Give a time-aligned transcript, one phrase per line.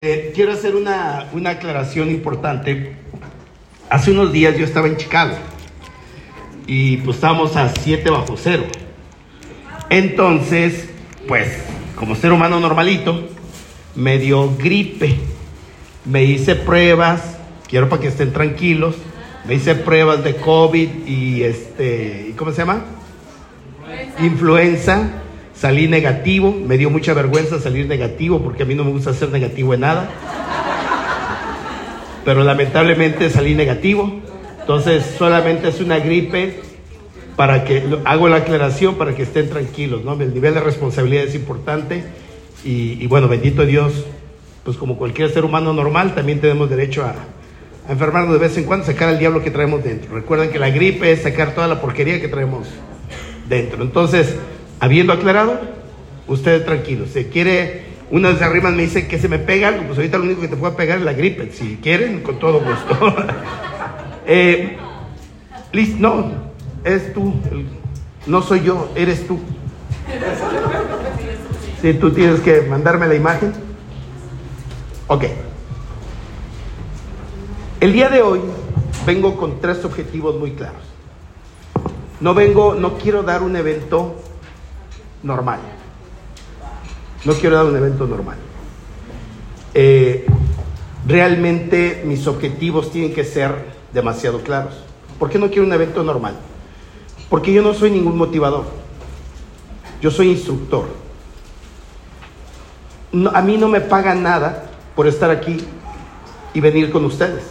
[0.00, 2.92] Eh, quiero hacer una, una aclaración importante.
[3.90, 5.34] Hace unos días yo estaba en Chicago
[6.68, 8.62] y pues estábamos a 7 bajo cero.
[9.90, 10.88] Entonces,
[11.26, 11.48] pues,
[11.96, 13.28] como ser humano normalito,
[13.96, 15.16] me dio gripe.
[16.04, 17.36] Me hice pruebas,
[17.66, 18.94] quiero para que estén tranquilos.
[19.48, 22.84] Me hice pruebas de COVID y este, ¿y ¿cómo se llama?
[24.20, 25.10] Influenza.
[25.58, 29.30] Salí negativo, me dio mucha vergüenza salir negativo porque a mí no me gusta ser
[29.30, 30.08] negativo en nada.
[32.24, 34.20] Pero lamentablemente salí negativo.
[34.60, 36.60] Entonces solamente es una gripe
[37.34, 40.12] para que hago la aclaración para que estén tranquilos, ¿no?
[40.12, 42.04] El nivel de responsabilidad es importante
[42.64, 44.04] y, bueno, bendito Dios,
[44.62, 47.14] pues como cualquier ser humano normal también tenemos derecho a,
[47.88, 50.14] a enfermarnos de vez en cuando, sacar al diablo que traemos dentro.
[50.14, 52.68] Recuerden que la gripe es sacar toda la porquería que traemos
[53.48, 53.82] dentro.
[53.82, 54.36] Entonces,
[54.80, 55.60] Habiendo aclarado,
[56.28, 57.06] usted tranquilo.
[57.06, 60.24] Si quiere, una de arriba me dice que se me pega algo, pues ahorita lo
[60.24, 61.50] único que te puede pegar es la gripe.
[61.52, 63.16] Si quieren, con todo gusto.
[64.26, 64.76] eh,
[65.98, 66.32] no,
[66.84, 67.34] es tú.
[68.26, 69.40] No soy yo, eres tú.
[71.82, 73.52] Si tú tienes que mandarme la imagen.
[75.06, 75.24] Ok.
[77.80, 78.40] El día de hoy
[79.06, 80.82] vengo con tres objetivos muy claros.
[82.20, 84.16] No vengo, no quiero dar un evento
[85.22, 85.60] normal.
[87.24, 88.36] No quiero dar un evento normal.
[89.74, 90.26] Eh,
[91.06, 93.52] realmente mis objetivos tienen que ser
[93.92, 94.74] demasiado claros.
[95.18, 96.36] ¿Por qué no quiero un evento normal?
[97.28, 98.64] Porque yo no soy ningún motivador.
[100.00, 100.86] Yo soy instructor.
[103.32, 105.58] a mí no me pagan nada por estar aquí
[106.54, 107.44] y venir con ustedes.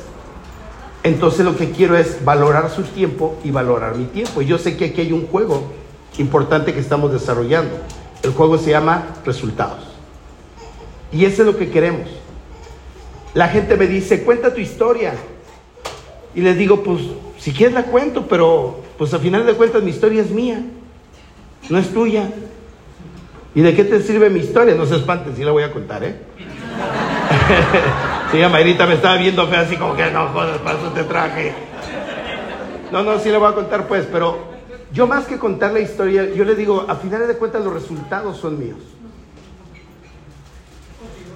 [1.03, 4.41] Entonces lo que quiero es valorar su tiempo y valorar mi tiempo.
[4.41, 5.71] Y yo sé que aquí hay un juego
[6.17, 7.77] importante que estamos desarrollando.
[8.23, 9.97] El juego se llama resultados.
[11.11, 12.09] Y eso es lo que queremos.
[13.33, 15.13] La gente me dice, cuenta tu historia.
[16.33, 17.01] Y les digo, pues,
[17.37, 20.61] si quieres la cuento, pero pues al final de cuentas mi historia es mía,
[21.69, 22.29] no es tuya.
[23.53, 24.75] ¿Y de qué te sirve mi historia?
[24.75, 26.15] No se espanten, si la voy a contar, ¿eh?
[28.31, 31.53] sí, Mayrita me estaba viendo fea así como que no jodas, para eso te traje.
[32.91, 34.46] No, no, sí la voy a contar pues, pero
[34.93, 38.37] yo más que contar la historia, yo le digo, a finales de cuentas los resultados
[38.37, 38.79] son míos.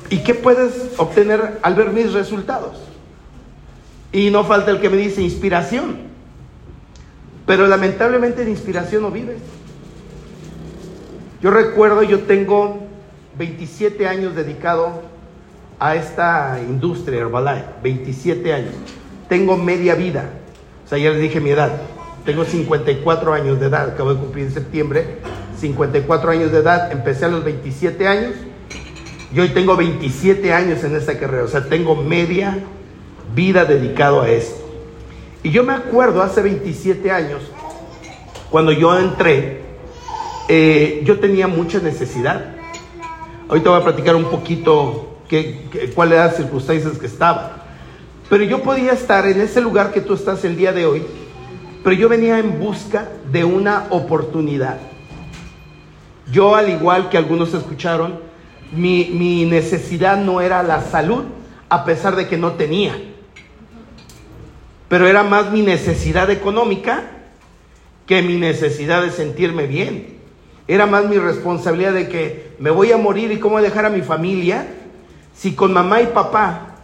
[0.09, 2.77] ¿Y qué puedes obtener al ver mis resultados?
[4.11, 6.11] Y no falta el que me dice inspiración.
[7.45, 9.37] Pero lamentablemente de inspiración no vive.
[11.41, 12.79] Yo recuerdo, yo tengo
[13.37, 15.01] 27 años dedicado
[15.79, 18.73] a esta industria Herbalife, 27 años.
[19.27, 20.29] Tengo media vida.
[20.85, 21.71] O sea, ya les dije mi edad.
[22.25, 25.17] Tengo 54 años de edad, acabo de cumplir en septiembre.
[25.59, 28.33] 54 años de edad, empecé a los 27 años
[29.33, 32.57] y hoy tengo 27 años en esta carrera, o sea, tengo media
[33.33, 34.59] vida dedicado a esto.
[35.43, 37.41] Y yo me acuerdo hace 27 años,
[38.49, 39.61] cuando yo entré,
[40.49, 42.55] eh, yo tenía mucha necesidad.
[43.47, 47.65] Ahorita voy a platicar un poquito qué, cuáles eran las circunstancias que estaba.
[48.29, 51.05] Pero yo podía estar en ese lugar que tú estás el día de hoy
[51.83, 54.77] pero yo venía en busca de una oportunidad.
[56.31, 58.19] Yo, al igual que algunos escucharon,
[58.71, 61.23] mi, necesidad no era la salud,
[61.69, 62.95] a pesar de que no tenía.
[64.87, 67.03] Pero era más mi necesidad económica
[68.05, 70.17] que mi necesidad de sentirme bien.
[70.67, 74.01] Era más mi responsabilidad de que me voy a morir y cómo dejar a mi
[74.01, 74.67] familia
[75.33, 76.75] si con mamá y papá,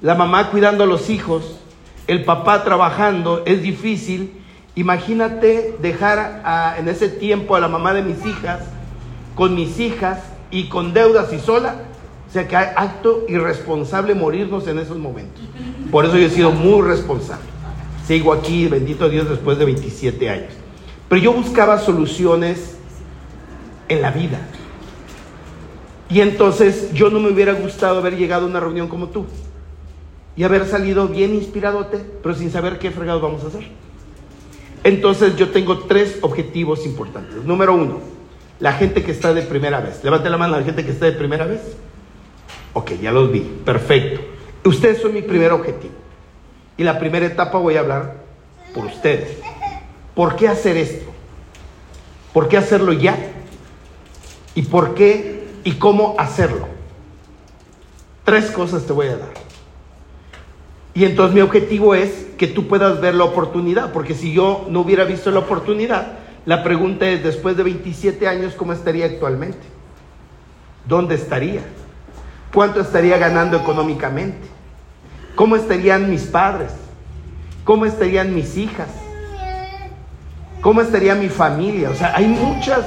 [0.00, 1.58] la mamá cuidando a los hijos,
[2.06, 4.32] el papá trabajando, es difícil.
[4.74, 8.60] Imagínate dejar en ese tiempo a la mamá de mis hijas,
[9.34, 11.76] con mis hijas y con deudas y sola.
[12.28, 15.42] O sea que hay acto irresponsable morirnos en esos momentos.
[15.90, 17.44] Por eso yo he sido muy responsable.
[18.06, 20.52] Sigo aquí, bendito Dios, después de 27 años.
[21.08, 22.76] Pero yo buscaba soluciones
[23.88, 24.38] en la vida.
[26.08, 29.26] Y entonces yo no me hubiera gustado haber llegado a una reunión como tú
[30.36, 33.68] y haber salido bien inspiradote, pero sin saber qué fregados vamos a hacer.
[34.84, 37.44] Entonces yo tengo tres objetivos importantes.
[37.44, 38.00] Número uno,
[38.60, 40.02] la gente que está de primera vez.
[40.02, 41.60] Levante la mano la gente que está de primera vez.
[42.72, 43.40] Ok, ya los vi.
[43.40, 44.20] Perfecto.
[44.64, 45.94] Ustedes son mi primer objetivo.
[46.76, 48.14] Y la primera etapa voy a hablar
[48.74, 49.38] por ustedes.
[50.14, 51.10] ¿Por qué hacer esto?
[52.32, 53.18] ¿Por qué hacerlo ya?
[54.54, 56.68] ¿Y por qué y cómo hacerlo?
[58.24, 59.49] Tres cosas te voy a dar.
[60.94, 64.80] Y entonces mi objetivo es que tú puedas ver la oportunidad, porque si yo no
[64.80, 69.58] hubiera visto la oportunidad, la pregunta es, después de 27 años, ¿cómo estaría actualmente?
[70.88, 71.60] ¿Dónde estaría?
[72.52, 74.48] ¿Cuánto estaría ganando económicamente?
[75.36, 76.72] ¿Cómo estarían mis padres?
[77.64, 78.88] ¿Cómo estarían mis hijas?
[80.60, 81.90] ¿Cómo estaría mi familia?
[81.90, 82.84] O sea, hay muchas...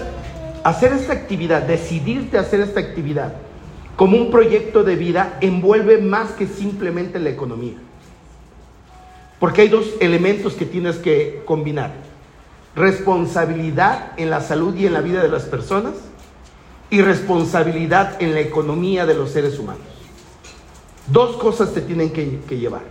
[0.64, 3.34] Hacer esta actividad, decidirte a hacer esta actividad
[3.96, 7.76] como un proyecto de vida envuelve más que simplemente la economía.
[9.44, 11.92] Porque hay dos elementos que tienes que combinar.
[12.78, 15.95] Responsabilidad en la salud y en la vida de las personas
[16.90, 19.84] y responsabilidad en la economía de los seres humanos.
[21.07, 22.84] Dos cosas te tienen que, llevar.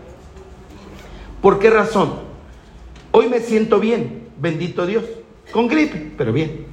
[1.41, 2.17] ¿Por qué razón?
[3.13, 5.05] Hoy me siento bien, bendito Dios,
[5.53, 6.67] con gripe, pero bien.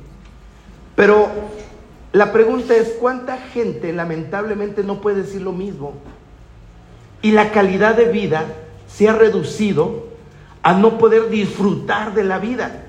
[0.97, 1.29] Pero
[2.11, 5.93] la pregunta es, ¿cuánta gente lamentablemente no puede decir lo mismo?
[7.21, 8.45] Y la calidad de vida
[8.91, 10.07] se ha reducido
[10.63, 12.86] a no poder disfrutar de la vida.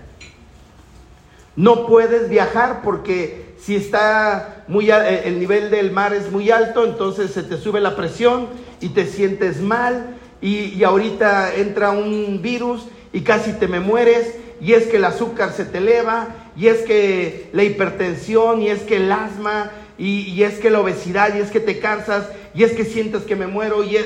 [1.56, 6.84] No puedes viajar porque si está muy eh, el nivel del mar es muy alto,
[6.84, 8.48] entonces se te sube la presión
[8.80, 14.34] y te sientes mal y, y ahorita entra un virus y casi te me mueres
[14.60, 18.82] y es que el azúcar se te eleva y es que la hipertensión y es
[18.82, 22.72] que el asma y, es que la obesidad y es que te cansas y es
[22.72, 23.96] que sientes que me muero y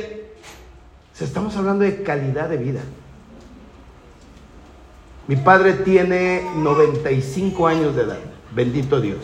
[1.21, 2.81] estamos hablando de calidad de vida.
[5.27, 8.19] Mi padre tiene 95 años de edad,
[8.55, 9.19] bendito Dios.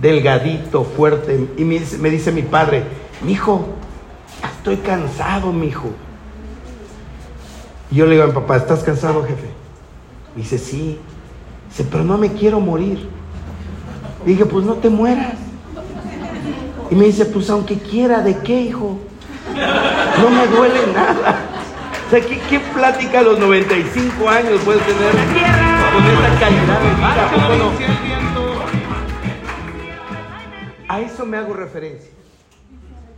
[0.00, 1.48] Delgadito, fuerte.
[1.56, 2.84] Y me dice, mi padre,
[3.22, 3.66] mi hijo,
[4.58, 5.90] estoy cansado, mi hijo.
[7.90, 9.48] Y yo le digo a mi papá, ¿estás cansado, jefe?
[10.34, 10.98] Me dice, sí.
[11.68, 13.08] Dice, pero no me quiero morir.
[14.26, 15.34] Y dije, pues no te mueras.
[16.90, 18.98] Y me dice, pues aunque quiera, ¿de qué, hijo?
[20.20, 21.38] No me duele nada.
[22.06, 27.30] O sea, ¿qué, plática a los 95 años puedes tener con esa calidad de vida?
[30.88, 32.10] A eso me hago referencia.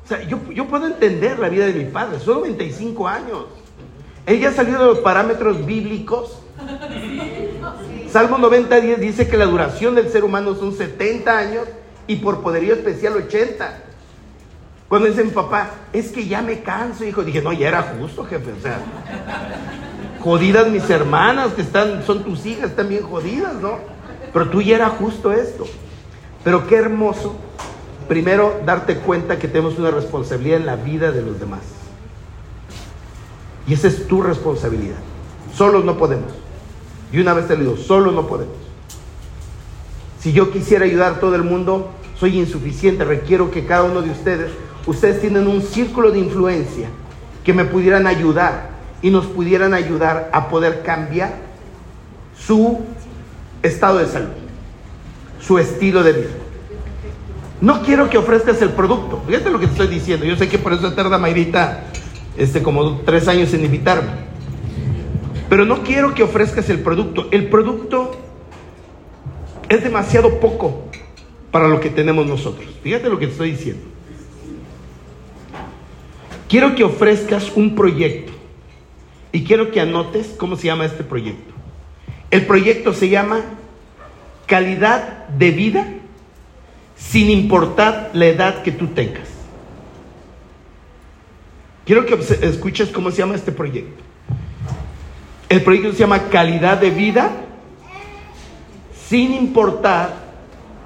[0.05, 3.45] O sea, yo, yo puedo entender la vida de mi padre, son 95 años.
[4.25, 6.39] Él ya salió de los parámetros bíblicos.
[8.11, 11.65] Salmo 90, 10 dice que la duración del ser humano son 70 años
[12.07, 13.88] y por poderío especial 80.
[14.89, 18.25] Cuando dice mi papá, es que ya me canso, hijo, dije, no, ya era justo,
[18.25, 18.81] jefe, o sea,
[20.21, 23.79] jodidas mis hermanas que están, son tus hijas, están bien jodidas, ¿no?
[24.33, 25.67] Pero tú ya era justo esto.
[26.43, 27.37] Pero qué hermoso,
[28.09, 31.61] primero, darte cuenta que tenemos una responsabilidad en la vida de los demás.
[33.67, 34.97] Y esa es tu responsabilidad.
[35.55, 36.33] Solos no podemos.
[37.13, 38.57] Y una vez te lo digo, solos no podemos.
[40.21, 43.05] Si yo quisiera ayudar a todo el mundo, soy insuficiente.
[43.05, 44.51] Requiero que cada uno de ustedes,
[44.89, 46.89] ustedes tienen un círculo de influencia
[47.45, 48.71] que me pudieran ayudar
[49.03, 51.35] y nos pudieran ayudar a poder cambiar
[52.37, 52.81] su
[53.63, 54.33] estado de salud,
[55.41, 56.31] su estilo de vida.
[57.61, 59.23] No quiero que ofrezcas el producto.
[59.27, 60.25] Fíjate lo que te estoy diciendo.
[60.25, 61.85] Yo sé que por eso tarda Mayrita
[62.37, 64.11] este, como tres años en invitarme.
[65.51, 67.29] Pero no quiero que ofrezcas el producto.
[67.31, 68.13] El producto
[69.69, 70.85] es demasiado poco
[71.51, 72.69] para lo que tenemos nosotros.
[72.83, 73.98] Fíjate lo que estoy diciendo.
[76.49, 78.33] Quiero que ofrezcas un proyecto
[79.33, 81.53] y quiero que anotes cómo se llama este proyecto.
[82.31, 83.43] El proyecto se llama
[84.47, 85.87] calidad de vida
[86.97, 89.29] sin importar la edad que tú tengas.
[91.85, 94.03] Quiero que escuches cómo se llama este proyecto.
[95.49, 97.31] El proyecto se llama calidad de vida
[99.07, 100.15] sin importar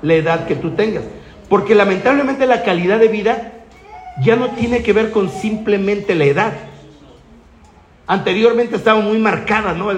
[0.02, 1.04] la edad que tú tengas.
[1.48, 3.61] Porque lamentablemente la calidad de vida
[4.20, 6.52] ya no tiene que ver con simplemente la edad.
[8.06, 9.90] Anteriormente estaba muy marcada, ¿no?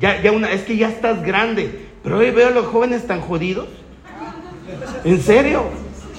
[0.00, 1.88] Ya, ya una, es que ya estás grande.
[2.02, 3.68] Pero hoy veo a los jóvenes tan jodidos.
[5.04, 5.64] ¿En serio?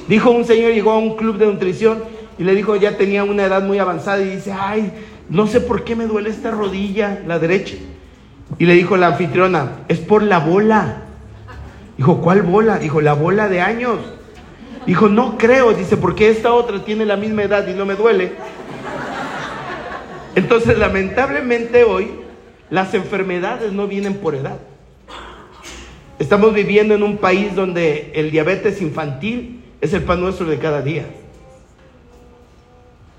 [0.07, 2.03] Dijo un señor, llegó a un club de nutrición
[2.38, 4.91] y le dijo, ya tenía una edad muy avanzada y dice, ay,
[5.29, 7.75] no sé por qué me duele esta rodilla, la derecha.
[8.57, 11.03] Y le dijo la anfitriona, es por la bola.
[11.98, 12.79] Dijo, ¿cuál bola?
[12.79, 14.00] Dijo, la bola de años.
[14.86, 18.34] Dijo, no creo, dice, porque esta otra tiene la misma edad y no me duele.
[20.36, 22.12] Entonces, lamentablemente hoy,
[22.70, 24.58] las enfermedades no vienen por edad.
[26.20, 30.82] Estamos viviendo en un país donde el diabetes infantil es el pan nuestro de cada
[30.82, 31.06] día.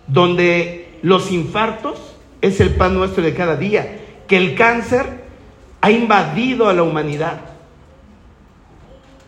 [0.06, 4.00] Donde los infartos es el pan nuestro de cada día.
[4.26, 5.25] Que el cáncer
[5.80, 7.53] ha invadido a la humanidad.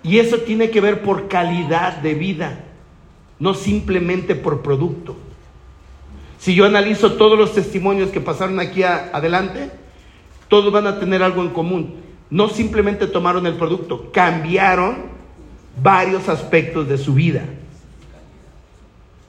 [0.07, 2.61] Y eso tiene que ver por calidad de vida,
[3.41, 5.17] no simplemente por producto.
[6.39, 9.69] Si yo analizo todos los testimonios que pasaron aquí adelante,
[10.47, 11.97] todos van a tener algo en común.
[12.31, 15.07] No simplemente tomaron el producto, cambiaron
[15.83, 17.43] varios aspectos de su vida.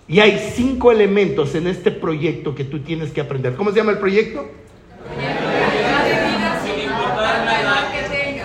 [0.08, 3.56] Y hay cinco elementos en este proyecto que tú tienes que aprender.
[3.56, 4.48] ¿Cómo se llama el proyecto?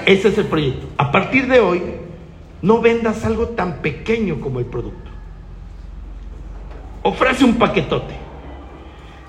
[0.07, 0.87] Ese es el proyecto.
[0.97, 1.83] A partir de hoy,
[2.63, 5.11] no vendas algo tan pequeño como el producto.
[7.03, 8.15] Ofrece un paquetote.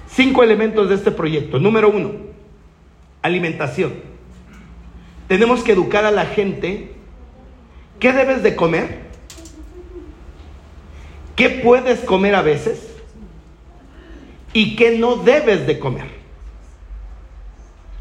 [0.08, 1.60] Cinco elementos de este proyecto.
[1.60, 2.12] Número uno,
[3.24, 3.94] alimentación.
[5.28, 6.94] Tenemos que educar a la gente.
[8.00, 9.00] ¿Qué debes de comer?
[11.36, 12.96] ¿Qué puedes comer a veces?
[14.54, 16.06] ¿Y qué no debes de comer?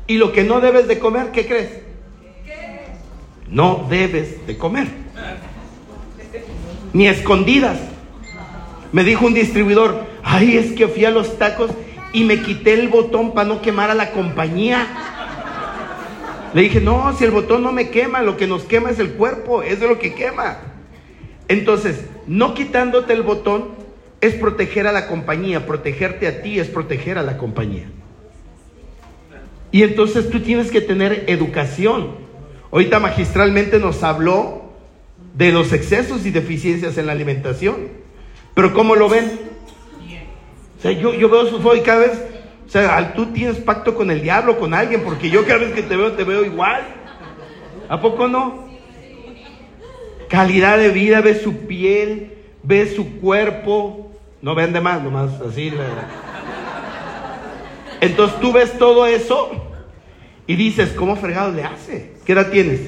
[0.06, 1.91] Y lo que no debes de comer, ¿qué crees?
[3.52, 4.88] No debes de comer.
[6.94, 7.78] Ni escondidas.
[8.92, 11.70] Me dijo un distribuidor, ay, es que fui a los tacos
[12.12, 14.86] y me quité el botón para no quemar a la compañía.
[16.54, 19.12] Le dije, no, si el botón no me quema, lo que nos quema es el
[19.12, 20.58] cuerpo, es de lo que quema.
[21.48, 23.68] Entonces, no quitándote el botón
[24.22, 27.86] es proteger a la compañía, protegerte a ti es proteger a la compañía.
[29.70, 32.21] Y entonces tú tienes que tener educación.
[32.72, 34.62] Ahorita magistralmente nos habló
[35.34, 37.88] de los excesos y deficiencias en la alimentación.
[38.54, 39.30] Pero ¿cómo lo ven?
[40.78, 42.12] O sea, yo, veo su foto y cada vez,
[42.66, 45.82] o sea, tú tienes pacto con el diablo, con alguien, porque yo cada vez que
[45.82, 46.82] te veo, te veo igual.
[47.90, 48.66] ¿A poco no?
[50.30, 54.12] Calidad de vida, ve su piel, ve su cuerpo.
[54.40, 55.72] No vende más, nomás así.
[58.00, 59.71] Entonces tú ves todo eso
[60.46, 62.12] y dices, ¿cómo fregado le hace?
[62.24, 62.80] ¿Qué edad tienes?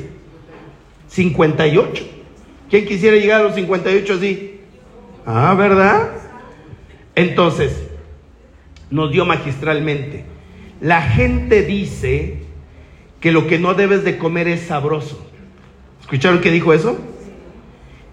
[1.09, 2.05] 58.
[2.71, 4.61] ¿Quién quisiera llegar a los 58 así?
[5.27, 6.11] Ah, ¿verdad?
[7.15, 7.73] Entonces,
[8.91, 10.25] nos dio magistralmente.
[10.81, 12.39] La gente dice
[13.21, 15.25] que lo que no debes de comer es sabroso.
[16.01, 16.99] ¿Escucharon que dijo eso?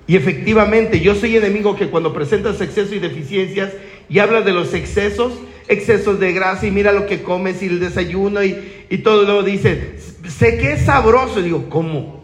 [0.08, 3.74] Y efectivamente, yo soy enemigo que cuando presentas excesos y deficiencias
[4.10, 5.34] y hablas de los excesos,
[5.72, 9.44] excesos de grasa y mira lo que comes y el desayuno y, y todo, luego
[9.44, 9.98] dice,
[10.28, 11.42] sé que es sabroso.
[11.42, 12.22] Digo, ¿cómo?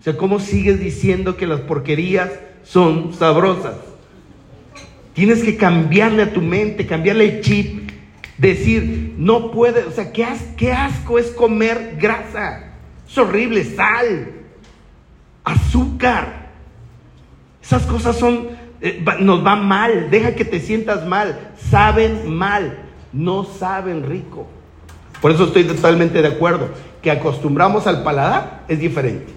[0.00, 2.30] O sea, ¿cómo sigues diciendo que las porquerías
[2.62, 3.76] son sabrosas?
[5.12, 7.90] Tienes que cambiarle a tu mente, cambiarle el chip,
[8.38, 12.72] decir, no puede, o sea, qué, qué asco es comer grasa,
[13.06, 14.32] es horrible, sal,
[15.44, 16.48] azúcar.
[17.62, 18.48] Esas cosas son,
[18.82, 22.78] eh, nos van mal, deja que te sientas mal, saben mal,
[23.12, 24.46] no saben rico.
[25.20, 26.70] Por eso estoy totalmente de acuerdo,
[27.02, 29.32] que acostumbramos al paladar es diferente.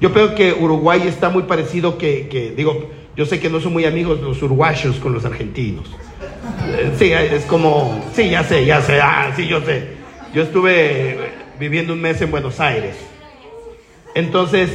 [0.00, 3.72] Yo creo que Uruguay está muy parecido que, que digo, yo sé que no son
[3.72, 5.84] muy amigos los uruguayos con los argentinos.
[6.66, 10.00] Eh, sí, es como, sí, ya sé, ya sé, ah, sí, yo sé.
[10.34, 11.18] Yo estuve
[11.58, 12.96] viviendo un mes en Buenos Aires.
[14.14, 14.70] Entonces,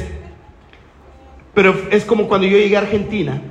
[1.54, 3.42] pero es como cuando yo llegué a Argentina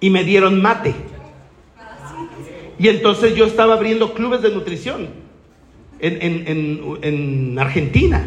[0.00, 0.94] y me dieron mate.
[2.78, 5.08] Y entonces yo estaba abriendo clubes de nutrición
[6.00, 8.24] en, en, en, en Argentina.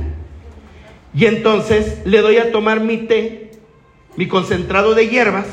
[1.14, 3.48] Y entonces le doy a tomar mi té
[4.18, 5.46] mi concentrado de hierbas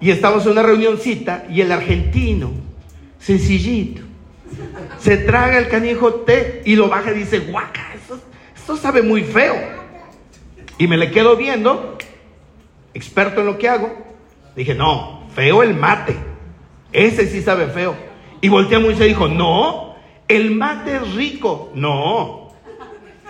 [0.00, 2.50] y estamos en una reunioncita y el argentino,
[3.20, 4.00] sencillito,
[4.98, 8.18] se traga el canijo té y lo baja y dice, guaca, esto,
[8.56, 9.54] esto sabe muy feo.
[10.78, 11.98] Y me le quedo viendo,
[12.94, 13.92] experto en lo que hago,
[14.58, 16.16] dije, no, feo el mate,
[16.92, 17.94] ese sí sabe feo.
[18.40, 19.94] Y volteamos y se dijo, no,
[20.26, 22.52] el mate es rico, no,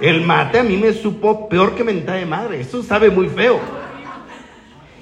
[0.01, 3.61] el mate a mí me supo peor que mentada de madre, eso sabe muy feo.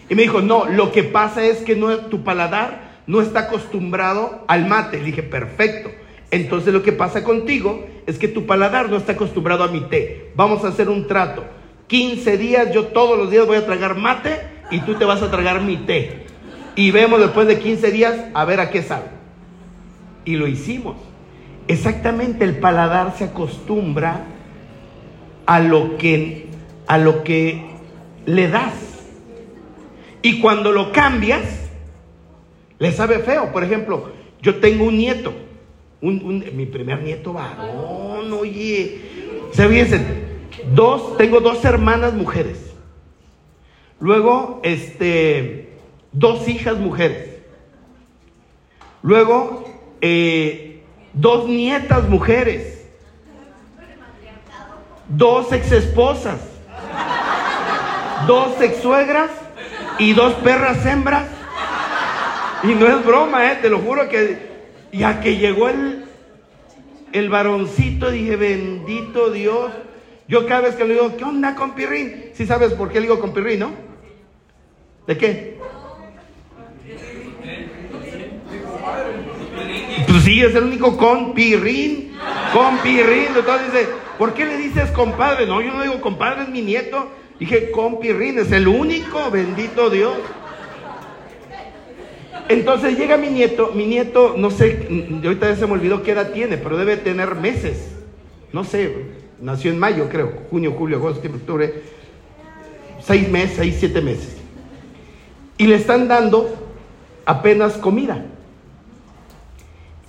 [0.08, 4.44] Y me dijo, no, lo que pasa es que no, tu paladar no está acostumbrado
[4.46, 4.98] al mate.
[4.98, 5.90] Le dije, perfecto.
[6.30, 10.30] Entonces lo que pasa contigo es que tu paladar no está acostumbrado a mi té.
[10.34, 11.44] Vamos a hacer un trato.
[11.88, 15.30] 15 días, yo todos los días voy a tragar mate y tú te vas a
[15.30, 16.26] tragar mi té.
[16.74, 19.06] Y vemos después de 15 días a ver a qué sabe.
[20.24, 20.96] Y lo hicimos.
[21.68, 24.24] Exactamente el paladar se acostumbra
[25.46, 26.46] a lo que,
[26.86, 27.64] a lo que
[28.26, 28.74] le das.
[30.22, 31.44] Y cuando lo cambias,
[32.78, 33.52] le sabe feo.
[33.52, 34.10] Por ejemplo,
[34.42, 35.32] yo tengo un nieto,
[36.00, 39.00] mi primer nieto varón, oye.
[39.52, 40.00] Se fíjense,
[40.74, 42.65] dos, tengo dos hermanas mujeres.
[43.98, 45.70] Luego, este,
[46.12, 47.36] dos hijas mujeres.
[49.02, 49.64] Luego,
[50.00, 52.86] eh, dos nietas mujeres.
[55.08, 56.40] Dos exesposas.
[58.26, 59.30] Dos exsuegras
[59.98, 61.26] y dos perras hembras.
[62.62, 63.58] Y no es broma, ¿eh?
[63.62, 64.56] te lo juro que
[64.92, 66.04] ya que llegó el,
[67.12, 69.70] el varoncito, dije, bendito Dios.
[70.26, 72.30] Yo cada vez que le digo, ¿qué onda con Pirrín?
[72.34, 73.85] Si sabes por qué le digo con Pirrín, ¿no?
[75.06, 75.56] ¿De qué?
[80.08, 82.12] Pues sí, es el único compirrín.
[82.52, 83.28] Compirrín.
[83.36, 83.86] Entonces dice,
[84.18, 85.46] ¿por qué le dices compadre?
[85.46, 87.08] No, yo no digo compadre, es mi nieto.
[87.38, 90.14] Dije compirrín, es el único, bendito Dios.
[92.48, 94.86] Entonces llega mi nieto, mi nieto, no sé,
[95.24, 97.90] ahorita ya se me olvidó qué edad tiene, pero debe tener meses.
[98.52, 99.06] No sé,
[99.40, 101.82] nació en mayo, creo, junio, julio, agosto, septiembre, octubre.
[103.02, 104.36] Seis meses, seis, siete meses.
[105.58, 106.54] Y le están dando
[107.24, 108.24] apenas comida.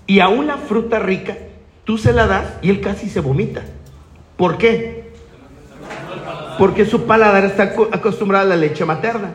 [0.06, 1.38] Y aún la fruta rica,
[1.84, 3.64] tú se la das y él casi se vomita.
[4.38, 5.12] ¿Por qué?
[6.58, 9.34] Porque su paladar está acostumbrado a la leche materna.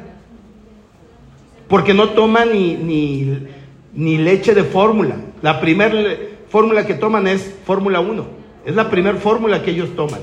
[1.68, 2.74] Porque no toma ni,
[3.94, 5.16] ni, leche de fórmula.
[5.42, 5.94] La primera
[6.48, 8.26] fórmula que toman es Fórmula 1.
[8.64, 10.20] Es la primera fórmula que ellos toman.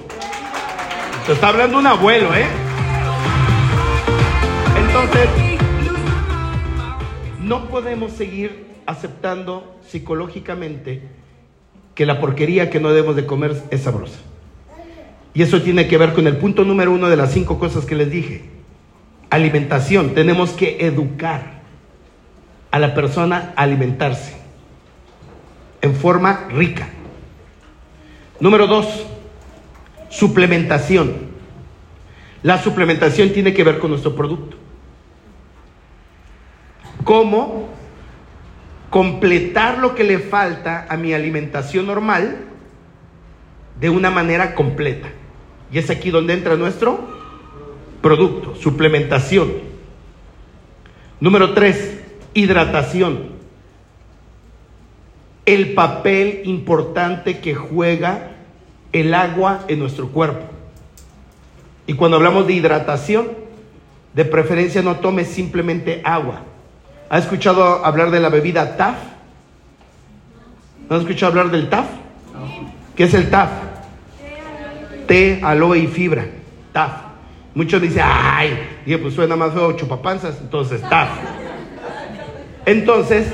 [1.26, 2.46] Te está hablando un abuelo, ¿eh?
[4.78, 5.49] Entonces,
[7.50, 11.02] no podemos seguir aceptando psicológicamente
[11.96, 14.20] que la porquería que no debemos de comer es sabrosa.
[15.34, 17.96] Y eso tiene que ver con el punto número uno de las cinco cosas que
[17.96, 18.44] les dije.
[19.32, 20.14] Alimentación.
[20.14, 21.62] Tenemos que educar
[22.70, 24.36] a la persona a alimentarse
[25.82, 26.88] en forma rica.
[28.40, 29.08] Número dos,
[30.10, 31.14] suplementación.
[32.44, 34.69] La suplementación tiene que ver con nuestro producto
[37.10, 37.68] cómo
[38.92, 42.38] completar lo que le falta a mi alimentación normal
[43.80, 45.08] de una manera completa.
[45.72, 47.00] Y es aquí donde entra nuestro
[48.04, 49.54] producto, suplementación.
[51.20, 52.00] Número tres,
[52.36, 53.30] hidratación.
[55.48, 58.34] El papel importante que juega
[58.92, 60.46] el agua en nuestro cuerpo.
[61.88, 63.30] Y cuando hablamos de hidratación,
[64.14, 66.44] de preferencia no tome simplemente agua.
[67.10, 68.98] ¿Ha escuchado hablar de la bebida TAF?
[70.88, 71.88] ¿No ha escuchado hablar del TAF?
[72.96, 73.50] ¿Qué es el TAF?
[75.08, 76.28] Té, aloe y fibra.
[76.72, 76.92] TAF.
[77.56, 81.10] Muchos dicen, ay, dije, pues suena más feo chupapanzas, entonces TAF.
[82.68, 83.28] Entonces,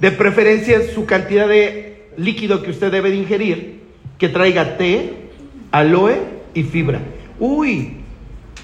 [0.00, 3.82] de preferencia su cantidad de líquido que usted debe de ingerir,
[4.18, 5.30] que traiga té,
[5.70, 6.16] aloe
[6.54, 7.00] y fibra.
[7.38, 7.98] Uy,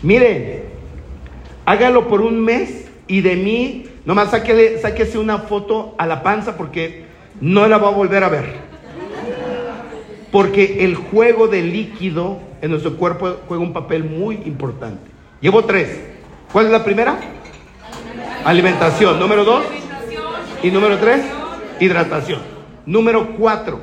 [0.02, 0.64] miren,
[1.64, 6.56] hágalo por un mes y de mí, nomás sáquele, sáquese una foto a la panza
[6.56, 7.04] porque
[7.40, 8.54] no la va a volver a ver.
[10.30, 15.10] Porque el juego de líquido en nuestro cuerpo juega un papel muy importante.
[15.40, 16.00] Llevo tres.
[16.52, 17.18] ¿Cuál es la primera?
[18.44, 19.20] Alimentación.
[19.20, 19.64] Número dos.
[20.62, 21.22] Y número tres,
[21.78, 22.40] hidratación.
[22.86, 23.82] Número cuatro,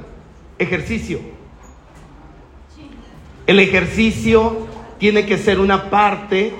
[0.58, 1.20] ejercicio.
[3.46, 6.54] El ejercicio tiene que ser una parte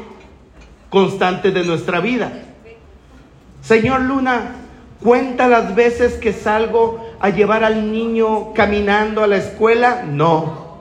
[0.92, 2.51] constante de nuestra vida.
[3.62, 4.56] Señor Luna,
[5.02, 10.04] ¿cuenta las veces que salgo a llevar al niño caminando a la escuela?
[10.04, 10.80] No.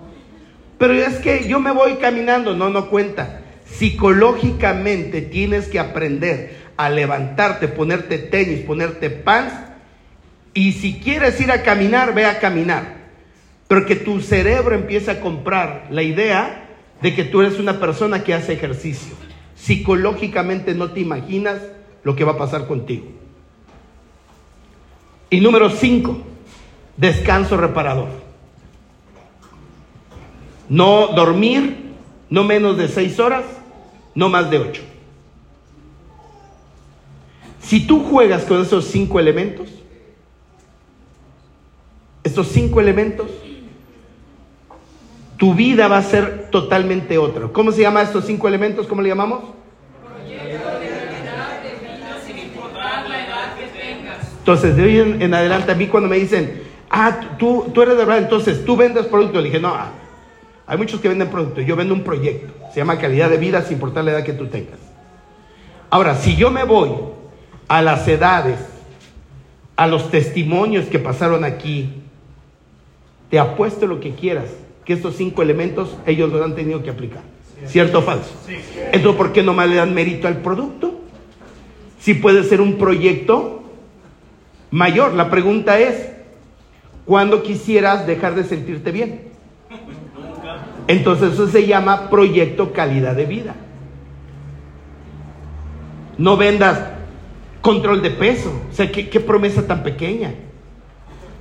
[0.79, 2.57] Pero es que yo me voy caminando.
[2.57, 3.43] No, no cuenta.
[3.67, 9.53] Psicológicamente tienes que aprender a levantarte, ponerte tenis, ponerte pants.
[10.55, 12.97] Y si quieres ir a caminar, ve a caminar.
[13.69, 16.65] Pero que tu cerebro empiece a comprar la idea
[17.03, 19.15] de que tú eres una persona que hace ejercicio.
[19.55, 21.61] Psicológicamente no te imaginas
[22.03, 23.07] lo que va a pasar contigo.
[25.31, 26.19] Y número cinco,
[26.97, 28.09] descanso reparador.
[30.69, 31.93] No dormir,
[32.29, 33.45] no menos de seis horas,
[34.15, 34.83] no más de ocho.
[37.61, 39.69] Si tú juegas con esos cinco elementos,
[42.25, 43.31] estos cinco elementos,
[45.37, 47.49] tu vida va a ser totalmente otra.
[47.49, 48.87] ¿Cómo se llama estos cinco elementos?
[48.87, 49.60] ¿Cómo le llamamos?
[54.51, 56.61] Entonces, de hoy en, adelante, a mí cuando me dicen,
[56.91, 59.93] ah, tú, tú eres de verdad, entonces tú vendes producto, le dije, no, ah,
[60.67, 63.75] hay muchos que venden producto, yo vendo un proyecto, se llama calidad de vida sin
[63.75, 64.81] importar la edad que tú tengas.
[65.89, 66.91] Ahora, si yo me voy
[67.69, 68.59] a las edades,
[69.77, 72.03] a los testimonios que pasaron aquí,
[73.31, 74.47] te apuesto lo que quieras,
[74.85, 77.23] que estos cinco elementos ellos los han tenido que aplicar.
[77.67, 78.33] ¿Cierto o falso?
[78.91, 80.99] Entonces, ¿por qué no más le dan mérito al producto?
[82.01, 83.60] Si puede ser un proyecto
[84.71, 85.15] mayor.
[85.15, 86.11] La pregunta es,
[87.05, 89.31] ¿cuándo quisieras dejar de sentirte bien?
[90.87, 93.55] Entonces eso se llama proyecto calidad de vida.
[96.19, 96.81] No vendas
[97.61, 98.53] control de peso.
[98.71, 100.35] O sea, qué, promesa tan pequeña.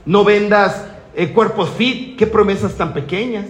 [0.05, 2.17] No vendas eh, cuerpos fit.
[2.17, 3.47] Qué promesas tan pequeñas.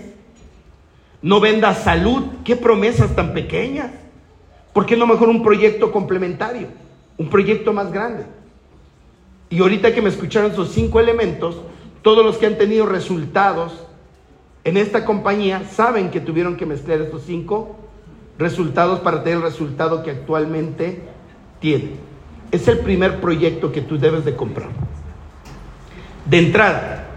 [1.21, 2.23] No vendas salud.
[2.43, 3.91] Qué promesas tan pequeñas.
[4.73, 6.67] ¿Por qué no mejor un proyecto complementario?
[7.17, 8.23] Un proyecto más grande.
[9.49, 11.57] Y ahorita que me escucharon esos cinco elementos,
[12.01, 13.73] todos los que han tenido resultados
[14.63, 17.77] en esta compañía saben que tuvieron que mezclar estos cinco
[18.37, 21.01] resultados para tener el resultado que actualmente
[21.59, 21.91] tiene.
[22.51, 24.69] Es el primer proyecto que tú debes de comprar.
[26.25, 27.07] De entrada,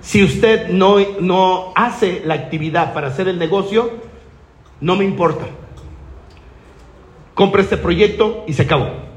[0.00, 3.90] si usted no, no hace la actividad para hacer el negocio,
[4.80, 5.46] no me importa.
[7.34, 9.13] Compre este proyecto y se acabó.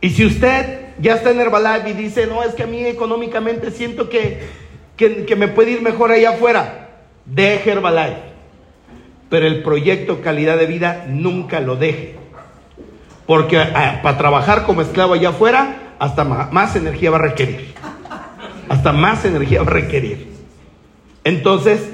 [0.00, 3.70] Y si usted ya está en Herbalife y dice, no, es que a mí económicamente
[3.70, 4.40] siento que,
[4.96, 6.88] que, me puede ir mejor allá afuera,
[7.26, 8.30] deje Herbalife.
[9.28, 12.16] Pero el proyecto calidad de vida nunca lo deje.
[13.26, 17.74] Porque ah, para trabajar como esclavo allá afuera, hasta más energía va a requerir.
[18.68, 20.28] Hasta más energía va a requerir.
[21.24, 21.90] Entonces,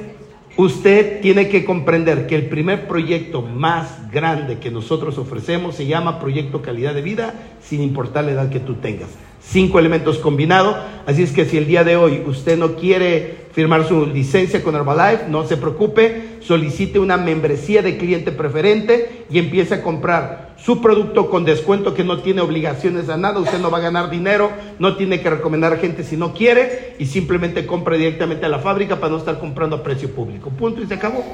[0.56, 6.18] Usted tiene que comprender que el primer proyecto más grande que nosotros ofrecemos se llama
[6.18, 9.10] Proyecto Calidad de Vida, sin importar la edad que tú tengas.
[9.42, 10.74] Cinco elementos combinados.
[11.04, 14.74] Así es que si el día de hoy usted no quiere firmar su licencia con
[14.74, 20.80] Herbalife, no se preocupe, solicite una membresía de cliente preferente y empiece a comprar su
[20.80, 24.50] producto con descuento que no tiene obligaciones a nada, usted no va a ganar dinero,
[24.80, 28.58] no tiene que recomendar a gente si no quiere y simplemente compre directamente a la
[28.58, 30.50] fábrica para no estar comprando a precio público.
[30.50, 31.24] Punto y se acabó.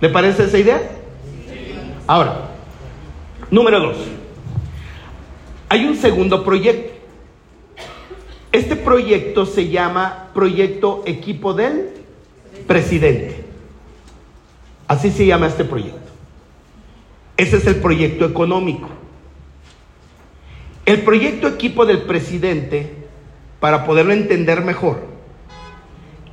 [0.00, 0.80] ¿Le parece esa idea?
[2.06, 2.52] Ahora,
[3.50, 3.98] número dos.
[5.68, 6.94] Hay un segundo proyecto.
[8.50, 11.90] Este proyecto se llama Proyecto Equipo del
[12.66, 13.44] Presidente.
[14.88, 16.03] Así se llama este proyecto.
[17.36, 18.88] Ese es el proyecto económico.
[20.86, 22.94] El proyecto Equipo del Presidente,
[23.58, 25.02] para poderlo entender mejor,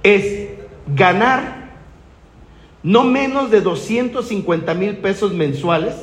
[0.04, 0.50] es
[0.88, 1.72] ganar
[2.84, 5.96] no menos de 250 mil pesos mensuales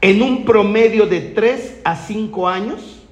[0.00, 3.02] en un promedio de 3 a 5 años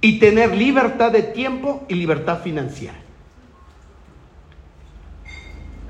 [0.00, 2.99] y tener libertad de tiempo y libertad financiera.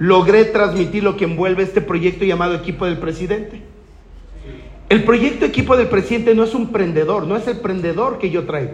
[0.00, 3.60] Logré transmitir lo que envuelve este proyecto llamado Equipo del Presidente.
[4.88, 8.44] El proyecto Equipo del Presidente no es un prendedor, no es el prendedor que yo
[8.44, 8.72] traigo.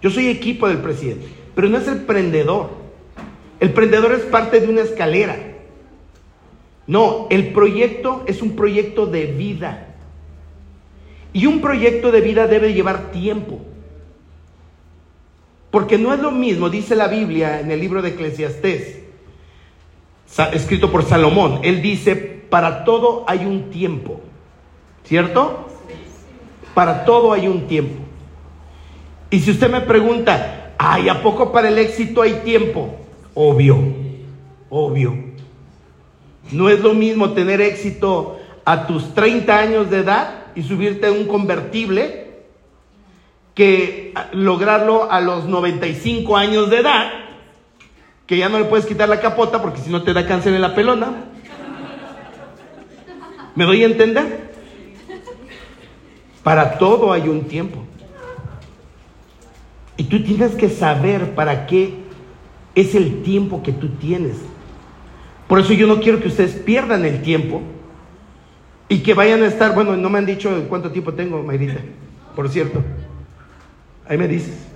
[0.00, 2.70] Yo soy equipo del presidente, pero no es el prendedor.
[3.58, 5.36] El prendedor es parte de una escalera.
[6.86, 9.96] No, el proyecto es un proyecto de vida.
[11.32, 13.60] Y un proyecto de vida debe llevar tiempo.
[15.72, 18.95] Porque no es lo mismo, dice la Biblia en el libro de Eclesiastés,
[20.52, 21.60] escrito por Salomón.
[21.62, 24.20] Él dice, para todo hay un tiempo.
[25.04, 25.68] ¿Cierto?
[26.74, 28.02] Para todo hay un tiempo.
[29.30, 32.96] Y si usted me pregunta, ¿hay a poco para el éxito hay tiempo?
[33.34, 33.78] Obvio,
[34.70, 35.14] obvio.
[36.52, 41.12] No es lo mismo tener éxito a tus 30 años de edad y subirte a
[41.12, 42.26] un convertible
[43.54, 47.10] que lograrlo a los 95 años de edad,
[48.26, 50.62] que ya no le puedes quitar la capota porque si no te da cáncer en
[50.62, 51.24] la pelona.
[53.54, 54.50] ¿Me doy a entender?
[56.42, 57.82] Para todo hay un tiempo.
[59.96, 61.94] Y tú tienes que saber para qué
[62.74, 64.36] es el tiempo que tú tienes.
[65.48, 67.62] Por eso yo no quiero que ustedes pierdan el tiempo
[68.88, 71.80] y que vayan a estar, bueno, no me han dicho cuánto tiempo tengo, Mayrita,
[72.34, 72.82] por cierto.
[74.08, 74.66] Ahí me dices.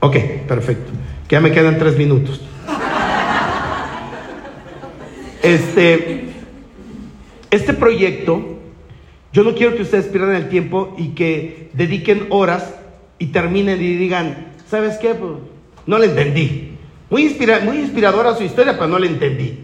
[0.00, 0.16] Ok,
[0.48, 0.90] perfecto.
[1.32, 2.42] Ya me quedan tres minutos.
[5.42, 6.26] Este,
[7.50, 8.58] este proyecto,
[9.32, 12.74] yo no quiero que ustedes pierdan el tiempo y que dediquen horas
[13.18, 15.14] y terminen y digan, ¿sabes qué?
[15.14, 15.32] Pues,
[15.86, 16.76] no le entendí.
[17.08, 19.58] Muy, inspira, muy inspiradora su historia, pero no le entendí.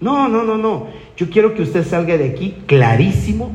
[0.00, 0.88] No, no, no, no.
[1.16, 3.52] Yo quiero que usted salga de aquí clarísimo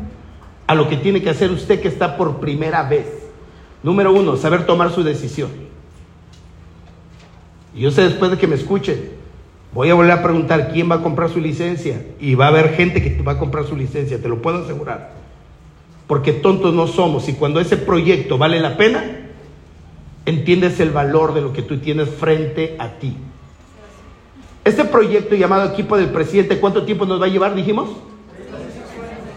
[0.66, 3.06] a lo que tiene que hacer usted que está por primera vez.
[3.84, 5.75] Número uno, saber tomar su decisión.
[7.76, 9.10] Y yo sé después de que me escuchen,
[9.74, 12.06] voy a volver a preguntar quién va a comprar su licencia.
[12.20, 15.12] Y va a haber gente que va a comprar su licencia, te lo puedo asegurar.
[16.08, 17.28] Porque tontos no somos.
[17.30, 19.04] Y cuando ese proyecto vale la pena,
[20.26, 23.16] entiendes el valor de lo que tú tienes frente a ti.
[24.64, 27.90] Este proyecto llamado Equipo del Presidente, ¿cuánto tiempo nos va a llevar, dijimos?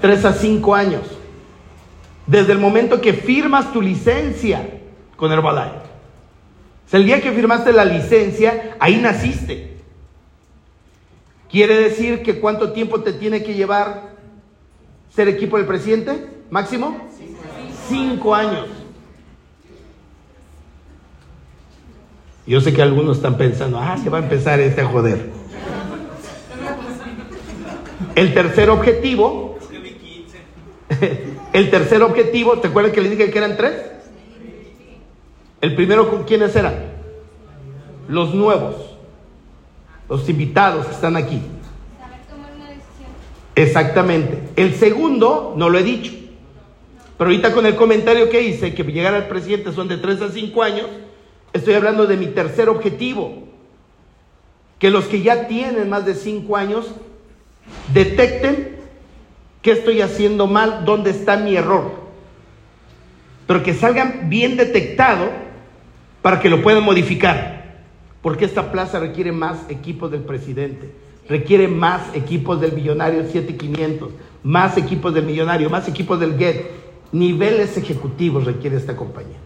[0.01, 1.18] Tres a cinco años
[2.29, 4.81] desde el momento que firmas tu licencia
[5.16, 5.88] con Herbalife.
[6.92, 9.77] El día que firmaste la licencia, ahí naciste.
[11.51, 14.11] ¿Quiere decir que cuánto tiempo te tiene que llevar
[15.14, 16.27] ser equipo del presidente?
[16.51, 17.09] ¿Máximo?
[17.88, 18.66] Cinco años.
[22.46, 25.31] Yo sé que algunos están pensando, ah, se va a empezar este a joder.
[28.14, 29.48] El tercer objetivo
[31.53, 33.74] El tercer objetivo, ¿te acuerdas que le dije que eran tres?
[35.61, 36.75] El primero, ¿quiénes eran?
[38.09, 38.77] Los nuevos,
[40.09, 41.40] los invitados que están aquí.
[43.55, 44.38] Exactamente.
[44.55, 46.12] El segundo, no lo he dicho.
[47.16, 50.31] Pero ahorita con el comentario que hice, que llegar al presidente son de tres a
[50.31, 50.87] cinco años,
[51.53, 53.49] estoy hablando de mi tercer objetivo.
[54.79, 56.87] Que los que ya tienen más de cinco años
[57.92, 58.77] detecten
[59.61, 61.90] qué estoy haciendo mal, dónde está mi error.
[63.49, 65.47] Pero que salgan bien detectado
[66.22, 67.59] para que lo puedan modificar.
[68.22, 70.90] Porque esta plaza requiere más equipos del presidente,
[71.28, 74.11] requiere más equipos del millonario 7500,
[74.42, 76.70] más equipos del millonario, más equipos del GET.
[77.12, 79.38] Niveles ejecutivos requiere esta compañía.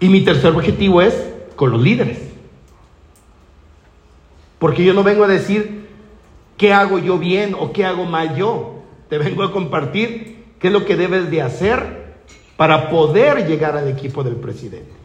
[0.00, 1.14] Y mi tercer objetivo es
[1.54, 2.18] con los líderes.
[4.58, 5.86] Porque yo no vengo a decir
[6.56, 8.82] qué hago yo bien o qué hago mal yo.
[9.08, 12.14] Te vengo a compartir qué es lo que debes de hacer
[12.56, 14.95] para poder llegar al equipo del presidente.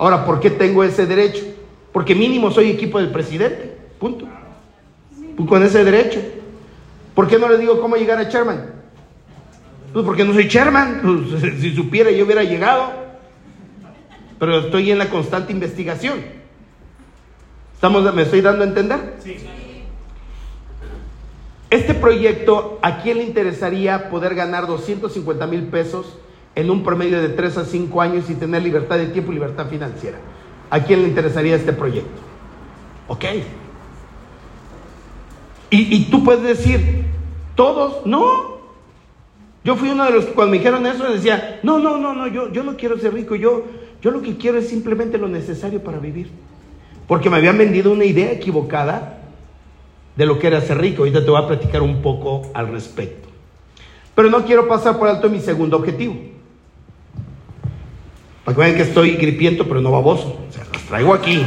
[0.00, 1.44] Ahora, ¿por qué tengo ese derecho?
[1.92, 3.76] Porque mínimo soy equipo del presidente.
[3.98, 4.26] Punto.
[5.46, 6.22] Con ese derecho.
[7.14, 8.64] ¿Por qué no le digo cómo llegar a chairman?
[9.92, 11.02] Pues porque no soy chairman.
[11.30, 12.92] Pues, si supiera yo hubiera llegado.
[14.38, 16.24] Pero estoy en la constante investigación.
[17.74, 19.16] ¿Estamos, ¿Me estoy dando a entender?
[19.22, 19.36] Sí.
[21.68, 26.16] Este proyecto, ¿a quién le interesaría poder ganar 250 mil pesos
[26.60, 29.66] en un promedio de 3 a 5 años y tener libertad de tiempo y libertad
[29.68, 30.18] financiera?
[30.70, 32.20] ¿A quién le interesaría este proyecto?
[33.08, 33.24] Ok.
[35.72, 37.04] Y, tú puedes decir,
[37.54, 38.58] todos, no.
[39.62, 42.26] Yo fui uno de los que cuando me dijeron eso decía, no, no, no, no,
[42.26, 43.64] yo, yo no quiero ser rico, yo,
[44.02, 46.30] yo lo que quiero es simplemente lo necesario para vivir.
[47.06, 49.18] Porque me habían vendido una idea equivocada
[50.16, 51.02] de lo que era ser rico.
[51.02, 53.28] Ahorita te voy a platicar un poco al respecto.
[54.14, 56.16] Pero no quiero pasar por alto mi segundo objetivo.
[58.56, 60.38] Vean que estoy gripiento, pero no baboso.
[60.48, 61.44] O sea, las traigo aquí.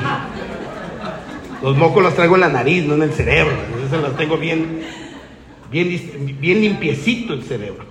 [1.62, 3.56] Los mocos los traigo en la nariz, no en el cerebro.
[3.74, 4.82] Entonces las tengo bien,
[5.72, 7.86] bien, bien limpiecito el cerebro.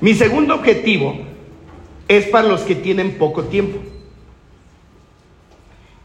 [0.00, 1.18] Mi segundo objetivo
[2.08, 3.78] es para los que tienen poco tiempo.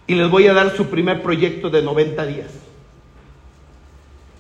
[0.08, 2.52] Y les voy a dar su primer proyecto de 90 días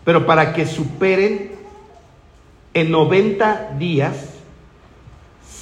[0.06, 1.51] pero para que superen
[2.73, 4.15] en 90 días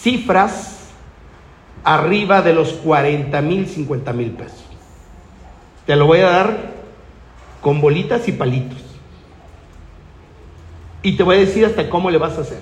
[0.01, 0.72] cifras
[1.83, 4.63] arriba de los 40 mil, 50 mil pesos.
[5.85, 6.57] Te lo voy a dar
[7.61, 8.77] con bolitas y palitos.
[11.01, 12.61] Y te voy a decir hasta cómo le vas a hacer.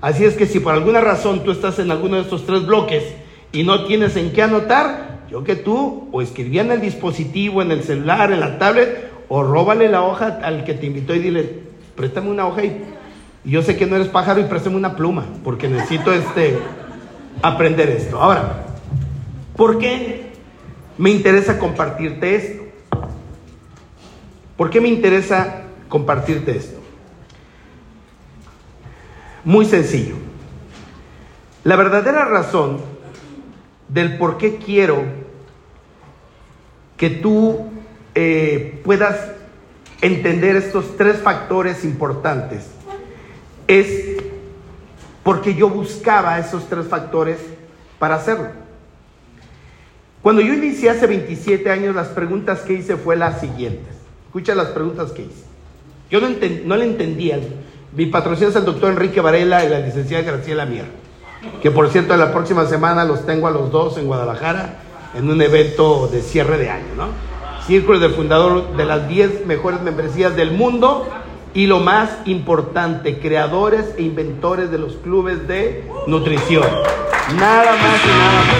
[0.00, 3.04] Así es que si por alguna razón tú estás en alguno de estos tres bloques
[3.52, 7.70] y no tienes en qué anotar, yo que tú o escribía en el dispositivo, en
[7.70, 11.60] el celular, en la tablet, o róbale la hoja al que te invitó y dile,
[11.96, 12.84] préstame una hoja y,
[13.44, 16.58] yo sé que no eres pájaro y préstame una pluma, porque necesito este,
[17.40, 18.20] aprender esto.
[18.20, 18.66] Ahora,
[19.56, 20.32] ¿por qué
[20.98, 22.62] me interesa compartirte esto?
[24.56, 26.78] ¿Por qué me interesa compartirte esto?
[29.44, 30.16] Muy sencillo.
[31.64, 32.78] La verdadera razón
[33.88, 35.04] del por qué quiero
[36.96, 37.70] que tú
[38.14, 39.32] eh, puedas
[40.00, 42.66] entender estos tres factores importantes
[43.66, 44.11] es
[45.22, 47.38] porque yo buscaba esos tres factores
[47.98, 48.48] para hacerlo.
[50.22, 53.94] Cuando yo inicié hace 27 años, las preguntas que hice fue las siguientes.
[54.26, 55.44] Escucha las preguntas que hice.
[56.10, 57.40] Yo no, le entendía.
[57.96, 60.86] Mi patrocinador es el doctor Enrique Varela y la licenciada Graciela Mier,
[61.60, 64.78] que por cierto la próxima semana los tengo a los dos en Guadalajara
[65.14, 67.08] en un evento de cierre de año, ¿no?
[67.66, 71.08] Círculo del fundador de las 10 mejores membresías del mundo
[71.54, 76.66] y lo más importante, creadores e inventores de los clubes de nutrición.
[77.36, 78.56] Nada más y nada más.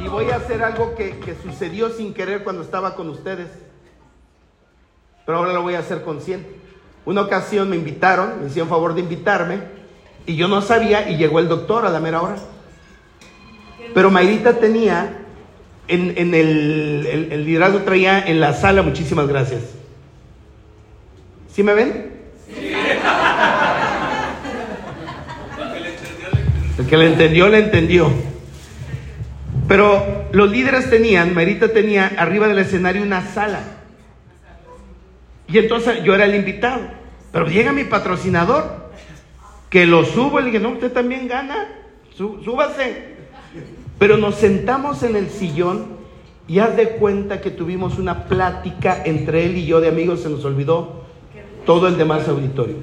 [0.00, 3.48] Y voy a hacer algo que, que sucedió sin querer cuando estaba con ustedes,
[5.26, 6.56] pero ahora lo voy a hacer consciente.
[7.04, 9.60] Una ocasión me invitaron, me hicieron favor de invitarme,
[10.26, 12.36] y yo no sabía, y llegó el doctor a la mera hora.
[13.94, 15.26] Pero Mayrita tenía,
[15.88, 19.62] en, el, el, liderazgo traía en la sala, muchísimas gracias.
[21.52, 22.12] ¿Sí me ven?
[22.46, 22.72] Sí.
[26.78, 28.10] El que le entendió, le entendió.
[29.66, 33.60] Pero los líderes tenían, Mayrita tenía arriba del escenario una sala.
[35.48, 36.82] Y entonces yo era el invitado.
[37.32, 38.90] Pero llega mi patrocinador,
[39.68, 41.68] que lo subo y le dije, no, usted también gana,
[42.16, 43.17] súbase.
[43.98, 45.86] Pero nos sentamos en el sillón
[46.46, 50.30] y haz de cuenta que tuvimos una plática entre él y yo de amigos, se
[50.30, 51.02] nos olvidó
[51.66, 52.76] todo el demás auditorio.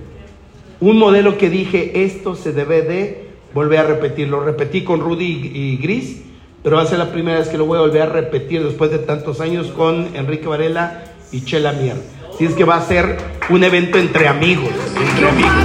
[0.80, 4.28] Un modelo que dije, esto se debe de volver a repetir.
[4.28, 6.22] Lo repetí con Rudy y Gris,
[6.62, 8.92] pero va a ser la primera vez que lo voy a volver a repetir después
[8.92, 11.96] de tantos años con Enrique Varela y Chela Mier.
[12.38, 13.18] Si es que va a ser
[13.50, 14.70] un evento entre amigos.
[15.00, 15.56] Entre amigos.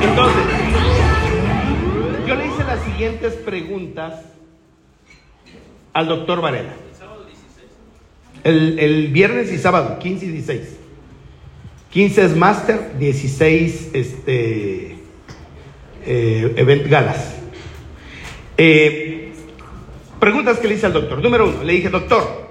[0.00, 0.57] Entonces,
[2.98, 4.24] siguientes preguntas
[5.92, 6.74] al doctor Varela.
[8.42, 10.76] El, el, viernes y sábado, 15 y 16.
[11.92, 14.98] 15 es máster, 16 este,
[16.06, 17.36] eh, event galas.
[18.56, 19.32] Eh,
[20.18, 21.22] preguntas que le hice al doctor.
[21.22, 22.48] Número uno, le dije, doctor,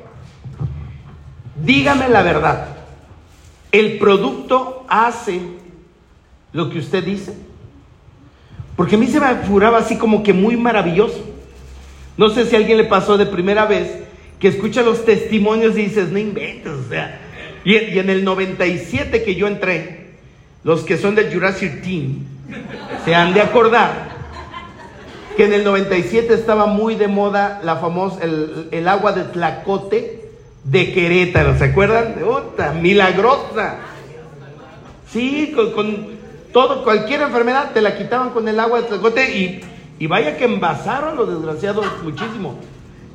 [1.61, 2.77] dígame la verdad.
[3.73, 5.41] ¿El producto hace
[6.53, 7.46] lo que usted dice?
[8.77, 11.25] Porque a mí se me figuraba así como que muy maravilloso.
[12.15, 13.91] No sé si a alguien le pasó de primera vez
[14.39, 16.73] que escucha los testimonios y dices, no inventes.
[17.65, 20.11] Y, en el 97 que yo entré,
[20.63, 22.19] los que son del Jurassic Team
[23.03, 24.15] se han de acordar
[25.35, 30.29] que en el 97 estaba muy de moda la famosa, el, agua de Tlacote
[30.63, 32.15] de Querétaro, ¿se acuerdan?
[32.27, 33.77] Otra, milagrosa.
[35.11, 36.16] Sí, con,
[36.57, 39.61] todo, cualquier enfermedad te la quitaban con el agua de Tlacote y,
[39.99, 42.57] y vaya que envasaron los desgraciados muchísimo.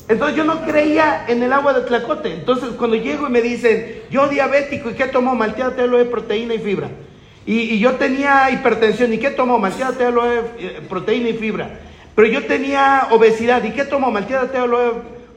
[0.09, 2.35] Entonces yo no creía en el agua de Tlacote.
[2.35, 5.35] Entonces cuando llego y me dicen, yo diabético, ¿y qué tomo?
[5.35, 6.89] Malteada de proteína y fibra.
[7.45, 9.59] Y, y, yo tenía hipertensión, ¿y qué tomo?
[9.59, 11.81] Malteada de eh, proteína y fibra.
[12.15, 14.13] Pero yo tenía obesidad, ¿y qué tomo?
[14.13, 14.93] Malteada de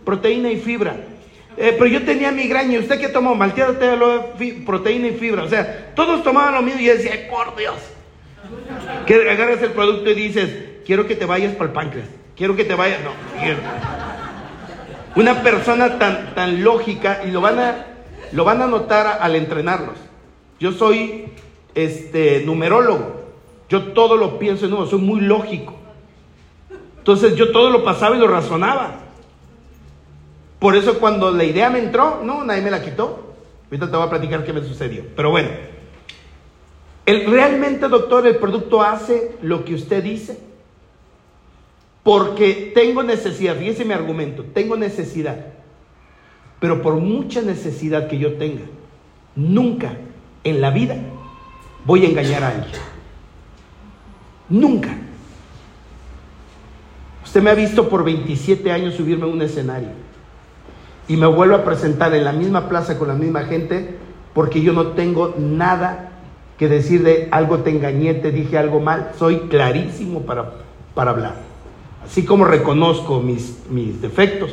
[0.06, 0.96] proteína y fibra.
[1.58, 3.34] Eh, pero yo tenía migraña, ¿y usted qué tomó?
[3.34, 5.42] Malteada de proteína y fibra.
[5.42, 7.95] O sea, todos tomaban lo mismo y yo decía, por Dios.
[9.06, 10.50] Que agarras el producto y dices,
[10.86, 13.00] quiero que te vayas para el páncreas, quiero que te vayas.
[13.04, 13.12] No,
[15.16, 17.86] una persona tan, tan lógica y lo van a,
[18.34, 19.96] lo van a notar al entrenarlos.
[20.60, 21.26] Yo soy
[21.74, 23.24] este, numerólogo.
[23.70, 25.76] Yo todo lo pienso en números, soy muy lógico.
[26.98, 29.00] Entonces yo todo lo pasaba y lo razonaba.
[30.60, 33.36] Por eso cuando la idea me entró, no, nadie me la quitó.
[33.66, 35.04] Ahorita te voy a platicar qué me sucedió.
[35.16, 35.50] Pero bueno,
[37.06, 40.40] el, realmente, doctor, el producto hace lo que usted dice.
[42.04, 45.38] Porque tengo necesidad, fíjese mi argumento, tengo necesidad.
[46.60, 48.64] Pero por mucha necesidad que yo tenga,
[49.36, 49.98] nunca
[50.44, 50.98] en la vida
[51.84, 52.82] voy a engañar a alguien.
[54.50, 54.96] Nunca.
[57.24, 59.90] Usted me ha visto por 27 años subirme a un escenario
[61.08, 63.98] y me vuelvo a presentar en la misma plaza con la misma gente
[64.34, 66.15] porque yo no tengo nada
[66.58, 69.12] que decir de algo te engañé, te dije algo mal.
[69.18, 70.54] Soy clarísimo para,
[70.94, 71.36] para hablar.
[72.06, 74.52] Así como reconozco mis, mis defectos,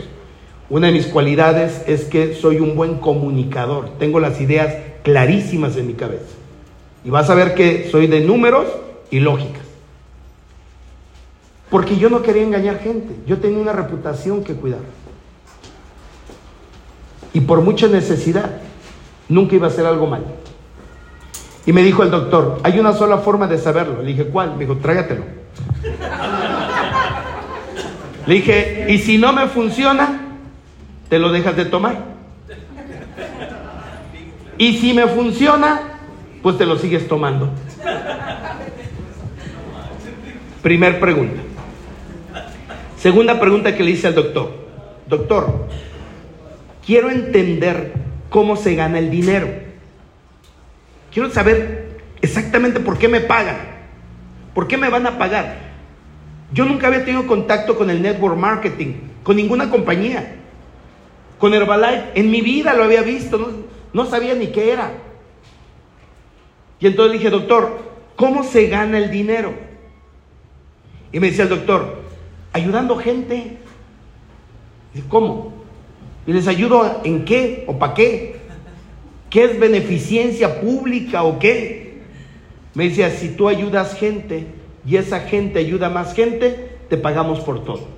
[0.71, 3.91] una de mis cualidades es que soy un buen comunicador.
[3.99, 6.25] Tengo las ideas clarísimas en mi cabeza.
[7.05, 8.67] Y vas a ver que soy de números
[9.11, 9.63] y lógicas.
[11.69, 13.15] Porque yo no quería engañar gente.
[13.27, 14.81] Yo tenía una reputación que cuidar.
[17.35, 18.61] Y por mucha necesidad,
[19.29, 20.25] nunca iba a hacer algo mal.
[21.65, 24.03] Y me dijo el doctor, hay una sola forma de saberlo.
[24.03, 24.55] Le dije, ¿cuál?
[24.55, 25.23] Me dijo, trágatelo.
[28.27, 30.21] Le dije, y si no me funciona,
[31.09, 31.99] te lo dejas de tomar.
[34.59, 35.81] Y si me funciona,
[36.43, 37.49] pues te lo sigues tomando.
[40.63, 41.41] Primer pregunta.
[42.97, 44.53] Segunda pregunta que le hice al doctor.
[45.09, 45.67] Doctor,
[46.87, 47.93] quiero entender
[48.31, 49.49] cómo se gana el dinero.
[51.13, 53.57] Quiero saber exactamente por qué me pagan.
[54.55, 55.59] ¿Por qué me van a pagar?
[56.53, 60.37] Yo nunca había tenido contacto con el network marketing, con ninguna compañía.
[61.39, 64.93] Con Herbalife, en mi vida lo había visto, no, sabía ni qué era.
[66.79, 67.79] Y entonces dije, doctor,
[68.17, 69.53] ¿cómo se gana el dinero?
[71.11, 72.03] Y me decía el doctor,
[72.53, 73.59] ayudando gente.
[75.09, 75.53] ¿Cómo?
[76.27, 78.42] ¿Y les ayudo en qué o para qué?
[79.33, 81.95] ¿Qué es beneficencia pública o qué?
[82.75, 84.45] Me decía, si tú ayudas gente,
[84.87, 87.89] y esa gente ayuda a más gente, te pagamos por todo.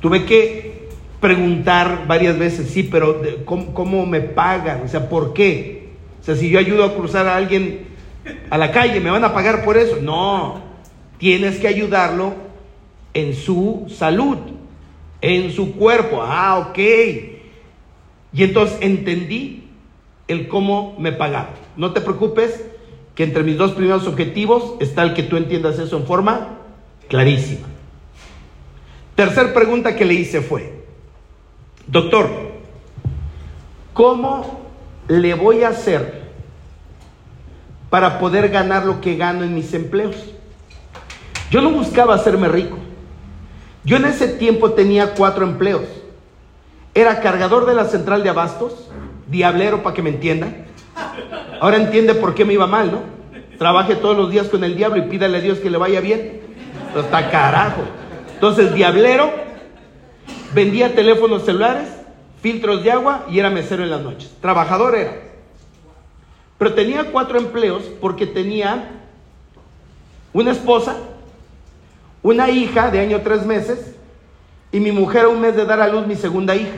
[0.00, 0.88] Tuve que
[1.20, 4.82] preguntar varias veces, sí, pero ¿cómo, me pagan?
[4.84, 5.90] O sea, ¿por qué?
[6.20, 7.86] O sea, si yo ayudo a cruzar a alguien
[8.50, 9.98] a la calle, ¿me van a pagar por eso?
[10.02, 10.60] No,
[11.18, 12.34] tienes que ayudarlo
[13.12, 14.38] en su salud,
[15.20, 16.24] en su cuerpo.
[16.24, 17.33] Ah, ok.
[18.34, 19.70] Y entonces entendí
[20.28, 21.54] el cómo me pagaban.
[21.76, 22.64] No te preocupes,
[23.14, 26.58] que entre mis dos primeros objetivos está el que tú entiendas eso en forma
[27.08, 27.66] clarísima.
[29.14, 30.82] Tercer pregunta que le hice fue,
[31.86, 32.28] doctor,
[33.92, 34.60] ¿cómo
[35.06, 36.24] le voy a hacer
[37.90, 40.16] para poder ganar lo que gano en mis empleos?
[41.50, 42.78] Yo no buscaba hacerme rico.
[43.84, 45.84] Yo en ese tiempo tenía cuatro empleos.
[46.94, 48.88] Era cargador de la central de abastos,
[49.26, 50.64] diablero para que me entiendan.
[51.60, 53.00] Ahora entiende por qué me iba mal, ¿no?
[53.58, 56.40] Trabaje todos los días con el diablo y pídale a Dios que le vaya bien.
[56.96, 57.82] Está carajo.
[58.34, 59.32] Entonces, diablero,
[60.54, 61.88] vendía teléfonos celulares,
[62.40, 64.32] filtros de agua y era mesero en las noches.
[64.40, 65.14] Trabajador era.
[66.58, 68.90] Pero tenía cuatro empleos porque tenía
[70.32, 70.96] una esposa,
[72.22, 73.93] una hija de año tres meses
[74.74, 76.74] y mi mujer a un mes de dar a luz mi segunda hija,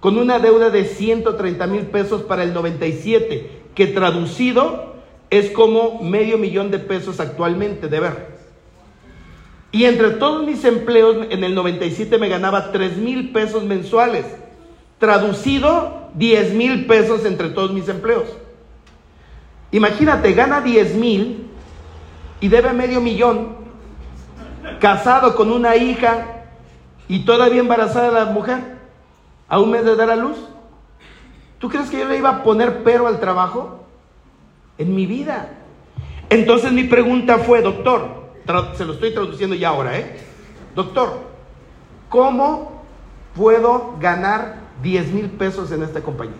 [0.00, 4.94] con una deuda de 130 mil pesos para el 97, que traducido
[5.28, 8.38] es como medio millón de pesos actualmente, de ver.
[9.70, 14.24] Y entre todos mis empleos, en el 97 me ganaba 3 mil pesos mensuales.
[14.98, 18.30] Traducido, 10 mil pesos entre todos mis empleos.
[19.72, 21.48] Imagínate, gana 10 mil
[22.40, 23.58] y debe medio millón,
[24.80, 26.36] casado con una hija
[27.08, 28.76] y todavía embarazada la mujer,
[29.48, 30.36] a un mes de dar a luz.
[31.58, 33.86] ¿Tú crees que yo le iba a poner pero al trabajo?
[34.76, 35.50] En mi vida.
[36.28, 38.28] Entonces mi pregunta fue, doctor,
[38.74, 40.18] se lo estoy traduciendo ya ahora, ¿eh?
[40.74, 41.20] Doctor,
[42.08, 42.82] ¿cómo
[43.34, 46.36] puedo ganar 10 mil pesos en esta compañía?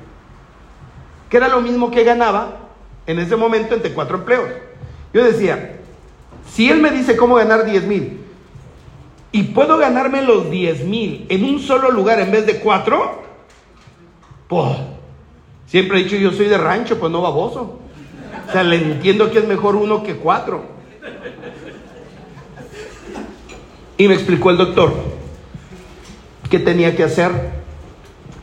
[1.30, 2.58] Que era lo mismo que ganaba
[3.06, 4.50] en ese momento entre cuatro empleos.
[5.12, 5.78] Yo decía,
[6.46, 8.27] si él me dice cómo ganar 10 mil
[9.30, 13.22] y puedo ganarme los 10 mil en un solo lugar en vez de cuatro,
[14.48, 14.76] pues
[15.66, 17.78] siempre he dicho yo soy de rancho, pues no baboso.
[18.48, 20.62] O sea, le entiendo que es mejor uno que cuatro.
[23.98, 24.94] Y me explicó el doctor
[26.48, 27.30] qué tenía que hacer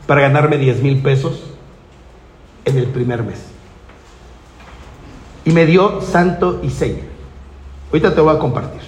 [0.06, 1.42] para ganarme 10 mil pesos
[2.64, 3.42] en el primer mes.
[5.44, 7.02] Y me dio santo y seña.
[7.90, 8.82] Ahorita te voy a compartir.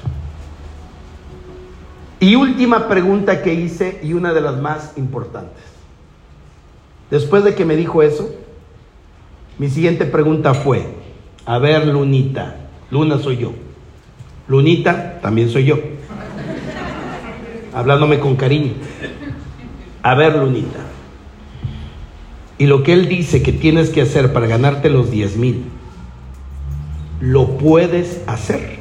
[2.21, 5.63] Y última pregunta que hice y una de las más importantes.
[7.11, 8.35] Después de que me dijo eso,
[9.59, 10.87] mi siguiente pregunta fue,
[11.47, 12.57] a ver, Lunita,
[12.91, 13.53] Luna soy yo.
[14.49, 15.79] Lunita también soy yo
[17.79, 18.73] hablándome con cariño.
[20.03, 20.81] A ver, Lunita.
[22.59, 25.65] Y lo que él dice que tienes que hacer para ganarte los 10 mil,
[27.21, 28.78] lo puedes hacer.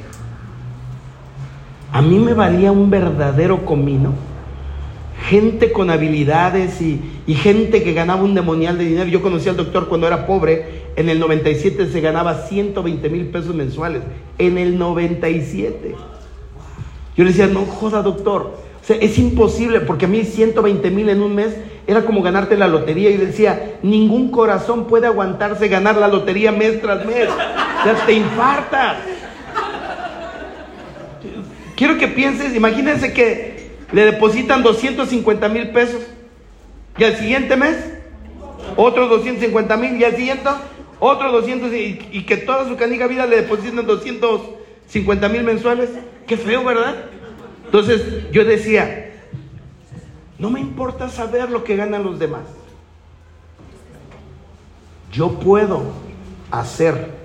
[1.98, 4.14] A mí me valía un verdadero comino.
[5.30, 7.02] Gente con habilidades y,
[7.34, 9.10] gente que ganaba un demonial de dinero.
[9.10, 10.84] Yo conocí al doctor cuando era pobre.
[10.96, 14.04] En el 97 se ganaba 120 mil pesos mensuales.
[14.38, 15.96] En el 97.
[17.16, 18.54] Yo le decía, no joda doctor,
[18.88, 23.10] es imposible, porque a mí 120 mil en un mes era como ganarte la lotería.
[23.10, 27.28] Y decía, ningún corazón puede aguantarse ganar la lotería mes tras mes.
[27.28, 28.98] O sea, te infartas.
[31.78, 36.02] Quiero que pienses, imagínense que le depositan 250 mil pesos.
[36.98, 37.78] Y al siguiente mes,
[38.76, 39.96] otros 250 mil.
[39.96, 40.50] Y al siguiente,
[41.00, 41.72] otros 200.
[41.74, 45.92] Y, y que toda su canica vida le depositan 250 mil mensuales.
[46.26, 46.96] Qué feo, ¿verdad?
[47.66, 49.14] Entonces yo decía,
[50.40, 52.46] no me importa saber lo que ganan los demás.
[55.14, 55.84] Yo puedo
[56.50, 57.17] hacer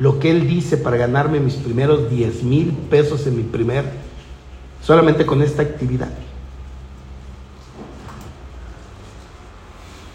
[0.00, 3.84] lo que él dice para ganarme mis primeros 10 mil pesos en mi primer,
[4.82, 6.08] solamente con esta actividad.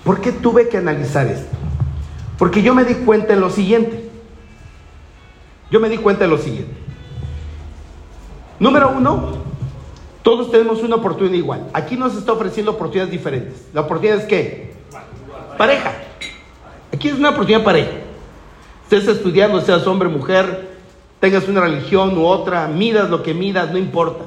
[0.04, 1.56] ¿Por qué tuve que analizar esto?
[2.40, 4.10] Porque yo me di cuenta en lo siguiente.
[5.70, 6.74] Yo me di cuenta de lo siguiente.
[8.60, 9.34] Número uno,
[10.24, 11.70] todos tenemos una oportunidad igual.
[11.74, 13.68] Aquí nos está ofreciendo oportunidades diferentes.
[13.72, 14.74] La oportunidad es qué?
[15.60, 15.94] Pareja.
[16.92, 18.05] Aquí es una oportunidad pareja.
[18.90, 20.68] Estés estudiando, seas hombre, mujer,
[21.20, 24.26] tengas una religión u otra, midas lo que midas, no importa.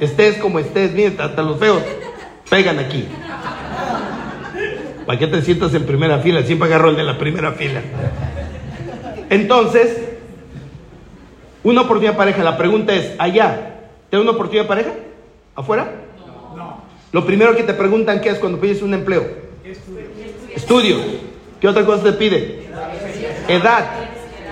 [0.00, 1.82] Estés como estés, miren, hasta los feos
[2.48, 3.06] pegan aquí.
[5.04, 6.42] ¿Para qué te sientas en primera fila?
[6.44, 7.80] Siempre agarro el de la primera fila.
[9.30, 10.00] Entonces,
[11.64, 12.44] una oportunidad de pareja.
[12.44, 13.80] La pregunta es, allá,
[14.10, 14.90] ¿te una oportunidad de pareja?
[15.56, 15.90] ¿Afuera?
[16.56, 16.82] No.
[17.10, 19.26] Lo primero que te preguntan, ¿qué es cuando pides un empleo?
[20.54, 20.98] Estudio.
[21.60, 22.67] ¿Qué otra cosa te pide?
[23.48, 23.86] Edad.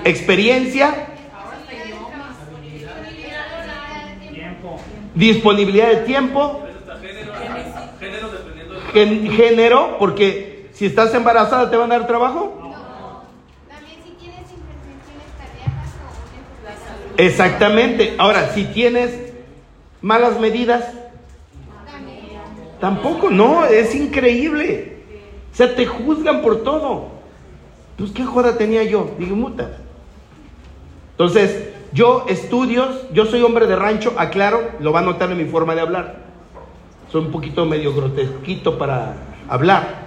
[0.05, 1.07] Experiencia.
[5.15, 6.63] Disponibilidad de tiempo.
[8.93, 12.67] Género, porque si estás embarazada, ¿te van a dar trabajo?
[17.19, 18.15] Exactamente.
[18.19, 19.33] Ahora, si tienes
[20.01, 20.85] malas medidas,
[22.81, 24.99] tampoco, no, es increíble.
[25.53, 27.16] sea, te juzgan por todo.
[27.97, 29.79] Pues qué joda tenía yo, digo, muta.
[31.13, 35.47] Entonces, yo estudios, yo soy hombre de rancho, aclaro, lo va a notar en mi
[35.47, 36.27] forma de hablar.
[37.11, 39.15] Soy un poquito medio grotesquito para
[39.49, 40.07] hablar.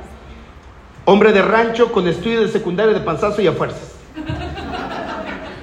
[1.06, 3.96] Hombre de rancho con estudios de secundaria de panzazo y a fuerzas.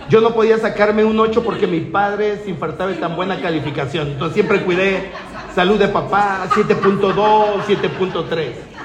[0.08, 4.08] Yo no podía sacarme un 8 porque mi padre se infartaba de tan buena calificación.
[4.08, 5.10] Entonces siempre cuidé
[5.54, 8.75] salud de papá, 7.2, 7.3.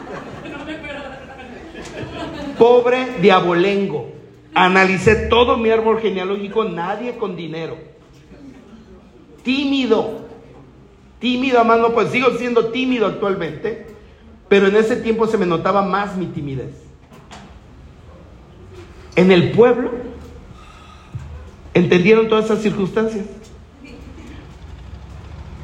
[2.62, 4.12] Pobre de abolengo.
[4.54, 7.76] Analicé todo mi árbol genealógico, nadie con dinero.
[9.42, 10.28] Tímido.
[11.18, 13.88] Tímido, amado, pues sigo siendo tímido actualmente,
[14.48, 16.76] pero en ese tiempo se me notaba más mi timidez.
[19.16, 19.90] En el pueblo,
[21.74, 23.26] ¿entendieron todas esas circunstancias?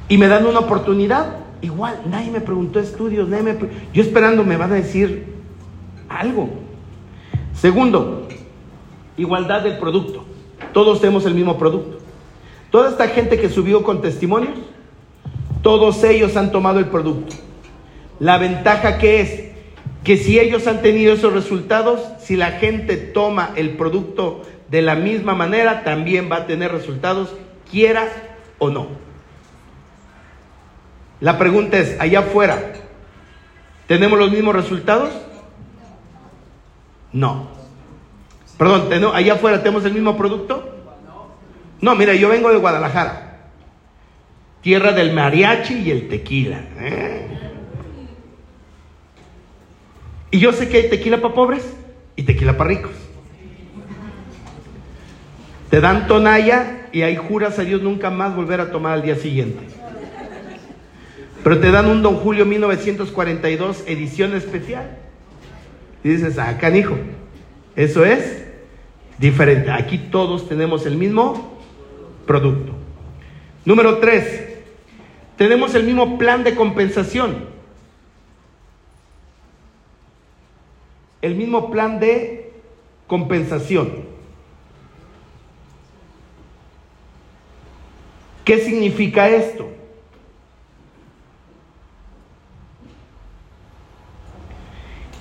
[0.09, 1.41] Y me dan una oportunidad.
[1.61, 3.57] Igual, nadie me preguntó estudios, nadie me
[3.93, 5.27] yo esperando me van a decir
[6.09, 6.65] algo.
[7.59, 8.27] Segundo,
[9.17, 10.23] igualdad del producto.
[10.73, 11.97] Todos tenemos el mismo producto.
[12.69, 14.53] Toda esta gente que subió con testimonios,
[15.63, 17.35] todos ellos han tomado el producto.
[18.19, 19.43] La ventaja que es
[20.03, 24.95] que si ellos han tenido esos resultados, si la gente toma el producto de la
[24.95, 27.33] misma manera, también va a tener resultados,
[27.71, 28.07] quiera
[28.59, 28.87] o no.
[31.19, 32.73] La pregunta es, allá afuera,
[33.87, 35.09] ¿tenemos los mismos resultados?
[37.11, 37.47] No.
[38.57, 40.73] Perdón, allá afuera tenemos el mismo producto.
[41.79, 43.49] No, mira, yo vengo de Guadalajara,
[44.61, 46.61] tierra del mariachi y el tequila.
[46.79, 47.27] ¿eh?
[50.31, 51.73] Y yo sé que hay tequila para pobres
[52.15, 52.91] y tequila para ricos.
[55.69, 59.15] Te dan tonalla y ahí juras a Dios nunca más volver a tomar al día
[59.15, 59.59] siguiente.
[61.43, 64.97] Pero te dan un Don Julio 1942 edición especial.
[66.03, 66.95] Dices, ah, canijo,
[67.75, 68.45] eso es
[69.17, 69.71] diferente.
[69.71, 71.57] Aquí todos tenemos el mismo
[72.25, 72.73] producto.
[73.65, 74.47] Número tres,
[75.37, 77.45] tenemos el mismo plan de compensación.
[81.21, 82.53] El mismo plan de
[83.07, 84.05] compensación.
[88.45, 89.76] ¿Qué significa esto?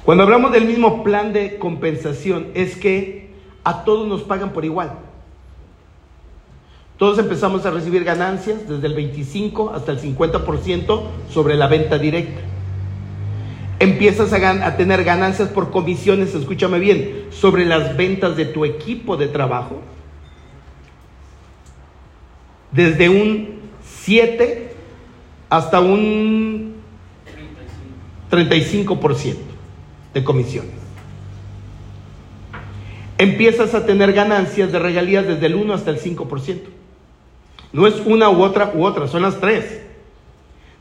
[0.07, 3.31] Cuando hablamos del mismo plan de compensación, es que
[3.65, 4.93] a todos nos pagan por igual.
[6.97, 12.41] Todos empezamos a recibir ganancias desde el 25 hasta el 50% sobre la venta directa.
[13.81, 19.17] Empiezas a, a, tener ganancias por comisiones, escúchame bien, sobre las ventas de tu equipo
[19.17, 19.81] de trabajo.
[22.71, 24.71] Desde un 7
[25.51, 26.77] hasta un
[28.31, 29.56] 35%
[30.17, 30.73] de comisiones.
[33.19, 36.61] Empiezas a tener ganancias de regalías desde el 1 hasta el 5%.
[37.75, 39.83] No es una u otra u otra, son las tres.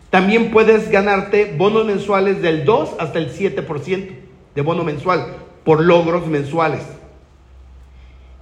[0.09, 4.09] También puedes ganarte bonos mensuales del 2 hasta el 7%
[4.55, 6.83] de bono mensual por logros mensuales.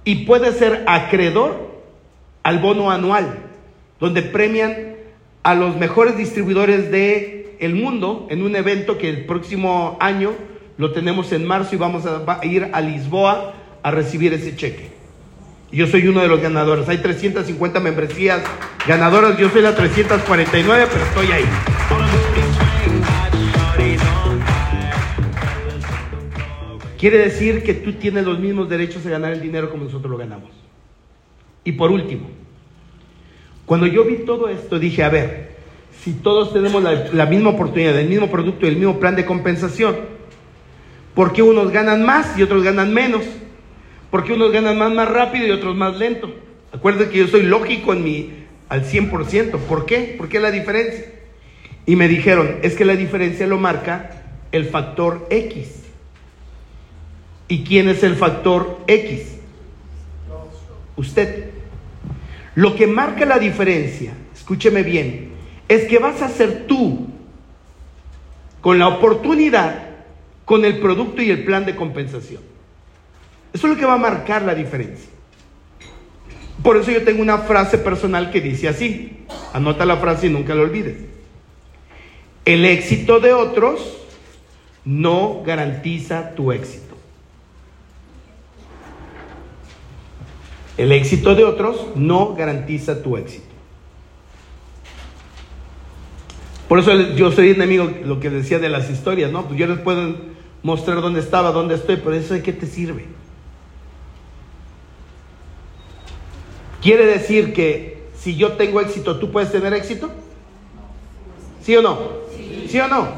[0.04, 1.82] Y puedes ser acreedor
[2.44, 3.40] al bono anual,
[3.98, 4.94] donde premian
[5.42, 10.34] a los mejores distribuidores del el mundo en un evento que el próximo año
[10.76, 14.92] lo tenemos en marzo y vamos a, ir a Lisboa a recibir ese cheque.
[15.70, 16.88] Yo soy uno de los ganadores.
[16.88, 18.42] Hay 350 membresías
[18.86, 19.36] ganadoras.
[19.38, 21.44] Yo soy la 349, pero estoy ahí.
[26.98, 30.16] Quiere decir que tú tienes los mismos derechos de ganar el dinero como nosotros lo
[30.16, 30.50] ganamos.
[31.64, 32.30] Y por último,
[33.66, 35.54] cuando yo vi todo esto, dije, a ver,
[36.02, 39.24] si todos tenemos la, la misma oportunidad, el mismo producto y el mismo plan de
[39.24, 40.13] compensación,
[41.14, 43.24] porque unos ganan más y otros ganan menos.
[44.10, 46.32] Porque unos ganan más, más rápido y otros más lento.
[46.72, 48.30] Acuérdense que yo soy lógico en mi
[48.68, 49.58] al 100%.
[49.60, 50.14] ¿Por qué?
[50.18, 51.06] ¿Por qué la diferencia?
[51.86, 55.82] Y me dijeron, es que la diferencia lo marca el factor X.
[57.48, 59.36] ¿Y quién es el factor X?
[60.96, 61.50] Usted.
[62.54, 65.32] Lo que marca la diferencia, escúcheme bien,
[65.68, 67.08] es que vas a ser tú
[68.60, 69.93] con la oportunidad
[70.44, 72.42] con el producto y el plan de compensación.
[73.52, 75.08] Eso es lo que va a marcar la diferencia.
[76.62, 79.24] Por eso yo tengo una frase personal que dice así.
[79.52, 80.96] Anota la frase y nunca la olvides.
[82.44, 83.98] El éxito de otros
[84.84, 86.94] no garantiza tu éxito.
[90.76, 93.54] El éxito de otros no garantiza tu éxito.
[96.68, 99.46] Por eso yo soy enemigo, lo que decía de las historias, ¿no?
[99.46, 100.33] Pues yo les puedo
[100.64, 103.04] mostrar dónde estaba, dónde estoy, pero eso de qué te sirve.
[106.82, 110.10] ¿Quiere decir que si yo tengo éxito, tú puedes tener éxito?
[111.62, 111.98] ¿Sí o no?
[112.68, 113.08] ¿Sí, o no?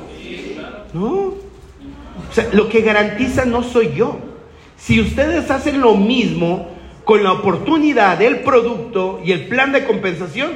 [0.92, 1.10] No.
[1.10, 4.18] O sea, lo que garantiza no soy yo.
[4.76, 6.68] Si ustedes hacen lo mismo
[7.04, 10.50] con la oportunidad, el producto y el plan de compensación,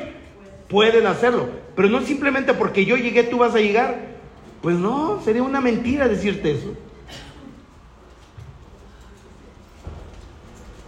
[0.68, 1.49] pueden hacerlo.
[1.76, 4.10] Pero no simplemente porque yo llegué, tú vas a llegar.
[4.63, 6.75] Pues no, sería una mentira decirte eso.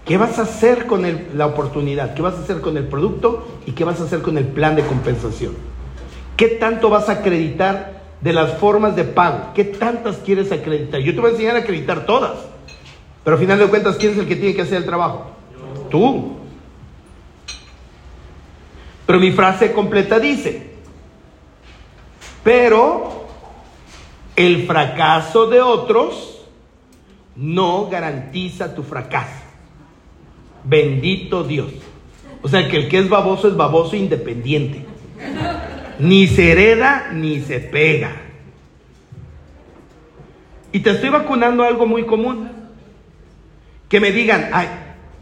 [0.04, 2.14] ¿Qué vas a hacer con la oportunidad?
[2.14, 3.46] ¿Qué vas a hacer con el producto?
[3.66, 5.54] ¿Y qué vas a hacer con el plan de compensación?
[6.36, 9.52] ¿Qué tanto vas a acreditar de las formas de pago?
[9.54, 11.00] ¿Qué tantas quieres acreditar?
[11.00, 12.36] Yo te voy a enseñar a acreditar todas.
[13.24, 15.30] Pero al final de cuentas, ¿quién es el que tiene que hacer el trabajo?
[15.88, 16.36] Tú.
[19.06, 20.72] Pero mi frase completa dice,
[22.42, 23.21] pero
[24.46, 26.46] el fracaso de otros
[27.36, 29.42] no garantiza tu fracaso.
[30.64, 31.72] Bendito Dios.
[32.42, 34.84] O sea que el que es baboso es baboso independiente.
[35.98, 38.16] Ni se hereda ni se pega.
[40.72, 42.50] Y te estoy vacunando algo muy común.
[43.88, 44.68] Que me digan, ay,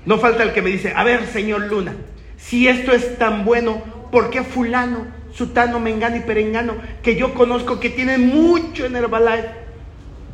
[0.06, 1.96] no falta el que me dice, a ver, señor Luna,
[2.36, 7.80] si esto es tan bueno, ¿por qué fulano, sutano, mengano y perengano, que yo conozco
[7.80, 9.48] que tienen mucho en Herbalife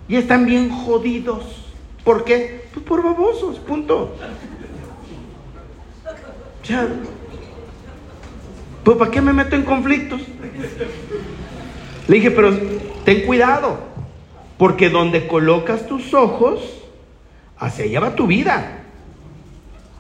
[0.08, 1.66] y están bien jodidos?
[2.04, 2.66] ¿Por qué?
[2.72, 4.14] Pues por babosos, punto.
[6.64, 6.86] Ya.
[8.84, 10.20] Pues ¿para qué me meto en conflictos?
[12.06, 12.56] Le dije, pero
[13.04, 13.78] ten cuidado,
[14.58, 16.60] porque donde colocas tus ojos,
[17.58, 18.84] hacia allá va tu vida.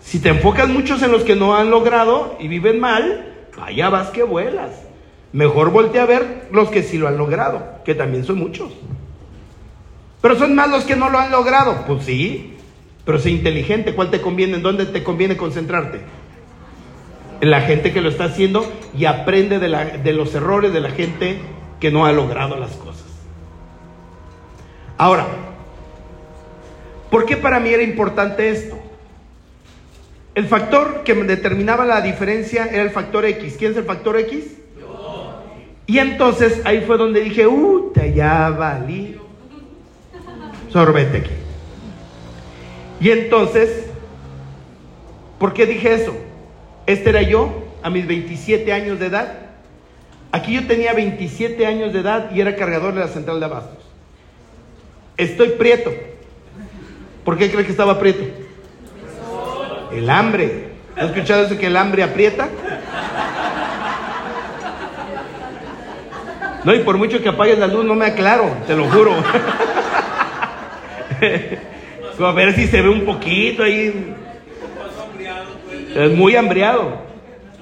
[0.00, 4.10] Si te enfocas muchos en los que no han logrado y viven mal, allá vas
[4.10, 4.85] que vuelas.
[5.36, 8.72] Mejor voltea a ver los que sí lo han logrado, que también son muchos.
[10.22, 11.84] Pero son más los que no lo han logrado.
[11.86, 12.54] Pues sí,
[13.04, 13.94] pero sé inteligente.
[13.94, 14.54] ¿Cuál te conviene?
[14.54, 16.00] ¿En dónde te conviene concentrarte?
[17.42, 18.64] En la gente que lo está haciendo
[18.96, 21.38] y aprende de, de los errores de la gente
[21.80, 23.04] que no ha logrado las cosas.
[24.96, 25.26] Ahora,
[27.10, 28.78] ¿por qué para mí era importante esto?
[30.34, 33.56] El factor que determinaba la diferencia era el factor X.
[33.58, 34.62] ¿Quién es el factor X?
[35.86, 39.18] Y entonces ahí fue donde dije, uh, ya valí.
[40.70, 41.30] Sorbete aquí.
[43.00, 43.86] Y entonces,
[45.38, 46.14] ¿por qué dije eso?
[46.86, 49.32] Este era yo a mis 27 años de edad.
[50.32, 53.84] Aquí yo tenía 27 años de edad y era cargador de la central de abastos.
[55.16, 55.92] Estoy prieto.
[57.24, 58.24] ¿Por qué cree que estaba prieto?
[59.92, 60.68] El hambre.
[60.96, 62.48] ¿Has escuchado eso que el hambre aprieta?
[66.66, 69.12] No, y por mucho que apagues la luz no me aclaro, te lo juro.
[72.26, 74.16] a ver si se ve un poquito ahí.
[75.94, 77.02] Es muy hambriado.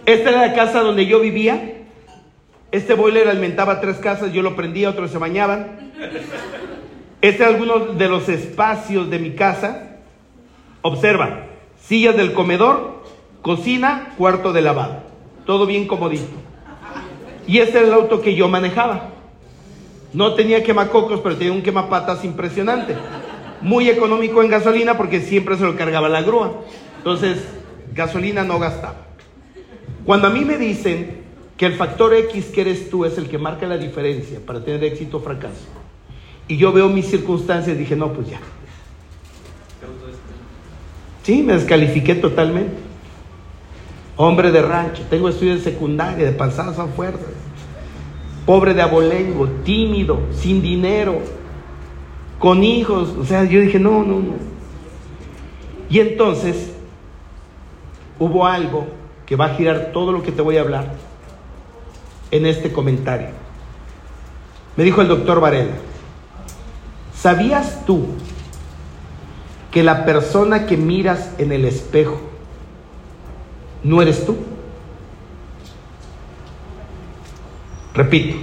[0.07, 1.83] Esta era la casa donde yo vivía.
[2.73, 5.93] Este boiler alimentaba tres casas, yo lo prendía, otros se bañaban.
[7.21, 9.99] Este es alguno de los espacios de mi casa.
[10.81, 11.41] Observa,
[11.79, 13.05] sillas del comedor,
[13.43, 15.03] cocina, cuarto de lavado.
[15.45, 16.44] Todo bien comodito.
[17.47, 19.11] Y este era el auto que yo manejaba.
[20.13, 22.97] No tenía quemacocos, pero tenía un quemapatas impresionante.
[23.61, 26.63] Muy económico en gasolina porque siempre se lo cargaba la grúa.
[26.99, 27.45] Entonces,
[27.93, 28.97] gasolina no gastaba.
[30.05, 31.23] Cuando a mí me dicen
[31.57, 34.85] que el factor X que eres tú es el que marca la diferencia para tener
[34.85, 35.65] éxito o fracaso,
[36.47, 38.41] y yo veo mis circunstancias, dije, no, pues ya.
[41.23, 42.94] Sí, me descalifiqué totalmente.
[44.17, 47.33] Hombre de rancho, tengo estudios de secundaria, de pasadas a fuerzas.
[48.47, 51.19] Pobre de abolengo, tímido, sin dinero,
[52.39, 53.11] con hijos.
[53.19, 54.35] O sea, yo dije, no, no, no.
[55.89, 56.73] Y entonces
[58.19, 58.87] hubo algo
[59.27, 60.95] que va a girar todo lo que te voy a hablar
[62.31, 63.29] en este comentario.
[64.77, 65.75] Me dijo el doctor Varela,
[67.15, 68.07] ¿sabías tú
[69.71, 72.21] que la persona que miras en el espejo
[73.85, 74.37] no eres tú?
[77.95, 78.37] Repito,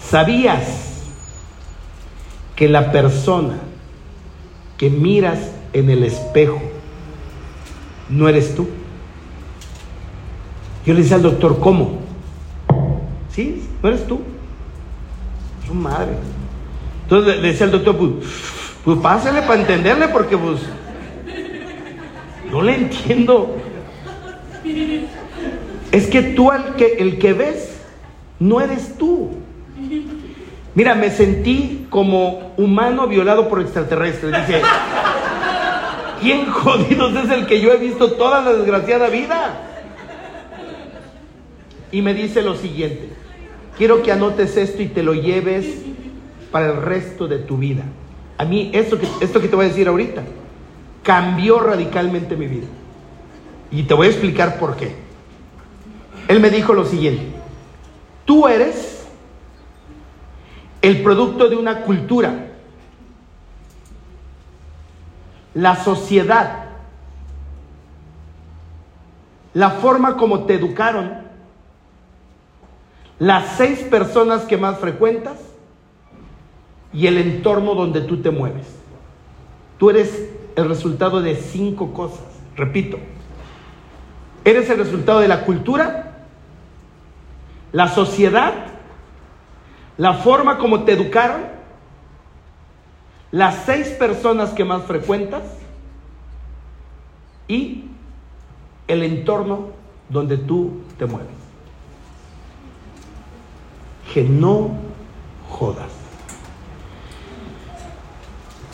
[0.00, 1.02] ¿sabías
[2.54, 3.58] que la persona
[4.76, 6.60] que miras en el espejo
[8.08, 8.68] no eres tú?
[10.86, 11.98] Yo le decía al doctor, ¿cómo?
[13.30, 14.20] Sí, no eres tú.
[15.66, 16.12] Su madre.
[17.02, 18.10] Entonces le decía al doctor, pues,
[18.84, 20.60] pues pásale para entenderle porque pues
[22.50, 23.56] no le entiendo.
[25.92, 27.80] Es que tú al que, el que ves
[28.38, 29.30] no eres tú.
[30.74, 34.46] Mira, me sentí como humano violado por extraterrestres.
[34.46, 34.62] Dice,
[36.20, 39.66] ¿quién jodidos es el que yo he visto toda la desgraciada vida?
[41.92, 43.08] Y me dice lo siguiente,
[43.76, 45.66] quiero que anotes esto y te lo lleves
[46.52, 47.82] para el resto de tu vida.
[48.38, 50.22] A mí esto que, esto que te voy a decir ahorita
[51.02, 52.66] cambió radicalmente mi vida.
[53.70, 54.96] Y te voy a explicar por qué.
[56.28, 57.26] Él me dijo lo siguiente,
[58.24, 59.04] tú eres
[60.82, 62.46] el producto de una cultura,
[65.54, 66.66] la sociedad,
[69.54, 71.18] la forma como te educaron,
[73.18, 75.38] las seis personas que más frecuentas
[76.92, 78.66] y el entorno donde tú te mueves.
[79.78, 82.24] Tú eres el resultado de cinco cosas.
[82.56, 82.98] Repito,
[84.44, 86.12] eres el resultado de la cultura,
[87.72, 88.54] la sociedad,
[89.96, 91.42] la forma como te educaron,
[93.30, 95.42] las seis personas que más frecuentas
[97.46, 97.84] y
[98.88, 99.68] el entorno
[100.08, 101.28] donde tú te mueves.
[104.12, 104.70] Que no
[105.48, 105.90] jodas.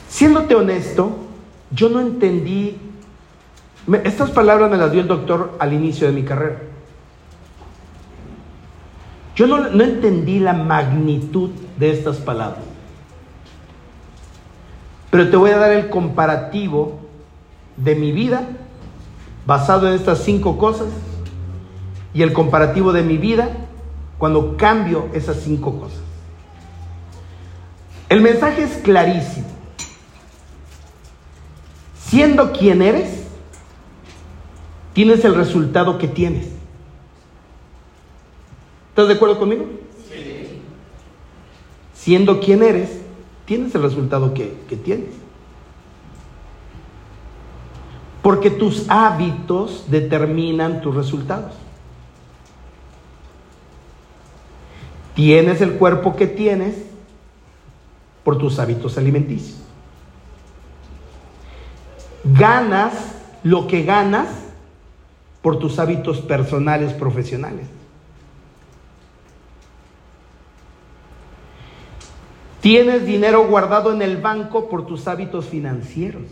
[0.09, 1.11] Siéndote honesto,
[1.71, 2.79] yo no entendí,
[4.05, 6.59] estas palabras me las dio el doctor al inicio de mi carrera.
[9.35, 12.65] Yo no, no entendí la magnitud de estas palabras.
[15.11, 17.01] Pero te voy a dar el comparativo
[17.77, 18.43] de mi vida
[19.47, 20.89] basado en estas cinco cosas
[22.13, 23.51] y el comparativo de mi vida
[24.19, 26.01] cuando cambio esas cinco cosas.
[28.09, 29.47] El mensaje es clarísimo.
[31.99, 33.16] Siendo quien eres,
[34.97, 36.47] tienes el resultado que tienes.
[38.89, 39.67] ¿Estás de acuerdo conmigo?
[40.09, 40.63] Sí.
[41.93, 43.03] Siendo quien eres,
[43.45, 45.11] tienes el resultado que, que tienes.
[48.23, 51.53] Porque tus hábitos determinan tus resultados.
[55.15, 56.75] Tienes el cuerpo que tienes
[58.25, 59.67] por tus hábitos alimenticios
[62.25, 62.95] ganas
[63.45, 64.46] lo que ganas
[65.47, 67.69] por tus hábitos personales, profesionales.
[72.61, 76.25] Tienes dinero guardado en el banco por tus hábitos financieros.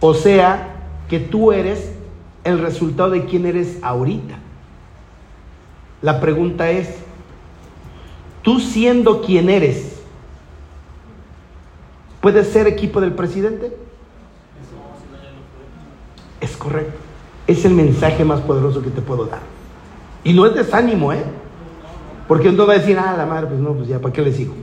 [0.00, 0.74] O sea,
[1.08, 1.92] que tú eres
[2.42, 4.38] el resultado de quién eres ahorita.
[6.02, 6.92] La pregunta es,
[8.42, 9.92] tú siendo quien eres,
[12.20, 13.85] ¿Puede ser equipo del presidente?
[16.46, 16.96] Es correcto.
[17.48, 19.40] Es el mensaje más poderoso que te puedo dar.
[20.22, 21.22] Y no es desánimo, ¿eh?
[22.28, 24.32] Porque uno va a decir, ah, la madre, pues no, pues ya, ¿para qué le
[24.32, 24.54] sigo?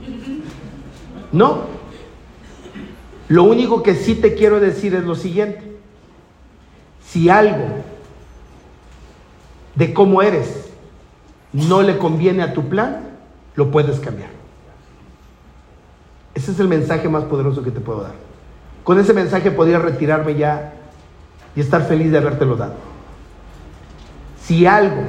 [1.30, 1.62] No.
[3.28, 5.76] Lo único que sí te quiero decir es lo siguiente.
[7.06, 7.66] Si algo
[9.74, 10.70] de cómo eres
[11.52, 13.10] no le conviene a tu plan,
[13.56, 14.30] lo puedes cambiar.
[16.34, 18.14] Ese es el mensaje más poderoso que te puedo dar.
[18.84, 20.80] Con ese mensaje podría retirarme ya
[21.56, 22.74] y estar feliz de habértelo dado.
[24.42, 25.02] Si algo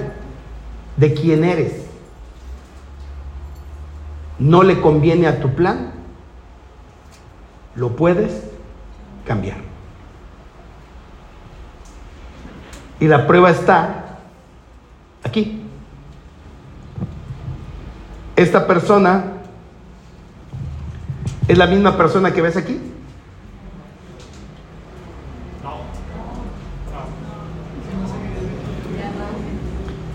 [0.97, 1.85] de quien eres
[4.39, 5.91] no le conviene a tu plan,
[7.75, 8.43] lo puedes
[9.25, 9.57] cambiar.
[12.99, 14.19] Y la prueba está
[15.23, 15.61] aquí.
[18.35, 19.35] Esta persona
[21.47, 22.79] ¿Es la misma persona que ves aquí?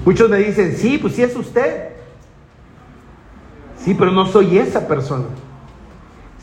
[0.05, 1.91] Muchos me dicen, sí, pues sí es usted.
[3.85, 5.27] Sí, pero no soy esa persona.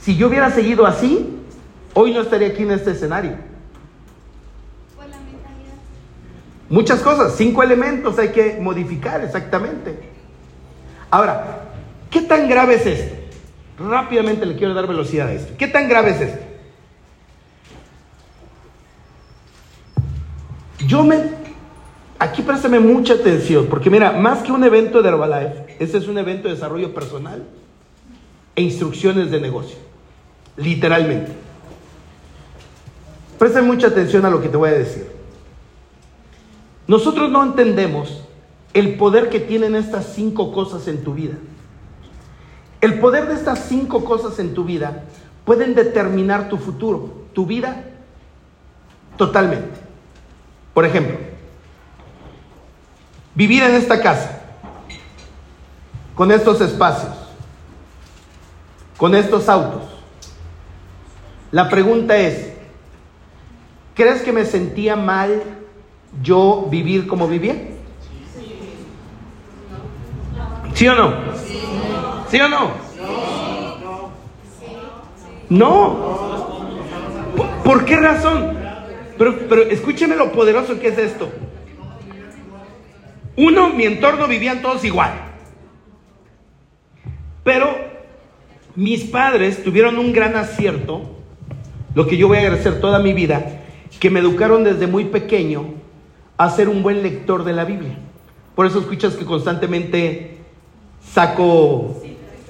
[0.02, 1.40] Si yo hubiera seguido así,
[1.94, 3.36] hoy no estaría aquí en este escenario.
[6.70, 9.98] Muchas cosas, cinco elementos hay que modificar exactamente.
[11.10, 11.70] Ahora,
[12.10, 13.16] ¿qué tan grave es esto?
[13.80, 15.54] Rápidamente le quiero dar velocidad a esto.
[15.58, 16.46] ¿Qué tan grave es esto?
[20.86, 21.47] Yo me...
[22.20, 26.18] Aquí préstame mucha atención, porque mira, más que un evento de Herbalife, este es un
[26.18, 27.44] evento de desarrollo personal
[28.56, 29.78] e instrucciones de negocio.
[30.56, 31.32] Literalmente.
[33.38, 35.08] Préstame mucha atención a lo que te voy a decir.
[36.88, 38.24] Nosotros no entendemos
[38.74, 41.36] el poder que tienen estas cinco cosas en tu vida.
[42.82, 45.04] El poder de estas cinco cosas en tu vida
[45.46, 47.84] pueden determinar tu futuro, tu vida
[49.18, 49.80] totalmente.
[50.74, 51.18] Por ejemplo,
[53.38, 54.34] vivir en esta casa.
[56.16, 57.14] con estos espacios,
[58.98, 59.84] con estos autos.
[61.52, 62.54] La pregunta es,
[63.94, 65.44] ¿crees que me sentía mal
[66.24, 67.56] yo vivir como vivía?
[70.74, 71.14] ¿Sí o no?
[72.32, 72.72] ¿Sí o no?
[75.50, 75.98] No.
[77.64, 78.58] ¿Por qué razón?
[79.20, 81.30] Pero, pero escúcheme lo poderoso que es esto.
[83.38, 85.12] Uno, mi entorno vivían todos igual.
[87.44, 87.70] Pero
[88.76, 91.18] mis padres tuvieron un gran acierto,
[91.96, 93.62] lo que yo voy a agradecer toda mi vida,
[94.00, 95.76] que me educaron desde muy pequeño
[96.38, 97.98] a ser un buen lector de la Biblia.
[98.56, 100.38] Por eso escuchas que constantemente
[101.14, 102.02] saco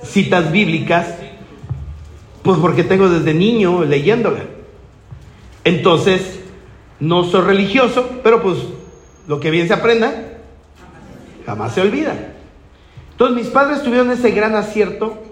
[0.04, 1.16] citas bíblicas,
[2.44, 4.46] pues porque tengo desde niño leyéndola.
[5.64, 6.40] Entonces,
[7.00, 8.58] no soy religioso, pero pues
[9.28, 10.27] lo que bien se aprenda,
[11.48, 12.14] jamás se olvida.
[13.12, 15.24] Entonces mis padres tuvieron ese gran acierto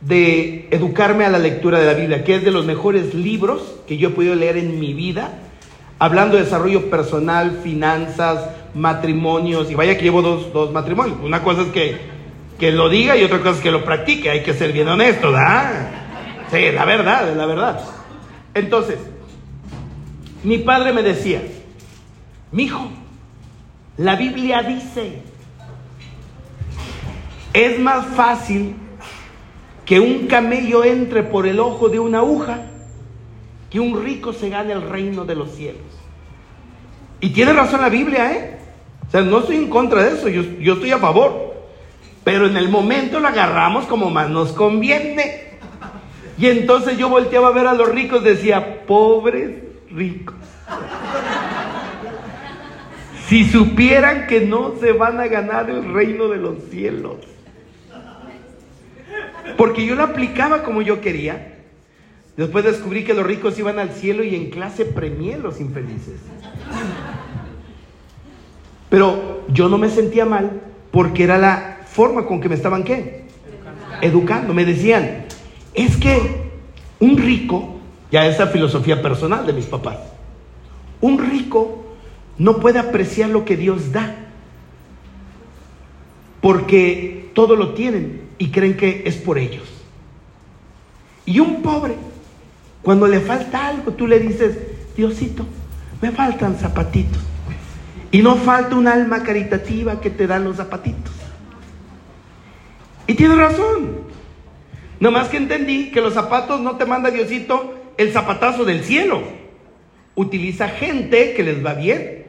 [0.00, 3.98] de educarme a la lectura de la Biblia, que es de los mejores libros que
[3.98, 5.40] yo he podido leer en mi vida,
[5.98, 11.18] hablando de desarrollo personal, finanzas, matrimonios, y vaya que llevo dos, dos matrimonios.
[11.20, 11.96] Una cosa es que,
[12.56, 15.32] que, lo diga y otra cosa es que lo practique, hay que ser bien honesto,
[15.32, 15.90] ¿verdad?
[16.52, 17.80] Sí, la verdad, la verdad.
[18.54, 18.98] Entonces,
[20.44, 21.42] mi padre me decía,
[22.52, 22.88] mi hijo,
[23.98, 25.29] la Biblia dice,
[27.52, 28.74] es más fácil
[29.84, 32.66] que un camello entre por el ojo de una aguja
[33.70, 35.82] que un rico se gane el reino de los cielos.
[37.20, 38.58] Y tiene razón la Biblia, ¿eh?
[39.06, 41.54] O sea, no estoy en contra de eso, yo, yo estoy a favor.
[42.24, 45.50] Pero en el momento lo agarramos como más nos conviene.
[46.38, 50.36] Y entonces yo volteaba a ver a los ricos, decía, pobres ricos.
[53.28, 57.16] Si supieran que no se van a ganar el reino de los cielos.
[59.56, 61.58] Porque yo lo aplicaba como yo quería.
[62.36, 66.20] Después descubrí que los ricos iban al cielo y en clase premié los infelices.
[68.88, 73.24] Pero yo no me sentía mal porque era la forma con que me estaban qué?
[74.00, 74.54] Educando.
[74.54, 75.26] Me decían,
[75.74, 76.50] es que
[76.98, 77.78] un rico,
[78.10, 79.98] ya esa filosofía personal de mis papás,
[81.00, 81.84] un rico
[82.38, 84.16] no puede apreciar lo que Dios da
[86.40, 89.68] porque todo lo tienen y creen que es por ellos.
[91.26, 91.94] Y un pobre,
[92.80, 94.56] cuando le falta algo, tú le dices,
[94.96, 95.44] Diosito,
[96.00, 97.22] me faltan zapatitos.
[98.10, 101.12] Y no falta un alma caritativa que te da los zapatitos.
[103.06, 104.08] Y tiene razón.
[105.00, 109.22] más que entendí que los zapatos no te manda Diosito el zapatazo del cielo.
[110.14, 112.24] Utiliza gente que les va bien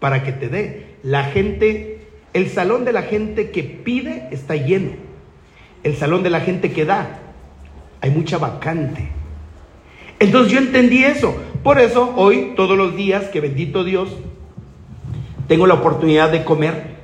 [0.00, 0.96] para que te dé.
[1.04, 2.00] La gente,
[2.32, 5.09] el salón de la gente que pide está lleno
[5.82, 7.18] el salón de la gente que da.
[8.00, 9.10] Hay mucha vacante.
[10.18, 11.34] Entonces yo entendí eso.
[11.62, 14.10] Por eso hoy, todos los días, que bendito Dios,
[15.48, 16.96] tengo la oportunidad de comer.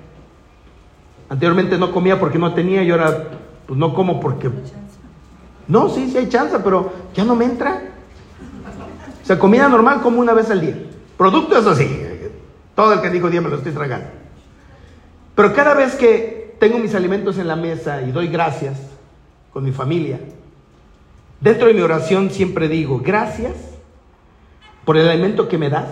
[1.29, 3.31] Anteriormente no comía porque no tenía y ahora
[3.66, 4.51] pues no como porque...
[5.68, 7.83] No, sí, sí hay chance, pero ya no me entra.
[9.22, 10.79] O sea, comida normal como una vez al día.
[11.16, 12.03] Producto, eso sí.
[12.77, 14.07] Todo el que dijo día me lo estoy tragando.
[15.35, 18.78] Pero cada vez que tengo mis alimentos en la mesa y doy gracias
[19.52, 20.20] con mi familia,
[21.40, 23.54] dentro de mi oración siempre digo, gracias
[24.84, 25.88] por el alimento que me das,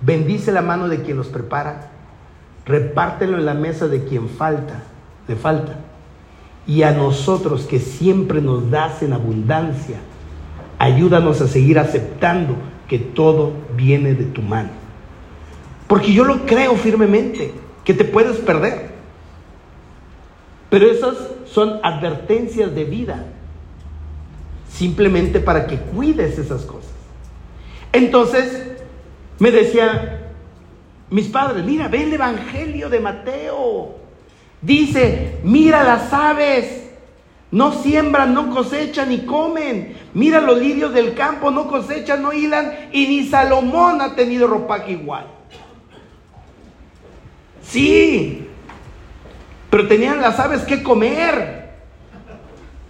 [0.00, 1.90] bendice la mano de quien los prepara,
[2.66, 4.82] repártelo en la mesa de quien falta,
[5.26, 5.76] le falta,
[6.66, 9.96] y a nosotros que siempre nos das en abundancia,
[10.78, 12.54] ayúdanos a seguir aceptando
[12.88, 14.70] que todo viene de tu mano.
[15.86, 17.52] Porque yo lo creo firmemente,
[17.84, 18.93] que te puedes perder.
[20.74, 21.14] Pero esas
[21.46, 23.26] son advertencias de vida,
[24.68, 26.90] simplemente para que cuides esas cosas.
[27.92, 28.72] Entonces,
[29.38, 30.32] me decía
[31.10, 33.94] mis padres, mira, ve el Evangelio de Mateo.
[34.60, 36.90] Dice, mira las aves,
[37.52, 39.96] no siembran, no cosechan ni comen.
[40.12, 44.90] Mira los lirios del campo, no cosechan, no hilan, y ni Salomón ha tenido ropaje
[44.90, 45.28] igual.
[47.62, 48.43] Sí,
[49.74, 51.70] pero tenían las aves que comer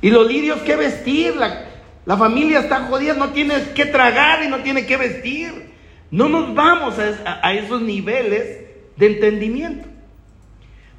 [0.03, 1.35] y los lirios que vestir.
[1.35, 5.71] La, familia está jodida, no tiene que tragar y no tiene que vestir.
[6.11, 8.67] No nos vamos a, a esos niveles
[8.99, 9.89] de entendimiento.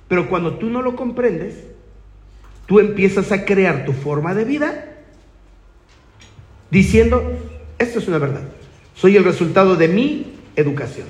[0.08, 1.54] Pero cuando tú no lo comprendes,
[2.66, 4.86] tú empiezas a crear tu forma de vida
[6.72, 7.32] diciendo,
[7.78, 8.42] esto es una verdad,
[8.96, 11.06] soy el resultado de mi educación.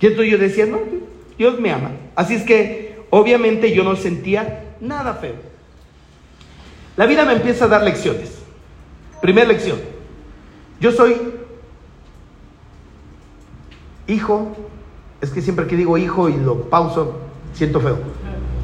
[0.00, 0.78] Y entonces yo decía, no,
[1.38, 1.90] Dios me ama.
[2.14, 5.34] Así es que obviamente yo no sentía nada feo.
[6.96, 8.38] La vida me empieza a dar lecciones.
[9.20, 9.78] Primera lección.
[10.80, 11.16] Yo soy
[14.06, 14.56] hijo,
[15.20, 17.18] es que siempre que digo hijo y lo pauso,
[17.54, 17.98] siento feo.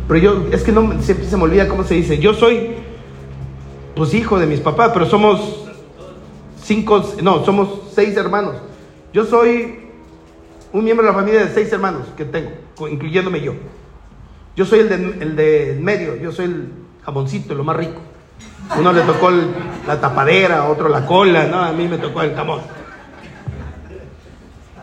[0.09, 2.19] Pero yo, es que no, siempre se me olvida cómo se dice.
[2.19, 2.75] Yo soy,
[3.95, 5.67] pues hijo de mis papás, pero somos
[6.63, 8.57] cinco, no, somos seis hermanos.
[9.13, 9.79] Yo soy
[10.73, 12.51] un miembro de la familia de seis hermanos que tengo,
[12.91, 13.55] incluyéndome yo.
[14.57, 16.73] Yo soy el de, el de medio, yo soy el
[17.05, 18.01] jamoncito, lo más rico.
[18.79, 19.31] Uno le tocó
[19.87, 22.61] la tapadera, otro la cola, no, a mí me tocó el jamón.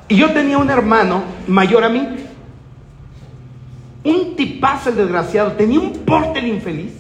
[0.08, 2.08] Y yo tenía un hermano mayor a mí,
[4.04, 6.94] un tipazo el desgraciado, tenía un porte el infeliz.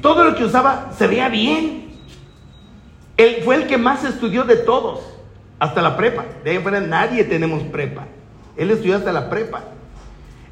[0.00, 1.92] Todo lo que usaba se veía bien.
[3.16, 5.00] Él fue el que más estudió de todos,
[5.60, 6.24] hasta la prepa.
[6.42, 8.06] De ahí fuera nadie tenemos prepa.
[8.56, 9.64] Él estudió hasta la prepa.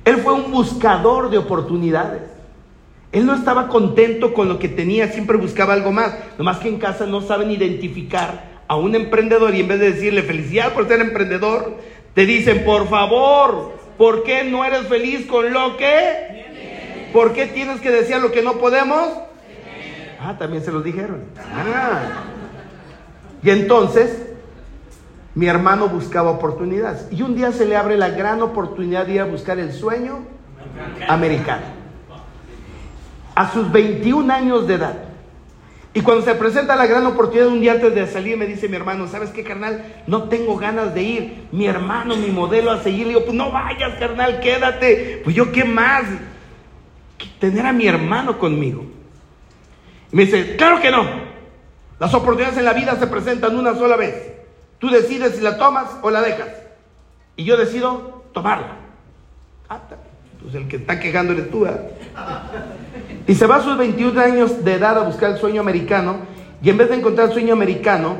[0.05, 2.23] Él fue un buscador de oportunidades.
[3.13, 6.15] Él no estaba contento con lo que tenía, siempre buscaba algo más.
[6.39, 10.23] Nomás que en casa no saben identificar a un emprendedor y en vez de decirle
[10.23, 11.77] felicidad por ser emprendedor,
[12.15, 17.11] te dicen, por favor, ¿por qué no eres feliz con lo que?
[17.13, 19.09] ¿Por qué tienes que decir lo que no podemos?
[20.21, 21.25] Ah, también se los dijeron.
[21.53, 22.25] Ah.
[23.43, 24.30] Y entonces,
[25.41, 27.07] mi hermano buscaba oportunidades.
[27.11, 30.19] Y un día se le abre la gran oportunidad de ir a buscar el sueño
[31.09, 31.63] americano
[33.35, 34.97] a sus 21 años de edad.
[35.95, 38.77] Y cuando se presenta la gran oportunidad un día antes de salir, me dice mi
[38.77, 40.03] hermano, ¿sabes qué, carnal?
[40.07, 41.49] No tengo ganas de ir.
[41.53, 43.07] Mi hermano, mi modelo a seguir.
[43.07, 45.23] Le digo, pues no vayas, carnal, quédate.
[45.25, 46.03] Pues yo, ¿qué más?
[47.39, 48.85] Tener a mi hermano conmigo.
[50.13, 51.03] me dice, claro que no.
[51.99, 54.30] Las oportunidades en la vida se presentan una sola vez.
[54.81, 56.49] Tú decides si la tomas o la dejas.
[57.37, 58.77] Y yo decido tomarla.
[59.69, 59.79] Ah,
[60.43, 61.67] pues el que está quejando eres tú.
[63.27, 66.17] Y se va a sus 21 años de edad a buscar el sueño americano.
[66.63, 68.17] Y en vez de encontrar el sueño americano,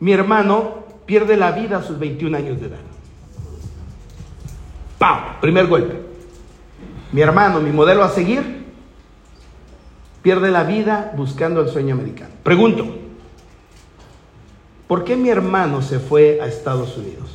[0.00, 2.78] mi hermano pierde la vida a sus 21 años de edad.
[4.98, 5.40] ¡Pam!
[5.40, 6.02] Primer golpe.
[7.12, 8.66] Mi hermano, mi modelo a seguir,
[10.22, 12.30] pierde la vida buscando el sueño americano.
[12.42, 13.05] Pregunto,
[14.86, 17.30] ¿por qué mi hermano se fue a Estados Unidos?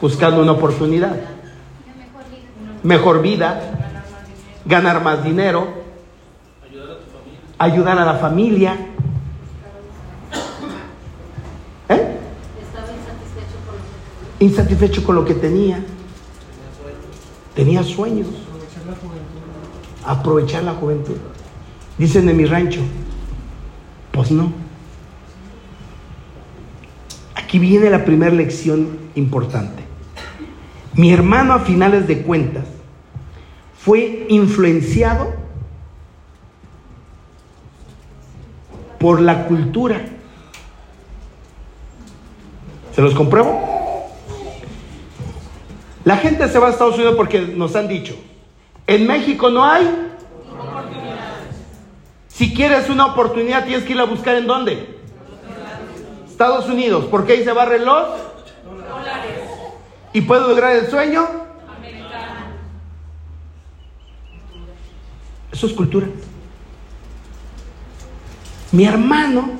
[0.00, 1.16] Buscando una oportunidad.
[2.82, 3.78] Mejor vida
[4.68, 5.66] ganar más dinero,
[7.56, 8.76] ayudar a, la familia.
[11.88, 12.18] ¿Eh?
[14.40, 15.82] insatisfecho con lo que tenía.
[17.54, 18.28] Tenía sueños.
[20.04, 21.16] Aprovechar la juventud.
[21.96, 22.80] Dicen en mi rancho,
[24.12, 24.67] pues no.
[27.48, 29.82] Aquí viene la primera lección importante.
[30.92, 32.66] Mi hermano a finales de cuentas
[33.74, 35.32] fue influenciado
[39.00, 40.02] por la cultura.
[42.94, 43.58] ¿Se los compruebo?
[46.04, 48.14] La gente se va a Estados Unidos porque nos han dicho,
[48.86, 49.88] en México no hay.
[52.26, 54.97] Si quieres una oportunidad tienes que ir a buscar en dónde.
[56.38, 58.10] Estados Unidos, porque ahí se barren los
[58.88, 59.40] dólares.
[60.12, 61.26] ¿Y puedo lograr el sueño?
[65.50, 66.06] Eso es cultura.
[68.70, 69.50] Mi hermano,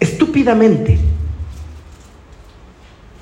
[0.00, 0.98] estúpidamente,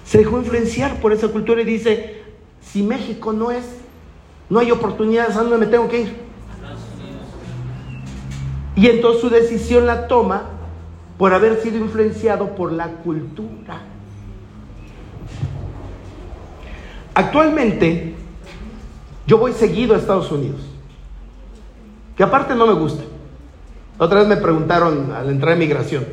[0.07, 2.23] se dejó influenciar por esa cultura y dice,
[2.62, 3.66] si México no es,
[4.49, 6.16] no hay oportunidades, ¿a dónde me tengo que ir?
[8.77, 10.51] Y entonces su decisión la toma
[11.23, 13.79] por haber sido influenciado por la cultura.
[17.14, 18.14] Actualmente,
[19.25, 20.61] yo voy seguido a Estados Unidos
[22.16, 23.05] que aparte no me gusta.
[23.99, 26.07] Otra vez me preguntaron al entrar en migración,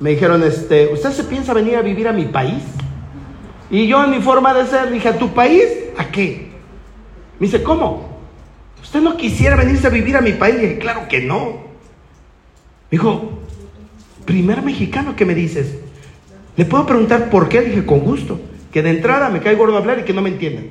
[0.00, 2.62] me dijeron, este, ¿usted se piensa venir a vivir a mi país?
[3.68, 5.62] Y yo en mi forma de ser dije, ¿a tu país?
[5.98, 6.52] ¿A qué?
[7.38, 8.16] Me dice, ¿cómo?
[8.82, 10.54] ¿Usted no quisiera venirse a vivir a mi país?
[10.56, 11.66] Y dije, claro que no.
[12.90, 13.35] Me dijo,
[14.26, 15.78] primer mexicano que me dices,
[16.56, 17.62] ¿le puedo preguntar por qué?
[17.62, 18.38] Dije, con gusto.
[18.70, 20.66] Que de entrada me cae gordo hablar y que no me entiendan.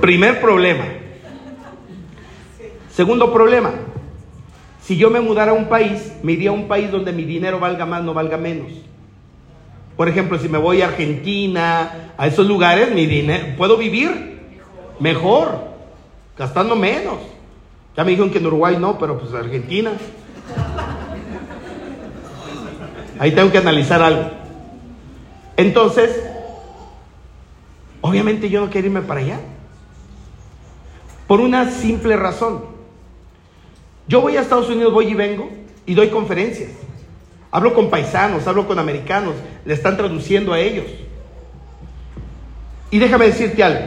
[0.00, 0.84] primer problema.
[2.90, 3.72] Segundo problema,
[4.80, 7.60] si yo me mudara a un país, me iría a un país donde mi dinero
[7.60, 8.72] valga más, no valga menos.
[9.96, 14.40] Por ejemplo, si me voy a Argentina, a esos lugares, mi dinero, puedo vivir
[14.98, 15.58] mejor,
[16.38, 17.18] gastando menos.
[17.96, 19.92] Ya me dijeron que en Uruguay no, pero pues Argentina.
[23.18, 24.30] Ahí tengo que analizar algo.
[25.56, 26.10] Entonces,
[28.06, 29.40] Obviamente yo no quiero irme para allá.
[31.26, 32.64] Por una simple razón.
[34.06, 35.50] Yo voy a Estados Unidos, voy y vengo
[35.86, 36.70] y doy conferencias.
[37.50, 40.86] Hablo con paisanos, hablo con americanos, le están traduciendo a ellos.
[42.92, 43.86] Y déjame decirte algo.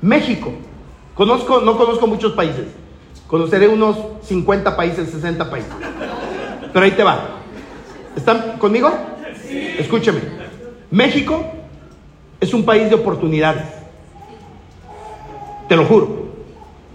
[0.00, 0.52] México,
[1.16, 2.66] conozco, no conozco muchos países,
[3.26, 5.72] conoceré unos 50 países, 60 países.
[6.76, 7.18] Pero ahí te va.
[8.14, 8.92] ¿Están conmigo?
[9.78, 10.20] Escúcheme.
[10.90, 11.42] México
[12.38, 13.64] es un país de oportunidades.
[15.70, 16.26] Te lo juro.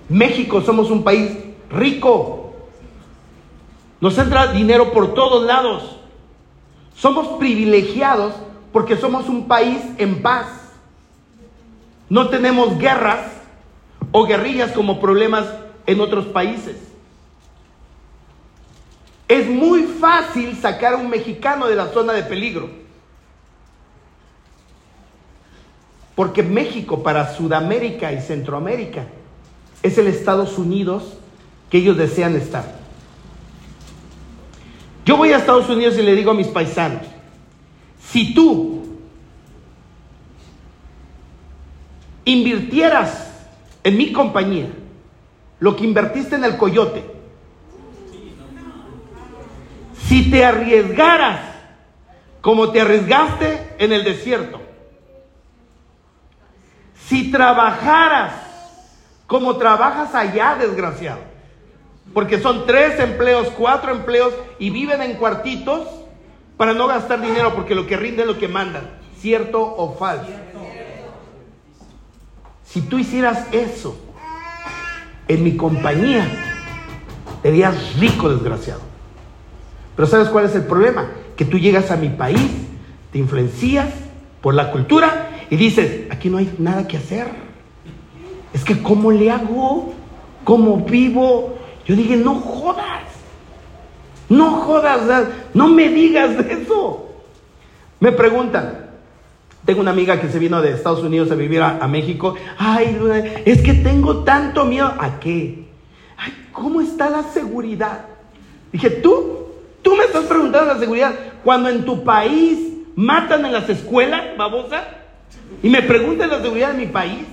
[0.07, 1.35] México somos un país
[1.71, 2.53] rico.
[3.99, 5.97] Nos entra dinero por todos lados.
[6.95, 8.35] Somos privilegiados
[8.71, 10.45] porque somos un país en paz.
[12.07, 13.31] No tenemos guerras
[14.11, 15.47] o guerrillas como problemas
[15.87, 16.90] en otros países.
[19.31, 22.69] Es muy fácil sacar a un mexicano de la zona de peligro.
[26.15, 29.05] Porque México para Sudamérica y Centroamérica
[29.81, 31.13] es el Estados Unidos
[31.69, 32.75] que ellos desean estar.
[35.05, 37.03] Yo voy a Estados Unidos y le digo a mis paisanos,
[38.01, 38.83] si tú
[42.25, 43.31] invirtieras
[43.85, 44.67] en mi compañía
[45.61, 47.20] lo que invertiste en el coyote,
[50.11, 51.39] si te arriesgaras
[52.41, 54.59] como te arriesgaste en el desierto,
[57.07, 58.33] si trabajaras
[59.25, 61.21] como trabajas allá, desgraciado,
[62.13, 65.87] porque son tres empleos, cuatro empleos y viven en cuartitos
[66.57, 70.33] para no gastar dinero, porque lo que rinde es lo que mandan, cierto o falso.
[72.65, 73.97] Si tú hicieras eso
[75.29, 76.27] en mi compañía,
[77.41, 78.90] serías rico, desgraciado.
[80.01, 81.09] Pero ¿sabes cuál es el problema?
[81.35, 82.41] Que tú llegas a mi país,
[83.11, 83.85] te influencias
[84.41, 87.27] por la cultura y dices, aquí no hay nada que hacer.
[88.51, 89.93] Es que ¿cómo le hago?
[90.43, 91.55] ¿Cómo vivo?
[91.85, 93.03] Yo dije, no jodas.
[94.27, 97.07] No jodas, no me digas eso.
[97.99, 98.87] Me preguntan,
[99.65, 102.33] tengo una amiga que se vino de Estados Unidos a vivir a, a México.
[102.57, 102.97] Ay,
[103.45, 104.91] es que tengo tanto miedo.
[104.97, 105.67] ¿A qué?
[106.17, 108.05] Ay, ¿cómo está la seguridad?
[108.71, 109.40] Dije, tú
[109.81, 111.13] Tú me estás preguntando la seguridad
[111.43, 112.59] cuando en tu país
[112.95, 114.83] matan en las escuelas, babosa,
[115.63, 117.25] y me preguntas la seguridad de mi país.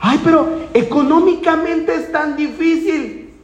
[0.00, 3.34] Ay, pero económicamente es tan difícil.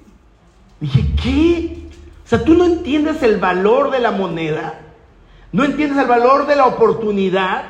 [0.80, 1.78] Dije, ¿qué?
[2.24, 4.80] O sea, tú no entiendes el valor de la moneda,
[5.52, 7.64] no entiendes el valor de la oportunidad.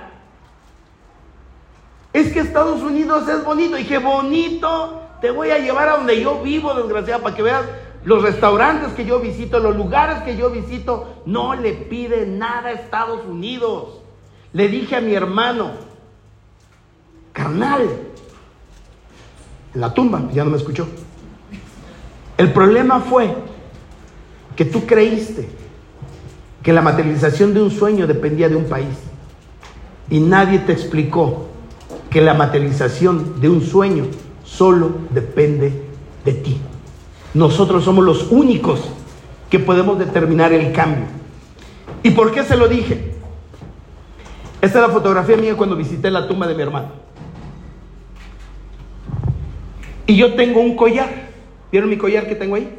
[2.12, 3.76] Es que Estados Unidos es bonito.
[3.76, 7.64] Dije, bonito, te voy a llevar a donde yo vivo, desgraciado, para que veas
[8.07, 12.72] los restaurantes que yo visito, los lugares que yo visito, no le piden nada a
[12.72, 13.98] Estados Unidos.
[14.52, 15.72] Le dije a mi hermano,
[17.32, 17.82] carnal,
[19.74, 20.86] en la tumba, ya no me escuchó.
[22.38, 23.34] El problema fue
[24.54, 25.48] que tú creíste
[26.62, 28.96] que la materialización de un sueño dependía de un país.
[30.11, 31.48] Y nadie te explicó
[32.08, 34.04] que la materialización de un sueño
[34.45, 35.72] solo depende
[36.24, 36.61] de ti.
[37.37, 38.80] Nosotros somos los únicos
[39.50, 41.04] que podemos determinar el cambio.
[42.03, 43.13] ¿Y por qué se lo dije?
[44.63, 46.88] Esta es la fotografía mía cuando visité la tumba de mi hermano.
[50.07, 51.11] Y yo tengo un collar.
[51.71, 52.75] ¿Vieron mi collar que tengo ahí?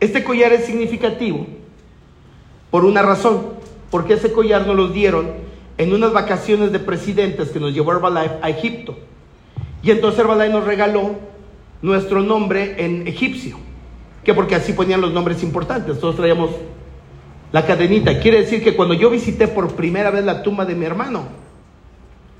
[0.00, 1.46] Este collar es significativo
[2.72, 3.42] por una razón.
[3.92, 5.30] Porque ese collar nos lo dieron
[5.78, 8.98] en unas vacaciones de presidentes que nos llevó Herbalife a Egipto.
[9.84, 11.29] Y entonces Herbalife nos regaló
[11.82, 13.56] nuestro nombre en egipcio,
[14.24, 16.50] que porque así ponían los nombres importantes, todos traíamos
[17.52, 18.18] la cadenita.
[18.20, 21.24] Quiere decir que cuando yo visité por primera vez la tumba de mi hermano,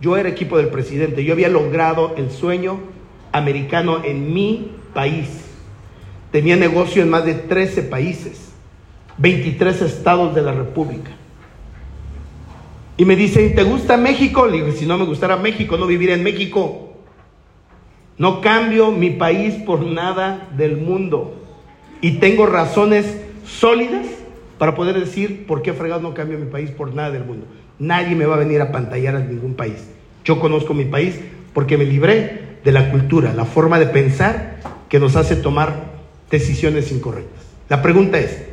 [0.01, 2.81] yo era equipo del presidente, yo había logrado el sueño
[3.33, 5.29] americano en mi país.
[6.33, 8.53] Tenía negocio en más de 13 países,
[9.19, 11.11] 23 estados de la República.
[12.97, 14.47] Y me dice, ¿te gusta México?
[14.47, 16.90] Le digo, si no me gustara México, no viviría en México.
[18.21, 21.41] No cambio mi país por nada del mundo.
[22.03, 23.17] Y tengo razones
[23.47, 24.05] sólidas
[24.59, 27.47] para poder decir por qué fregado no cambio mi país por nada del mundo.
[27.79, 29.89] Nadie me va a venir a pantallar a ningún país.
[30.23, 31.19] Yo conozco mi país
[31.55, 34.59] porque me libré de la cultura, la forma de pensar
[34.91, 35.73] que nos hace tomar
[36.31, 37.43] decisiones incorrectas.
[37.71, 38.45] La pregunta es,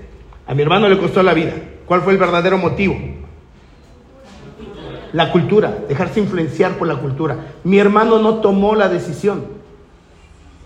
[0.48, 1.52] a mi hermano le costó la vida.
[1.86, 2.98] ¿Cuál fue el verdadero motivo?
[5.12, 7.48] La cultura, dejarse influenciar por la cultura.
[7.66, 9.57] Mi hermano no tomó la decisión.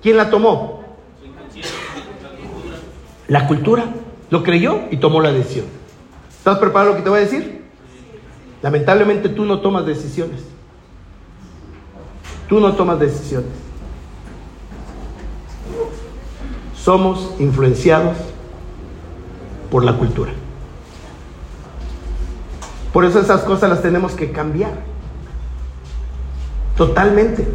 [0.01, 0.83] ¿Quién la tomó?
[3.27, 3.85] La cultura.
[4.29, 5.65] Lo creyó y tomó la decisión.
[6.29, 7.61] ¿Estás preparado lo que te voy a decir?
[8.61, 10.41] Lamentablemente tú no tomas decisiones.
[12.47, 13.49] Tú no tomas decisiones.
[16.75, 18.17] Somos influenciados
[19.69, 20.31] por la cultura.
[22.91, 24.73] Por eso esas cosas las tenemos que cambiar.
[26.75, 27.47] Totalmente.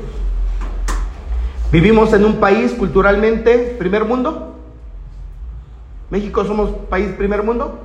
[1.72, 4.55] Vivimos en un país culturalmente primer mundo.
[6.10, 7.80] ¿México somos país primer mundo?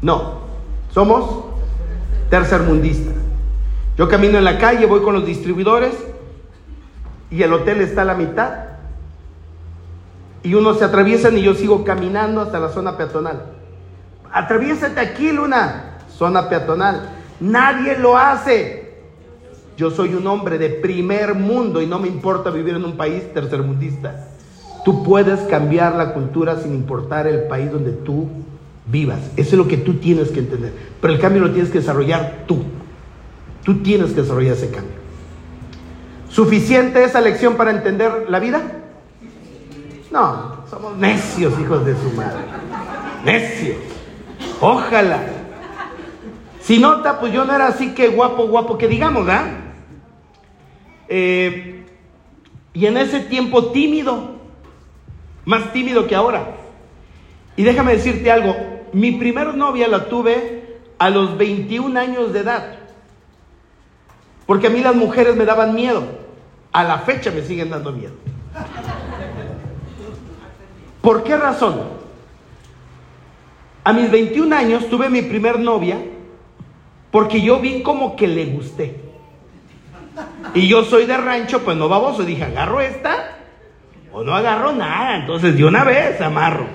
[0.00, 0.40] No,
[0.90, 1.44] somos
[2.28, 3.12] tercermundista.
[3.96, 5.94] Yo camino en la calle, voy con los distribuidores
[7.30, 8.52] y el hotel está a la mitad.
[10.42, 13.42] Y unos se atraviesan y yo sigo caminando hasta la zona peatonal.
[14.32, 17.10] Atraviésate aquí, Luna, zona peatonal.
[17.38, 18.81] Nadie lo hace.
[19.76, 23.32] Yo soy un hombre de primer mundo y no me importa vivir en un país
[23.32, 24.28] tercermundista.
[24.84, 28.28] Tú puedes cambiar la cultura sin importar el país donde tú
[28.86, 29.20] vivas.
[29.36, 30.72] Eso es lo que tú tienes que entender.
[31.00, 32.62] Pero el cambio lo tienes que desarrollar tú.
[33.64, 35.02] Tú tienes que desarrollar ese cambio.
[36.28, 38.60] ¿Suficiente esa lección para entender la vida?
[40.10, 42.40] No, somos necios, hijos de su madre.
[43.24, 43.76] Necios.
[44.60, 45.20] Ojalá.
[46.60, 49.46] Si nota, pues yo no era así que guapo, guapo, que digamos, ¿verdad?
[49.46, 49.61] Eh,
[51.14, 54.36] y en ese tiempo tímido,
[55.44, 56.56] más tímido que ahora.
[57.56, 58.54] Y déjame decirte algo,
[58.92, 62.78] mi primer novia la tuve a los 21 años de edad.
[64.46, 66.02] Porque a mí las mujeres me daban miedo.
[66.72, 68.14] A la fecha me siguen dando miedo.
[71.02, 71.82] ¿Por qué razón?
[73.84, 75.98] A mis 21 años tuve mi primer novia
[77.10, 79.11] porque yo vi como que le gusté.
[80.54, 82.24] Y yo soy de rancho, pues no baboso.
[82.24, 83.36] Dije, agarro esta
[84.12, 85.16] o no agarro nada.
[85.16, 86.66] Entonces de una vez amarro.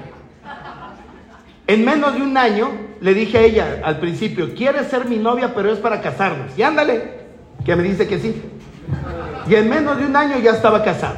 [1.67, 2.71] En menos de un año
[3.01, 6.57] le dije a ella al principio, ¿quieres ser mi novia pero es para casarnos?
[6.57, 7.11] Y ándale,
[7.65, 8.41] que me dice que sí.
[9.49, 11.15] Y en menos de un año ya estaba casado.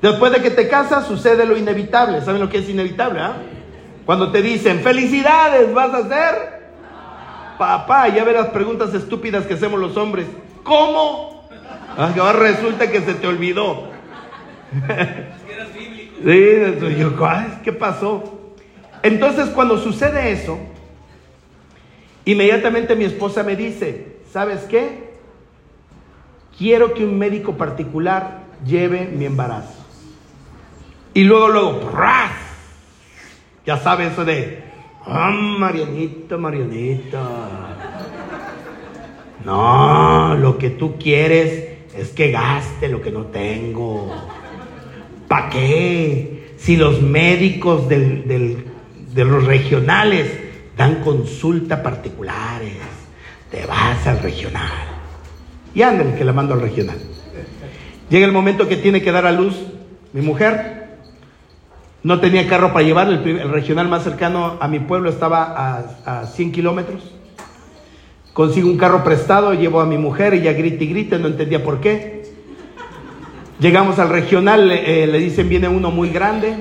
[0.00, 2.22] Después de que te casas sucede lo inevitable.
[2.22, 3.20] ¿Saben lo que es inevitable?
[3.20, 3.36] Ah?
[4.06, 6.60] Cuando te dicen, felicidades, vas a ser
[7.58, 10.26] papá, ya verás preguntas estúpidas que hacemos los hombres.
[10.62, 11.48] ¿Cómo?
[11.96, 13.90] Ah, ahora resulta que se te olvidó.
[16.24, 17.16] sí, yo,
[17.64, 18.52] ¿qué pasó?
[19.02, 20.58] Entonces cuando sucede eso,
[22.24, 25.10] inmediatamente mi esposa me dice, ¿sabes qué?
[26.56, 29.80] Quiero que un médico particular lleve mi embarazo.
[31.14, 32.32] Y luego, luego, ¡pras!
[33.66, 34.62] Ya sabes eso de,
[35.06, 37.89] ah, Marianita, Marianita.
[39.44, 44.14] No, lo que tú quieres es que gaste lo que no tengo.
[45.28, 46.54] ¿Para qué?
[46.56, 48.70] Si los médicos del, del
[49.14, 50.30] de los regionales
[50.76, 52.76] dan consulta particulares.
[53.50, 54.70] Te vas al regional.
[55.74, 56.96] Y ándale que la mando al regional.
[58.08, 59.56] Llega el momento que tiene que dar a luz
[60.12, 60.98] mi mujer.
[62.02, 63.08] No tenía carro para llevar.
[63.08, 67.02] El, regional más cercano a mi pueblo estaba a, a 100 kilómetros.
[68.40, 71.78] Consigo un carro prestado, llevo a mi mujer, ella grita y grita, no entendía por
[71.78, 72.22] qué.
[73.58, 76.56] Llegamos al regional, le eh, dicen viene uno muy grande,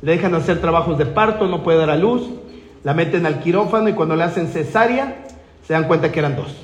[0.00, 2.22] le dejan hacer trabajos de parto, no puede dar a luz,
[2.84, 5.24] la meten al quirófano y cuando le hacen cesárea,
[5.66, 6.54] se dan cuenta que eran dos.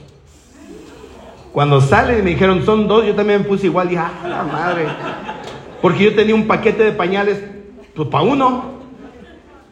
[1.51, 4.45] Cuando salen y me dijeron, son dos, yo también me puse igual, dije, ah, la
[4.45, 4.85] madre.
[5.83, 7.43] Porque yo tenía un paquete de pañales,
[7.97, 8.67] pues para uno.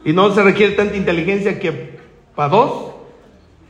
[0.04, 2.00] Y no se requiere tanta inteligencia que
[2.34, 2.97] para dos.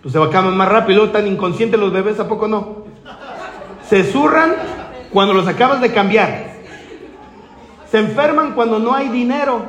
[0.02, 2.84] Pues se vacaban más rápido, tan inconscientes los bebés, ¿a poco no?
[3.88, 4.54] Se zurran
[5.12, 6.52] cuando los acabas de cambiar.
[7.90, 9.62] Se enferman cuando no hay dinero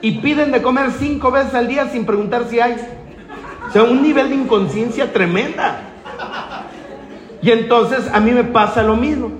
[0.00, 2.76] y piden de comer cinco veces al día sin preguntar si hay.
[3.68, 5.80] O sea, un nivel de inconsciencia tremenda.
[7.42, 9.32] Y entonces a mí me pasa lo mismo.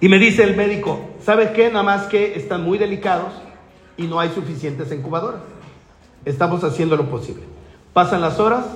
[0.00, 1.68] Y me dice el médico, ¿sabes qué?
[1.68, 3.32] Nada más que están muy delicados
[3.96, 5.40] y no hay suficientes incubadoras.
[6.24, 7.55] Estamos haciendo lo posible.
[7.96, 8.66] Pasan las horas,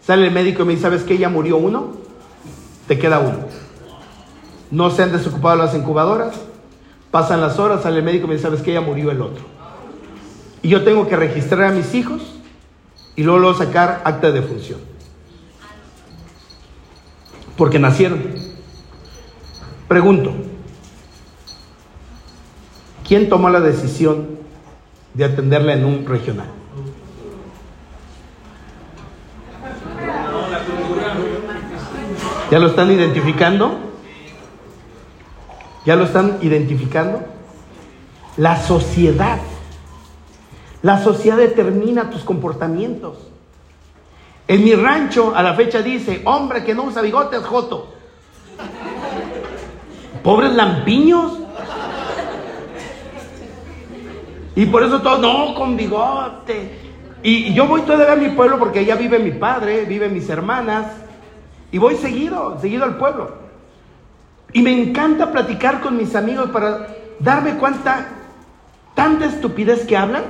[0.00, 1.18] sale el médico y me dice, ¿sabes qué?
[1.18, 1.94] Ya murió uno,
[2.86, 3.38] te queda uno.
[4.70, 6.36] No se han desocupado las incubadoras,
[7.10, 8.72] pasan las horas, sale el médico y me dice, ¿sabes qué?
[8.72, 9.42] Ya murió el otro.
[10.62, 12.22] Y yo tengo que registrar a mis hijos
[13.16, 14.78] y luego, sacar acta de función.
[17.56, 18.22] Porque nacieron.
[19.88, 20.32] Pregunto,
[23.08, 24.38] ¿quién tomó la decisión
[25.14, 26.55] de atenderla en un regional?
[32.50, 33.78] ¿Ya lo están identificando?
[35.84, 37.22] ¿Ya lo están identificando?
[38.36, 39.38] La sociedad
[40.86, 43.16] la sociedad determina tus comportamientos.
[44.46, 47.92] En mi rancho a la fecha dice, hombre que no usa bigotes, joto.
[50.22, 51.40] Pobres lampiños.
[54.54, 56.78] Y por eso todos, no, con bigote.
[57.24, 60.86] Y yo voy todavía a mi pueblo porque allá vive mi padre, viven mis hermanas.
[61.72, 63.46] Y voy seguido, seguido al pueblo.
[64.52, 66.88] Y me encanta platicar con mis amigos para
[67.18, 68.08] darme cuenta
[68.94, 70.24] tanta estupidez que hablan.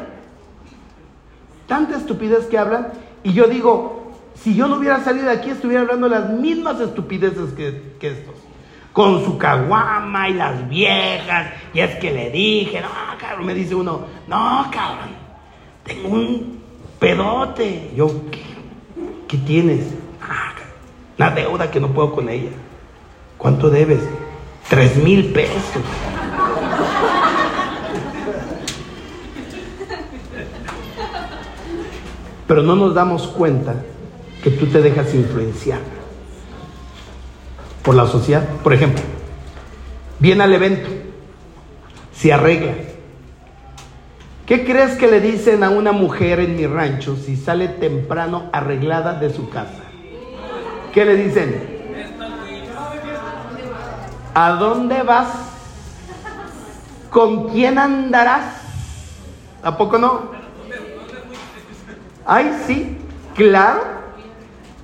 [1.66, 2.88] Tanta estupidez que hablan.
[3.22, 7.52] Y yo digo, si yo no hubiera salido de aquí, estuviera hablando las mismas estupideces
[7.52, 8.34] que, que estos.
[8.92, 11.52] Con su caguama y las viejas.
[11.74, 12.88] Y es que le dije, no,
[13.18, 15.10] cabrón, me dice uno, no, cabrón,
[15.84, 16.62] tengo un
[16.98, 17.92] pedote.
[17.94, 18.42] Yo, ¿qué,
[19.28, 19.94] qué tienes?
[20.22, 20.54] Ah,
[21.18, 22.50] la deuda que no puedo con ella.
[23.38, 24.00] ¿Cuánto debes?
[24.68, 25.82] Tres mil pesos.
[32.46, 33.74] Pero no nos damos cuenta
[34.42, 35.80] que tú te dejas influenciar
[37.82, 38.46] por la sociedad.
[38.62, 39.02] Por ejemplo,
[40.18, 40.88] viene al evento,
[42.14, 42.74] se arregla.
[44.46, 49.14] ¿Qué crees que le dicen a una mujer en mi rancho si sale temprano arreglada
[49.14, 49.85] de su casa?
[50.96, 51.84] ¿Qué le dicen?
[54.32, 55.28] ¿A dónde vas?
[57.10, 58.62] ¿Con quién andarás?
[59.62, 60.30] ¿A poco no?
[62.24, 62.96] Ay, sí,
[63.34, 63.82] claro,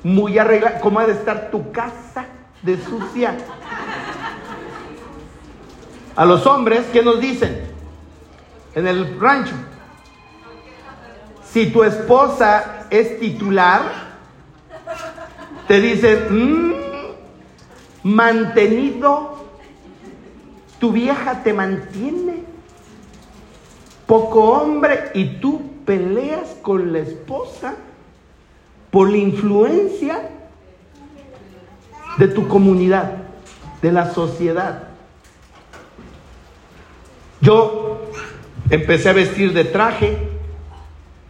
[0.02, 0.80] muy arreglada.
[0.80, 2.26] ¿Cómo ha de estar tu casa
[2.60, 3.34] de sucia?
[6.14, 7.70] A los hombres, ¿qué nos dicen?
[8.74, 9.55] En el rancho.
[11.43, 14.11] Si tu esposa es titular,
[15.68, 16.72] te dicen, mmm,
[18.02, 19.36] mantenido,
[20.78, 22.43] tu vieja te mantiene,
[24.06, 27.74] poco hombre, y tú peleas con la esposa
[28.90, 30.28] por la influencia
[32.18, 33.14] de tu comunidad,
[33.80, 34.89] de la sociedad.
[37.40, 38.02] Yo
[38.70, 40.16] empecé a vestir de traje,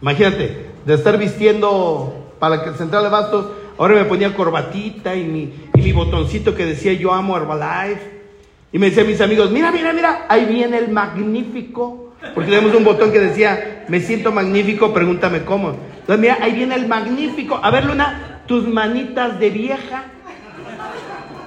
[0.01, 3.45] imagínate, de estar vistiendo para el central de bastos
[3.77, 8.23] Ahora me ponía corbatita y mi, y mi botoncito que decía yo amo Herbalife.
[8.71, 12.13] Y me decían mis amigos, mira, mira, mira, ahí viene el magnífico.
[12.33, 15.75] Porque tenemos un botón que decía, me siento magnífico, pregúntame cómo.
[15.99, 17.59] Entonces, mira, ahí viene el magnífico.
[17.61, 20.05] A ver, Luna, tus manitas de vieja.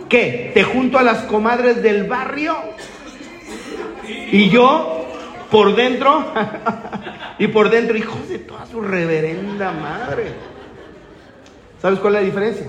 [0.08, 0.52] ¿Qué?
[0.54, 2.56] ¿Te junto a las comadres del barrio?
[4.30, 5.06] Y yo,
[5.50, 6.32] por dentro,
[7.38, 10.55] y por dentro, hijos de toda su reverenda madre.
[11.80, 12.66] ¿Sabes cuál es la diferencia?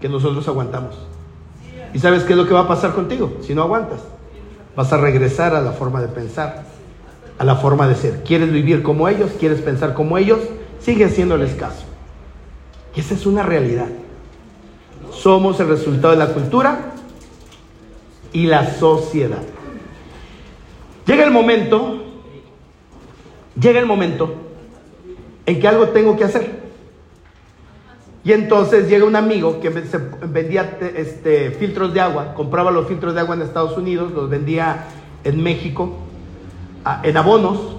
[0.00, 0.96] Que nosotros aguantamos.
[1.92, 4.00] ¿Y sabes qué es lo que va a pasar contigo si no aguantas?
[4.76, 6.64] Vas a regresar a la forma de pensar,
[7.38, 8.22] a la forma de ser.
[8.22, 9.32] ¿Quieres vivir como ellos?
[9.38, 10.40] ¿Quieres pensar como ellos?
[10.80, 11.84] Sigue haciéndoles caso.
[12.94, 13.88] Y esa es una realidad.
[15.12, 16.92] Somos el resultado de la cultura
[18.32, 19.42] y la sociedad.
[21.06, 22.04] Llega el momento,
[23.60, 24.34] llega el momento
[25.46, 26.59] en que algo tengo que hacer.
[28.22, 33.20] Y entonces llega un amigo que vendía este, filtros de agua, compraba los filtros de
[33.20, 34.84] agua en Estados Unidos, los vendía
[35.24, 35.96] en México,
[37.02, 37.76] en abonos.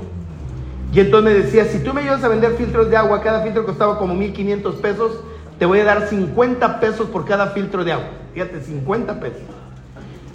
[0.93, 3.65] Y entonces me decía, si tú me ayudas a vender filtros de agua, cada filtro
[3.65, 5.11] costaba como 1.500 pesos,
[5.59, 8.09] te voy a dar 50 pesos por cada filtro de agua.
[8.33, 9.41] Fíjate, 50 pesos.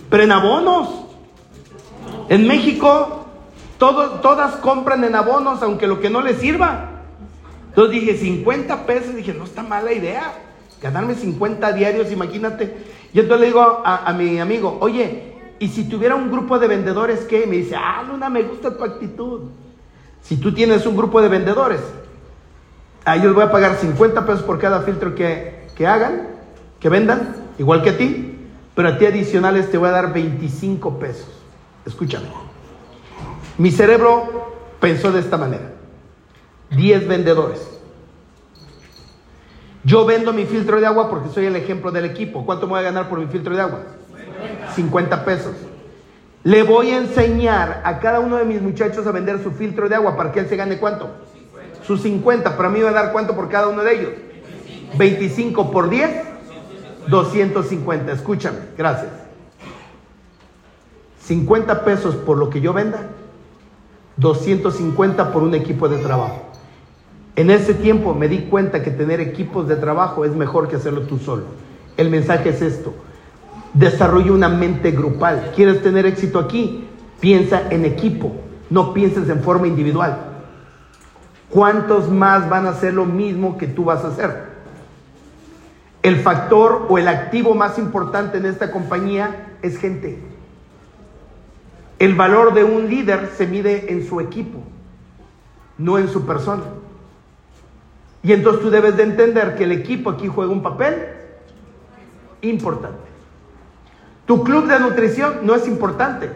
[0.09, 0.89] Pero en abonos.
[2.29, 3.27] En México,
[3.79, 6.96] todas compran en abonos, aunque lo que no les sirva.
[7.77, 10.33] Entonces dije, 50 pesos, dije, no está mala idea,
[10.81, 12.75] ganarme 50 diarios, imagínate.
[13.13, 17.27] Y entonces le digo a, mi amigo, oye, ¿y si tuviera un grupo de vendedores
[17.27, 17.45] qué?
[17.45, 19.51] Y me dice, ah, Luna, me gusta tu actitud.
[20.23, 21.81] Si tú tienes un grupo de vendedores,
[23.05, 26.29] a ellos voy a pagar 50 pesos por cada filtro que, que hagan,
[26.81, 28.39] que vendan, igual que a ti,
[28.75, 31.29] pero a ti adicionales te voy a dar 25 pesos.
[31.85, 32.29] Escúchame.
[33.59, 35.76] Mi cerebro pensó de esta manera.
[36.71, 37.77] 10 vendedores.
[39.85, 42.45] Yo vendo mi filtro de agua porque soy el ejemplo del equipo.
[42.45, 43.83] ¿Cuánto me voy a ganar por mi filtro de agua?
[44.75, 45.55] 50 pesos.
[46.43, 49.95] Le voy a enseñar a cada uno de mis muchachos a vender su filtro de
[49.95, 51.11] agua para que él se gane cuánto?
[51.87, 52.57] Sus 50.
[52.57, 54.11] Para mí va a dar cuánto por cada uno de ellos?
[54.97, 56.11] 25 por 10,
[57.09, 58.13] 250.
[58.13, 59.11] Escúchame, gracias.
[61.27, 63.09] 50 pesos por lo que yo venda,
[64.17, 66.46] 250 por un equipo de trabajo.
[67.37, 71.03] En ese tiempo me di cuenta que tener equipos de trabajo es mejor que hacerlo
[71.03, 71.45] tú solo.
[71.97, 72.95] El mensaje es esto.
[73.75, 75.53] Desarrolla una mente grupal.
[75.55, 76.89] ¿Quieres tener éxito aquí?
[77.21, 78.35] Piensa en equipo,
[78.71, 80.37] no pienses en forma individual.
[81.57, 84.57] ¿cuántos más van a hacer lo mismo que tú vas a hacer?
[86.03, 90.19] El factor o el activo más importante en esta compañía es gente.
[91.99, 94.59] El valor de un líder se mide en su equipo,
[95.79, 96.65] no en su persona.
[98.23, 100.95] Y entonces tú debes de entender que el equipo aquí juega un papel
[102.43, 102.99] importante.
[104.27, 106.31] Tu club de nutrición no es importante,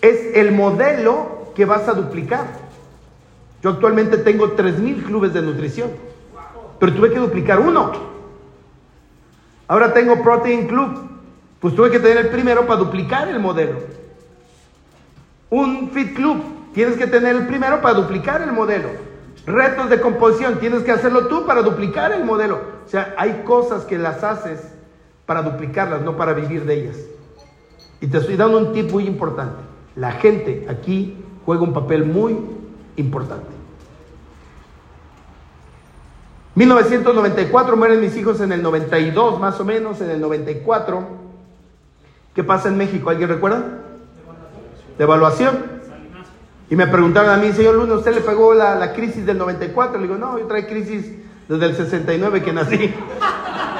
[0.00, 2.46] es el modelo que vas a duplicar.
[3.62, 5.90] Yo actualmente tengo 3.000 clubes de nutrición,
[6.78, 7.92] pero tuve que duplicar uno.
[9.66, 11.08] Ahora tengo Protein Club,
[11.58, 13.80] pues tuve que tener el primero para duplicar el modelo.
[15.50, 18.90] Un Fit Club, tienes que tener el primero para duplicar el modelo.
[19.46, 22.60] Retos de composición, tienes que hacerlo tú para duplicar el modelo.
[22.84, 24.60] O sea, hay cosas que las haces
[25.24, 26.96] para duplicarlas, no para vivir de ellas.
[28.00, 29.62] Y te estoy dando un tip muy importante.
[29.94, 32.36] La gente aquí juega un papel muy
[32.96, 33.46] importante.
[36.56, 41.06] 1994 mueren mis hijos en el 92, más o menos, en el 94.
[42.34, 43.10] ¿Qué pasa en México?
[43.10, 43.62] ¿Alguien recuerda?
[44.98, 45.75] Devaluación.
[46.68, 49.98] Y me preguntaron a mí, señor Luna, ¿usted le pegó la, crisis del 94?
[49.98, 51.12] Le digo, no, yo trae crisis
[51.48, 52.94] desde el 69 que nací.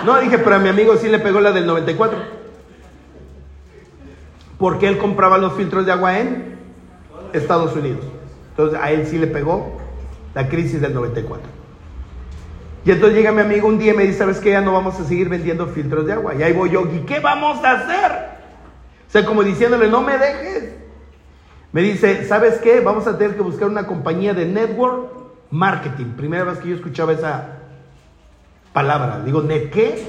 [0.04, 2.18] No, dije, pero a mi amigo sí le pegó la del 94.
[4.58, 6.58] Porque él compraba los filtros de agua en
[7.32, 8.04] Estados Unidos.
[8.50, 9.78] Entonces a él sí le pegó
[10.34, 11.48] la crisis del 94.
[12.84, 14.50] Y entonces llega mi amigo un día y me dice, ¿sabes qué?
[14.50, 16.36] Ya no vamos a seguir vendiendo filtros de agua.
[16.36, 18.12] Y ahí voy yo, ¿y qué vamos a hacer?
[19.08, 20.85] O sea, como diciéndole, no me dejes.
[21.72, 22.80] Me dice, ¿sabes qué?
[22.80, 25.10] Vamos a tener que buscar una compañía de network
[25.50, 26.12] marketing.
[26.16, 27.58] Primera vez que yo escuchaba esa
[28.72, 29.22] palabra.
[29.24, 30.02] Digo, ¿de qué?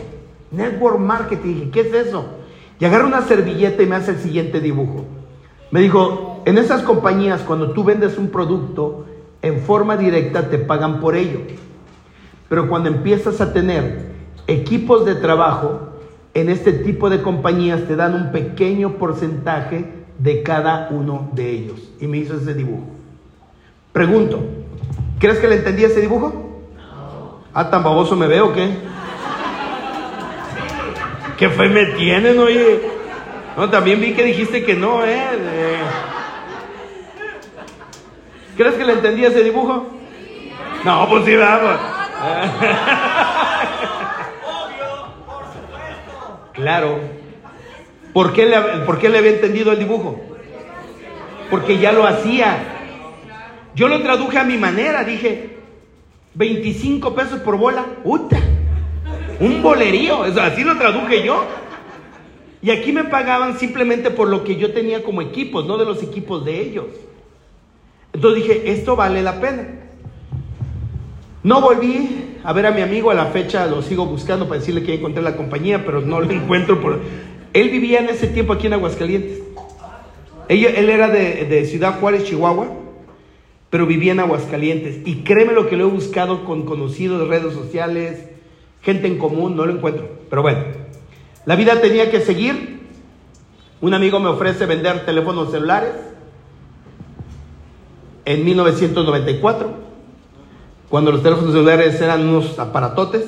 [0.51, 1.53] Network marketing.
[1.53, 2.25] Dije, ¿qué es eso?
[2.79, 5.05] Y agarra una servilleta y me hace el siguiente dibujo.
[5.71, 9.05] Me dijo, en esas compañías cuando tú vendes un producto,
[9.41, 11.41] en forma directa te pagan por ello.
[12.49, 14.11] Pero cuando empiezas a tener
[14.47, 15.89] equipos de trabajo,
[16.33, 21.79] en este tipo de compañías te dan un pequeño porcentaje de cada uno de ellos.
[21.99, 22.83] Y me hizo ese dibujo.
[23.91, 24.43] Pregunto,
[25.19, 26.61] ¿crees que le entendí ese dibujo?
[27.53, 28.69] Ah, tan baboso me veo, ¿qué?
[31.37, 32.81] ¿Qué fue me tienen, oye?
[33.55, 35.77] No, también vi que dijiste que no, ¿eh?
[38.55, 39.87] ¿Crees que le entendí ese dibujo?
[40.83, 41.77] No, pues sí, vamos.
[46.53, 47.16] Claro.
[48.17, 50.19] ¿Por qué, le, ¿Por qué le había entendido el dibujo?
[51.51, 52.57] Porque ya lo hacía.
[53.75, 55.57] Yo lo traduje a mi manera, dije,
[56.33, 58.39] 25 pesos por bola, ¡Uta!
[59.39, 61.45] Un bolerío, así lo traduje yo.
[62.63, 66.01] Y aquí me pagaban simplemente por lo que yo tenía como equipos, no de los
[66.01, 66.87] equipos de ellos.
[68.13, 69.67] Entonces dije, esto vale la pena.
[71.43, 74.81] No volví a ver a mi amigo a la fecha, lo sigo buscando para decirle
[74.81, 76.81] que encontré la compañía, pero no lo encuentro.
[76.81, 76.99] Por...
[77.53, 79.39] Él vivía en ese tiempo aquí en Aguascalientes.
[80.49, 82.67] Él, era de, de, Ciudad Juárez, Chihuahua,
[83.69, 84.99] pero vivía en Aguascalientes.
[85.05, 88.29] Y créeme lo que lo he buscado con conocidos de redes sociales,
[88.81, 90.09] gente en común, no lo encuentro.
[90.29, 90.59] Pero bueno,
[91.45, 92.77] la vida tenía que seguir.
[93.81, 95.93] Un amigo me ofrece vender teléfonos celulares
[98.25, 99.87] en 1994
[100.89, 103.25] cuando los teléfonos celulares eran unos aparatotes.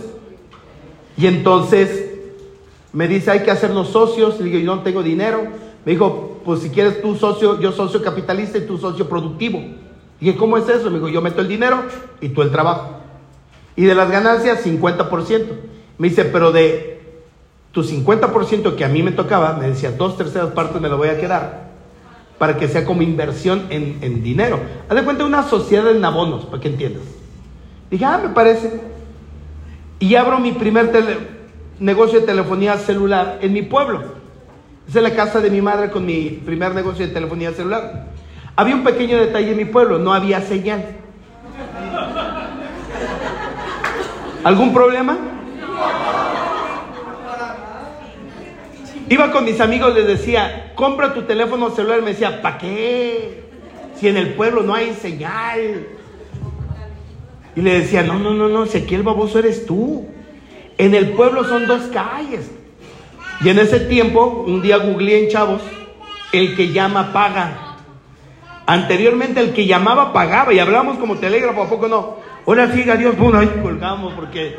[1.18, 2.09] Y entonces
[2.94, 4.40] me dice, hay que hacernos socios.
[4.40, 5.44] Le digo, yo no tengo dinero.
[5.86, 9.60] Me dijo, pues si quieres tú socio, yo socio capitalista y tú socio productivo.
[10.20, 10.90] Y dije, ¿cómo es eso?
[10.90, 11.84] Me dijo, yo meto el dinero
[12.20, 12.98] y tú el trabajo.
[13.76, 15.45] Y de las ganancias, 50%.
[15.98, 17.02] Me dice, pero de
[17.72, 21.10] tu 50% que a mí me tocaba, me decía, dos terceras partes me lo voy
[21.10, 21.70] a quedar
[22.40, 24.60] para que sea como inversión en, en dinero.
[24.88, 27.03] Haz de cuenta una sociedad en abonos, para que entiendas.
[27.91, 28.80] Dije, ah, me parece.
[29.99, 30.91] Y abro mi primer
[31.80, 34.19] negocio de telefonía celular en mi pueblo.
[34.88, 38.07] Esa es la casa de mi madre con mi primer negocio de telefonía celular.
[38.56, 40.84] Había un pequeño detalle en mi pueblo, no había señal.
[44.43, 45.18] ¿Algún problema?
[49.10, 52.01] Iba con mis amigos, les decía, compra tu teléfono celular.
[52.01, 53.43] Me decía, ¿para qué?
[53.95, 55.88] Si en el pueblo no hay señal.
[57.56, 60.07] Y le decía, no, no, no, no, si aquí el baboso eres tú.
[60.80, 62.49] En el pueblo son dos calles.
[63.41, 65.61] Y en ese tiempo, un día googleé en Chavos,
[66.31, 67.76] el que llama paga.
[68.65, 72.18] Anteriormente el que llamaba pagaba y hablábamos como telégrafo, ¿a poco no?
[72.45, 74.56] Hola, siga Dios, bueno, ahí colgamos porque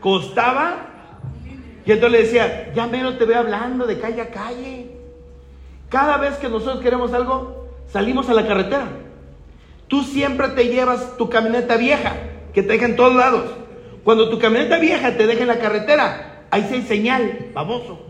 [0.00, 0.88] costaba.
[1.86, 4.90] Y entonces le decía, ya menos te veo hablando de calle a calle.
[5.88, 8.88] Cada vez que nosotros queremos algo, salimos a la carretera.
[9.86, 12.16] Tú siempre te llevas tu camioneta vieja,
[12.52, 13.44] que te deja en todos lados.
[14.04, 18.00] Cuando tu camioneta vieja te deja en la carretera, ahí se hay señal, baboso.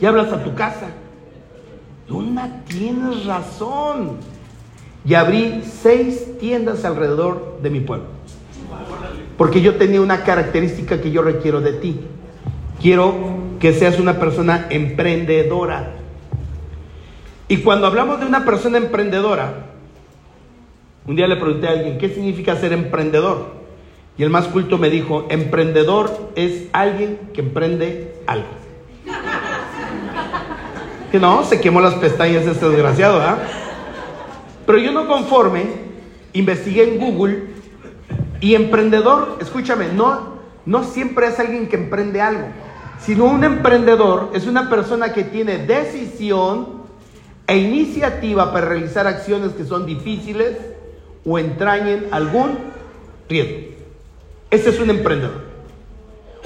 [0.00, 0.88] Y hablas a tu casa.
[2.08, 4.18] Luna, tienes razón.
[5.04, 8.06] Y abrí seis tiendas alrededor de mi pueblo.
[9.36, 12.00] Porque yo tenía una característica que yo requiero de ti.
[12.80, 13.14] Quiero
[13.60, 15.92] que seas una persona emprendedora.
[17.48, 19.66] Y cuando hablamos de una persona emprendedora,
[21.06, 23.65] un día le pregunté a alguien, ¿qué significa ser emprendedor?
[24.18, 28.48] Y el más culto me dijo, emprendedor es alguien que emprende algo.
[31.12, 33.38] Que no, se quemó las pestañas este desgraciado, ¿ah?
[34.66, 35.66] Pero yo no conforme,
[36.32, 37.44] investigué en Google
[38.40, 42.48] y emprendedor, escúchame, no, no siempre es alguien que emprende algo,
[42.98, 46.82] sino un emprendedor es una persona que tiene decisión
[47.46, 50.56] e iniciativa para realizar acciones que son difíciles
[51.24, 52.58] o entrañen algún
[53.28, 53.75] riesgo.
[54.50, 55.44] Ese es un emprendedor.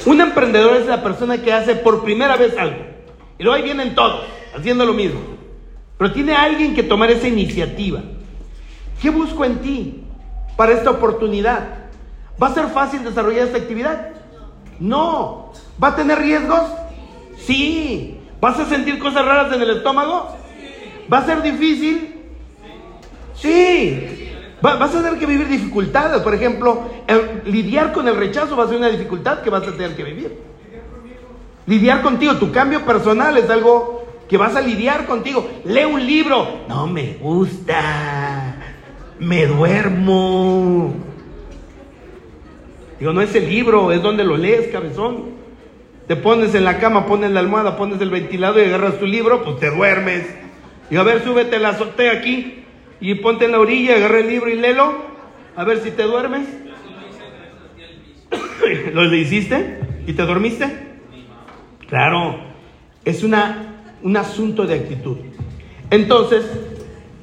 [0.06, 2.84] Un emprendedor es la persona que hace por primera vez algo.
[3.38, 4.22] Y luego ahí vienen todos
[4.56, 5.20] haciendo lo mismo.
[5.98, 8.00] Pero tiene alguien que tomar esa iniciativa.
[9.02, 10.04] ¿Qué busco en ti
[10.56, 11.80] para esta oportunidad?
[12.42, 14.10] ¿Va a ser fácil desarrollar esta actividad?
[14.78, 15.52] No.
[15.82, 16.62] ¿Va a tener riesgos?
[17.38, 18.18] Sí.
[18.40, 20.34] ¿Vas a sentir cosas raras en el estómago?
[21.12, 22.14] ¿Va a ser difícil?
[23.34, 24.19] Sí.
[24.60, 26.20] Vas a tener que vivir dificultades.
[26.22, 26.82] Por ejemplo,
[27.46, 30.38] lidiar con el rechazo va a ser una dificultad que vas a tener que vivir.
[31.66, 35.48] Lidiar contigo, tu cambio personal es algo que vas a lidiar contigo.
[35.64, 36.62] Lee un libro.
[36.68, 38.56] No me gusta.
[39.18, 40.94] Me duermo.
[42.98, 45.40] Digo, no es el libro, es donde lo lees, cabezón.
[46.06, 49.42] Te pones en la cama, pones la almohada, pones el ventilador y agarras tu libro,
[49.42, 50.26] pues te duermes.
[50.90, 52.59] Y a ver, súbete la azotea aquí
[53.00, 55.10] y ponte en la orilla, agarra el libro y léelo.
[55.56, 56.48] A ver si te duermes.
[58.92, 59.80] ¿Lo hiciste?
[60.06, 60.90] ¿Y te dormiste?
[61.88, 62.38] Claro,
[63.04, 65.16] es una, un asunto de actitud.
[65.90, 66.44] Entonces,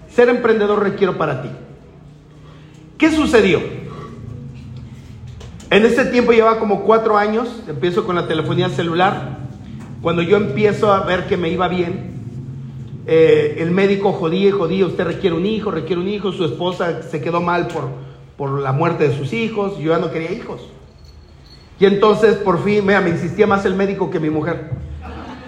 [0.10, 1.50] ser emprendedor requiero para ti.
[2.98, 3.62] ¿Qué sucedió?
[5.70, 9.40] En ese tiempo llevaba como cuatro años, empiezo con la telefonía celular.
[10.02, 12.17] Cuando yo empiezo a ver que me iba bien,
[13.10, 17.04] eh, el médico jodía y jodía, usted requiere un hijo, requiere un hijo, su esposa
[17.04, 17.86] se quedó mal por,
[18.36, 20.60] por la muerte de sus hijos, yo ya no quería hijos.
[21.80, 24.72] Y entonces por fin, mira, me insistía más el médico que mi mujer.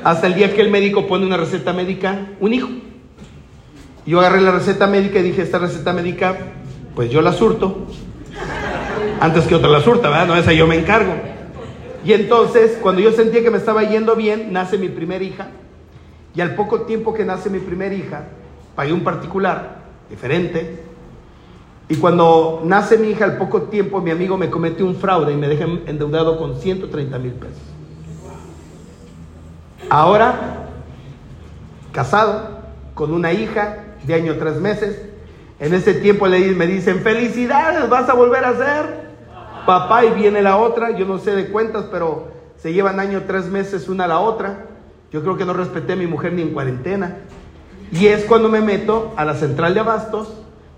[0.06, 2.70] Hasta el día que el médico pone una receta médica, un hijo.
[4.06, 6.38] Yo agarré la receta médica y dije, esta receta médica,
[6.96, 7.88] pues yo la surto.
[9.20, 10.28] Antes que otra la surta, ¿verdad?
[10.28, 11.14] No, esa yo me encargo.
[12.06, 15.50] Y entonces, cuando yo sentía que me estaba yendo bien, nace mi primera hija.
[16.40, 18.22] Y al poco tiempo que nace mi primera hija,
[18.74, 19.80] pagué un particular
[20.10, 20.86] diferente.
[21.90, 25.36] Y cuando nace mi hija, al poco tiempo mi amigo me comete un fraude y
[25.36, 27.60] me deja endeudado con 130 mil pesos.
[29.90, 30.70] Ahora,
[31.92, 32.62] casado,
[32.94, 35.10] con una hija de año tres meses,
[35.60, 39.10] en ese tiempo me dicen, felicidades, vas a volver a ser
[39.66, 43.48] papá y viene la otra, yo no sé de cuentas, pero se llevan año tres
[43.48, 44.69] meses una a la otra.
[45.12, 47.18] Yo creo que no respeté a mi mujer ni en cuarentena.
[47.92, 50.34] Y es cuando me meto a la central de abastos,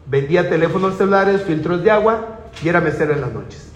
[0.06, 3.72] vendía teléfonos celulares, filtros de agua y era mesero en las noches.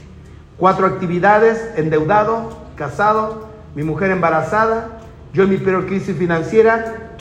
[0.58, 5.00] Cuatro actividades, endeudado, casado, mi mujer embarazada,
[5.34, 7.18] yo en mi peor crisis financiera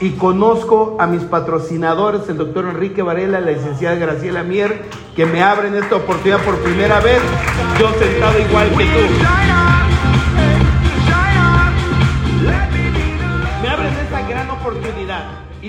[0.00, 4.82] y conozco a mis patrocinadores, el doctor Enrique Varela, la licenciada Graciela Mier,
[5.16, 7.20] que me abren esta oportunidad por primera vez,
[7.80, 9.63] yo sentado igual que tú.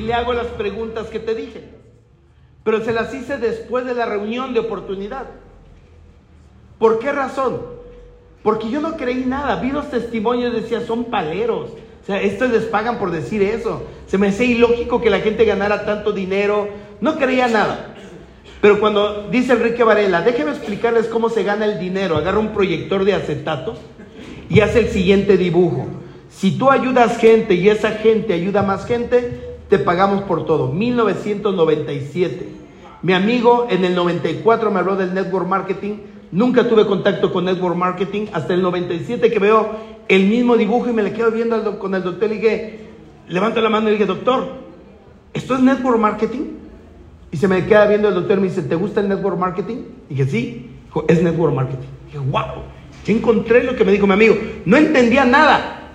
[0.06, 1.64] Le hago las preguntas que te dije.
[2.64, 5.26] Pero se las hice después de la reunión de oportunidad.
[6.80, 7.62] ¿Por qué razón?
[8.42, 9.58] Porque yo no creí nada.
[9.58, 11.72] Vi los testimonios decía, son paleros.
[11.72, 13.84] O sea, estos les pagan por decir eso.
[14.08, 16.68] Se me hacía ilógico que la gente ganara tanto dinero.
[17.02, 17.96] No creía nada.
[18.62, 22.18] Pero cuando dice Enrique Varela, déjenme explicarles cómo se gana el dinero.
[22.18, 23.76] Agarra un proyector de acetato
[24.50, 25.88] y hace el siguiente dibujo.
[26.30, 30.72] Si tú ayudas gente y esa gente ayuda más gente, te pagamos por todo.
[30.72, 32.50] 1997.
[33.02, 35.98] Mi amigo en el 94 me habló del network marketing.
[36.32, 38.28] Nunca tuve contacto con network marketing.
[38.34, 42.04] Hasta el 97 que veo el mismo dibujo y me le quedo viendo con el
[42.04, 42.80] doctor y dije,
[43.28, 44.48] levanto la mano y dije, doctor,
[45.34, 46.44] ¿esto es network marketing?
[47.32, 49.78] Y se me queda viendo el doctor y me dice, ¿te gusta el network marketing?
[50.10, 50.70] Y dije, sí,
[51.08, 51.88] es network marketing.
[52.04, 52.64] Y dije, wow,
[53.06, 54.36] ya encontré lo que me dijo mi amigo.
[54.66, 55.92] No entendía nada,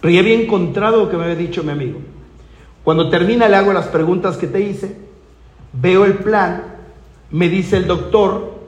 [0.00, 1.98] pero ya había encontrado lo que me había dicho mi amigo.
[2.84, 4.94] Cuando termina le hago las preguntas que te hice,
[5.72, 6.62] veo el plan,
[7.30, 8.58] me dice el doctor,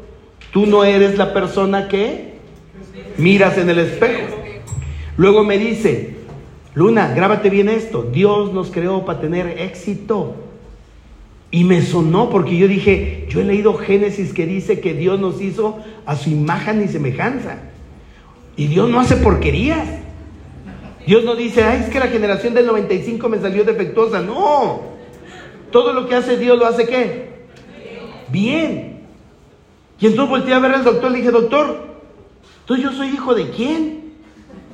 [0.52, 2.38] tú no eres la persona que
[3.18, 4.36] miras en el espejo.
[5.18, 6.16] Luego me dice,
[6.74, 10.34] Luna, grábate bien esto, Dios nos creó para tener éxito.
[11.50, 15.40] Y me sonó porque yo dije, yo he leído Génesis que dice que Dios nos
[15.40, 17.58] hizo a su imagen y semejanza.
[18.56, 19.86] Y Dios no hace porquerías.
[21.06, 24.20] Dios no dice, ay, es que la generación del 95 me salió defectuosa.
[24.20, 24.82] No.
[25.70, 27.46] Todo lo que hace Dios lo hace qué?
[28.28, 29.00] Bien.
[30.00, 31.86] Y entonces volteé a ver al doctor y le dije, doctor,
[32.60, 34.14] entonces yo soy hijo de quién?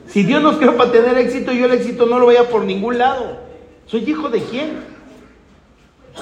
[0.07, 2.99] Si Dios nos creó para tener éxito, yo el éxito no lo vaya por ningún
[2.99, 3.39] lado.
[3.87, 4.71] ¿Soy hijo de quién?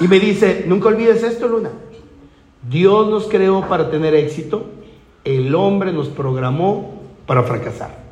[0.01, 1.71] Y me dice, nunca olvides esto, Luna.
[2.69, 4.67] Dios nos creó para tener éxito,
[5.25, 8.10] el hombre nos programó para fracasar.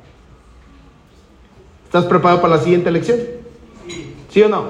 [1.89, 3.19] ¿Estás preparado para la siguiente lección?
[4.29, 4.67] ¿Sí o no?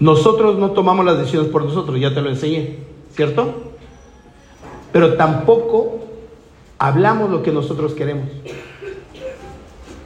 [0.00, 2.78] Nosotros no tomamos las decisiones por nosotros, ya te lo enseñé,
[3.14, 3.74] ¿cierto?
[4.92, 6.06] Pero tampoco
[6.78, 8.30] hablamos lo que nosotros queremos.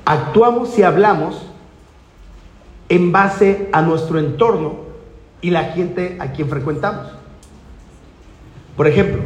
[0.04, 1.46] Actuamos y hablamos
[2.88, 4.80] en base a nuestro entorno
[5.40, 7.06] y la gente a quien frecuentamos.
[8.76, 9.22] Por ejemplo,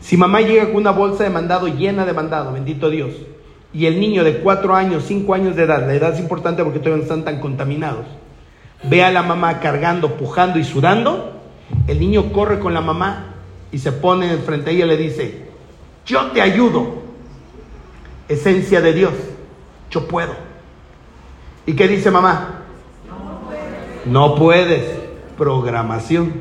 [0.00, 3.10] si mamá llega con una bolsa de mandado llena de mandado, bendito Dios,
[3.76, 6.78] y el niño de cuatro años, cinco años de edad, la edad es importante porque
[6.78, 8.06] todavía no están tan contaminados,
[8.84, 11.32] ve a la mamá cargando, pujando y sudando,
[11.86, 13.34] el niño corre con la mamá
[13.70, 15.44] y se pone frente a ella y le dice,
[16.06, 17.02] yo te ayudo,
[18.30, 19.12] esencia de Dios,
[19.90, 20.32] yo puedo.
[21.66, 22.62] ¿Y qué dice mamá?
[24.06, 25.04] No puedes.
[25.36, 26.32] Programación.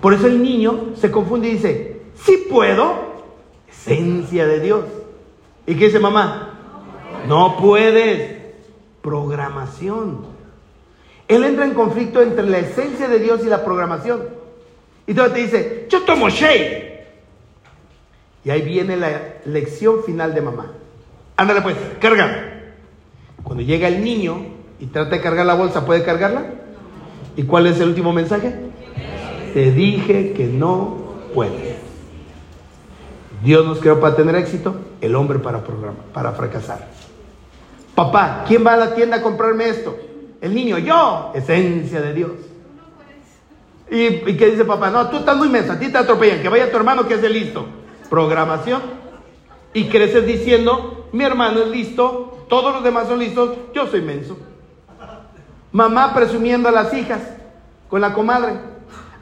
[0.00, 3.06] Por eso el niño se confunde y dice, sí puedo.
[3.68, 4.84] Esencia de Dios.
[5.66, 6.54] ¿Y qué dice mamá?
[7.28, 8.36] No puedes.
[9.02, 10.26] Programación.
[11.28, 14.22] Él entra en conflicto entre la esencia de Dios y la programación.
[15.06, 16.86] Y entonces te dice, yo tomo shake.
[18.44, 20.72] Y ahí viene la lección final de mamá.
[21.36, 22.74] Ándale pues, carga.
[23.42, 24.38] Cuando llega el niño
[24.80, 26.46] y trata de cargar la bolsa, ¿puede cargarla?
[27.36, 28.54] ¿Y cuál es el último mensaje?
[29.52, 30.96] Te dije que no
[31.34, 31.85] puedes.
[33.46, 35.62] Dios nos creó para tener éxito, el hombre para,
[36.12, 36.88] para fracasar.
[37.94, 39.96] Papá, ¿quién va a la tienda a comprarme esto?
[40.40, 42.32] El niño, yo, esencia de Dios.
[43.88, 44.90] ¿Y, y qué dice papá?
[44.90, 47.22] No, tú estás muy mensa, a ti te atropellan, que vaya tu hermano que es
[47.22, 47.64] el listo.
[48.10, 48.82] Programación.
[49.72, 54.36] Y creces diciendo, mi hermano es listo, todos los demás son listos, yo soy menso.
[55.70, 57.20] Mamá presumiendo a las hijas
[57.88, 58.54] con la comadre.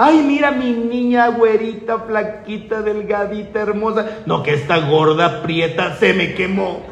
[0.06, 4.18] Ay, mira mi niña güerita, flaquita, delgadita, hermosa.
[4.26, 6.82] No, que esta gorda, prieta, se me quemó.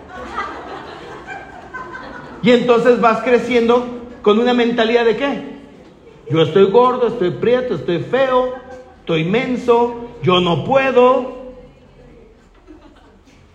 [2.43, 3.86] Y entonces vas creciendo
[4.22, 5.43] con una mentalidad de qué?
[6.30, 8.55] Yo estoy gordo, estoy prieto, estoy feo,
[9.01, 11.52] estoy menso, yo no puedo.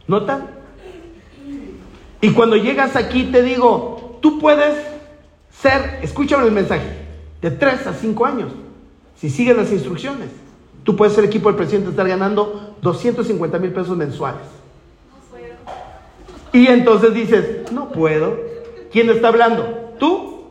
[0.05, 0.51] ¿Nota?
[2.21, 4.75] Y cuando llegas aquí te digo, tú puedes
[5.49, 7.07] ser, escúchame el mensaje,
[7.41, 8.51] de 3 a 5 años,
[9.17, 10.29] si sigues las instrucciones,
[10.83, 14.41] tú puedes ser equipo del presidente, estar ganando 250 mil pesos mensuales.
[16.53, 18.39] Y entonces dices, no puedo.
[18.91, 19.93] ¿Quién está hablando?
[19.99, 20.45] ¿Tú?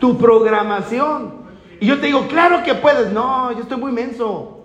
[0.00, 1.34] Tu programación.
[1.80, 3.12] Y yo te digo, claro que puedes.
[3.12, 4.64] No, yo estoy muy menso.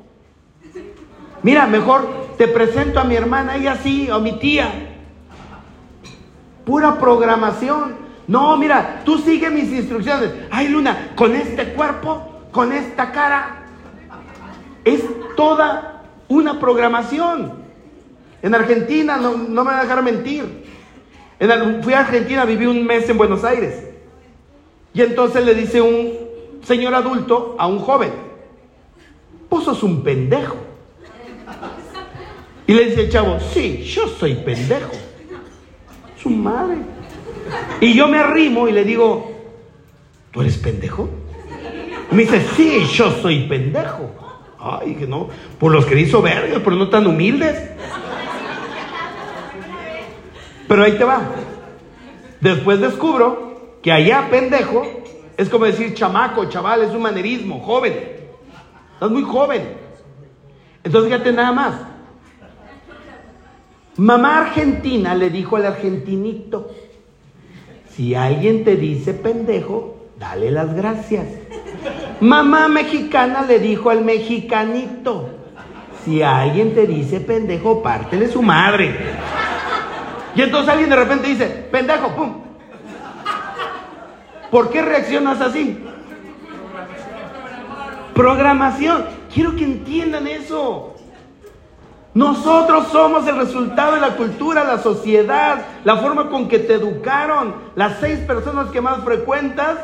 [1.43, 2.07] Mira, mejor
[2.38, 4.71] te presento a mi hermana, ella sí, o a mi tía.
[6.65, 7.95] Pura programación.
[8.27, 10.31] No, mira, tú sigue mis instrucciones.
[10.49, 13.63] Ay, Luna, con este cuerpo, con esta cara.
[14.83, 15.03] Es
[15.35, 17.53] toda una programación.
[18.41, 20.65] En Argentina, no, me voy a dejar mentir.
[21.39, 23.83] En, fui a Argentina, viví un mes en Buenos Aires.
[24.93, 26.13] Y entonces le dice un
[26.63, 28.11] señor adulto a un joven,
[29.49, 30.57] vos sos un pendejo.
[32.67, 34.91] Y le dice el chavo, sí, yo soy pendejo
[36.21, 36.77] su madre.
[37.79, 39.31] Y yo me arrimo y le digo,
[40.31, 41.09] ¿tú eres pendejo?
[42.11, 44.11] Me dice, sí, yo soy pendejo.
[44.59, 45.29] Ay, que no,
[45.59, 47.71] por los que hizo verga, pero no tan humildes.
[50.67, 51.21] Pero ahí te va.
[52.39, 54.85] Después descubro que allá pendejo
[55.38, 57.93] es como decir chamaco, chaval, es un manerismo, joven.
[58.93, 59.63] Estás muy joven.
[60.83, 61.73] Entonces fíjate nada más.
[63.97, 66.71] Mamá argentina le dijo al argentinito,
[67.89, 71.25] si alguien te dice pendejo, dale las gracias.
[72.19, 75.29] Mamá mexicana le dijo al mexicanito,
[76.05, 78.95] si alguien te dice pendejo, pártele su madre.
[80.35, 82.41] Y entonces alguien de repente dice, pendejo, pum.
[84.49, 85.83] ¿Por qué reaccionas así?
[88.13, 89.05] Programación.
[89.33, 90.95] Quiero que entiendan eso.
[92.13, 97.55] Nosotros somos el resultado de la cultura, la sociedad, la forma con que te educaron,
[97.75, 99.77] las seis personas que más frecuentas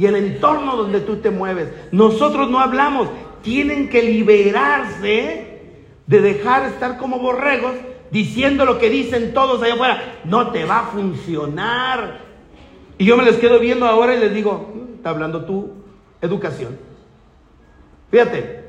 [0.00, 1.68] y el entorno donde tú te mueves.
[1.92, 3.06] Nosotros no hablamos,
[3.42, 5.60] tienen que liberarse
[6.06, 7.74] de dejar estar como borregos
[8.10, 10.20] diciendo lo que dicen todos allá afuera.
[10.24, 12.20] No te va a funcionar.
[12.96, 15.70] Y yo me les quedo viendo ahora y les digo, mm, está hablando tu
[16.22, 16.78] educación.
[18.10, 18.64] Fíjate,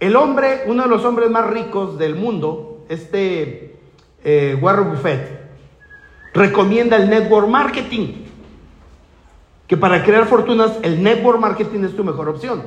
[0.00, 3.76] el hombre, uno de los hombres más ricos del mundo, este
[4.24, 5.28] eh, Warren Buffett,
[6.34, 8.19] recomienda el network marketing.
[9.70, 12.64] Que para crear fortunas, el network marketing es tu mejor opción.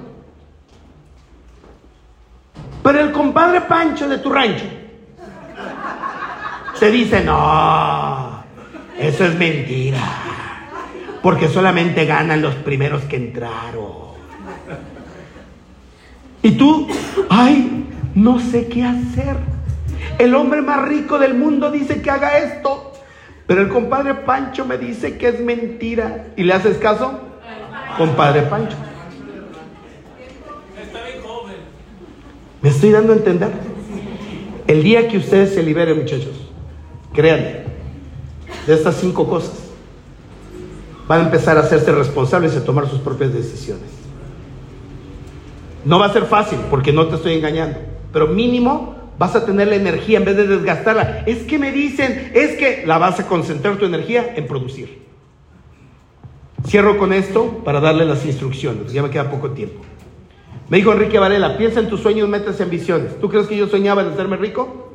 [2.82, 4.64] Pero el compadre Pancho de tu rancho
[6.80, 8.42] te dice, no,
[8.98, 10.00] eso es mentira.
[11.22, 14.14] Porque solamente ganan los primeros que entraron.
[16.42, 16.88] Y tú,
[17.30, 17.86] ay,
[18.16, 19.36] no sé qué hacer.
[20.20, 22.93] El hombre más rico del mundo dice que haga esto.
[23.54, 26.30] Pero el compadre Pancho me dice que es mentira.
[26.36, 27.20] ¿Y le haces caso?
[28.00, 28.76] Compadre Pancho.
[32.64, 33.52] ¿Me estoy dando a entender?
[34.66, 36.34] El día que ustedes se liberen, muchachos,
[37.14, 37.66] créanme,
[38.66, 39.66] de estas cinco cosas,
[41.08, 43.92] van a empezar a hacerse responsables y a tomar sus propias decisiones.
[45.86, 47.78] No va a ser fácil porque no te estoy engañando,
[48.12, 51.24] pero mínimo vas a tener la energía en vez de desgastarla.
[51.26, 55.04] Es que me dicen, es que la vas a concentrar tu energía en producir.
[56.66, 59.82] Cierro con esto para darle las instrucciones, ya me queda poco tiempo.
[60.70, 63.20] Me dijo Enrique Varela, piensa en tus sueños, metas y ambiciones.
[63.20, 64.94] ¿Tú crees que yo soñaba en hacerme rico?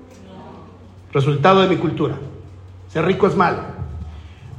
[1.12, 2.16] Resultado de mi cultura.
[2.88, 3.58] Ser rico es malo.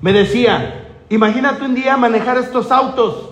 [0.02, 3.32] Me decía, imagínate un día manejar estos autos.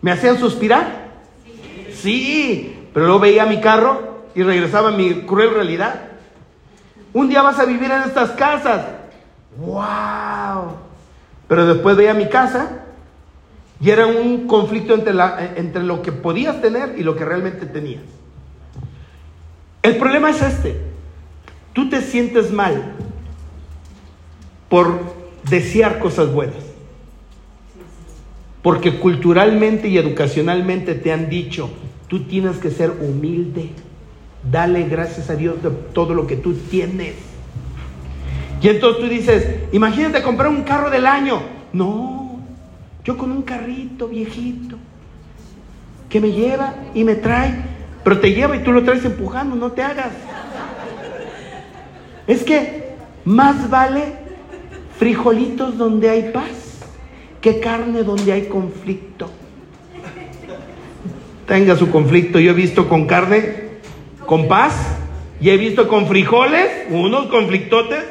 [0.00, 1.08] ¿Me hacían suspirar?
[1.92, 4.07] Sí, pero luego veía mi carro
[4.38, 6.00] y regresaba a mi cruel realidad.
[7.12, 8.86] Un día vas a vivir en estas casas.
[9.56, 10.76] ¡Wow!
[11.48, 12.84] Pero después veía mi casa
[13.80, 17.66] y era un conflicto entre, la, entre lo que podías tener y lo que realmente
[17.66, 18.04] tenías.
[19.82, 20.82] El problema es este.
[21.72, 22.92] Tú te sientes mal
[24.68, 25.00] por
[25.50, 26.62] desear cosas buenas.
[28.62, 31.72] Porque culturalmente y educacionalmente te han dicho,
[32.08, 33.70] Tú tienes que ser humilde.
[34.42, 37.14] Dale gracias a Dios de todo lo que tú tienes.
[38.60, 41.40] Y entonces tú dices, imagínate comprar un carro del año.
[41.72, 42.40] No,
[43.04, 44.76] yo con un carrito viejito
[46.08, 47.54] que me lleva y me trae,
[48.02, 50.12] pero te lleva y tú lo traes empujando, no te hagas.
[52.26, 52.94] Es que
[53.24, 54.14] más vale
[54.98, 56.80] frijolitos donde hay paz
[57.40, 59.30] que carne donde hay conflicto
[61.48, 62.38] tenga su conflicto.
[62.38, 63.67] Yo he visto con carne,
[64.28, 64.74] con paz,
[65.40, 68.04] y he visto con frijoles, unos conflictotes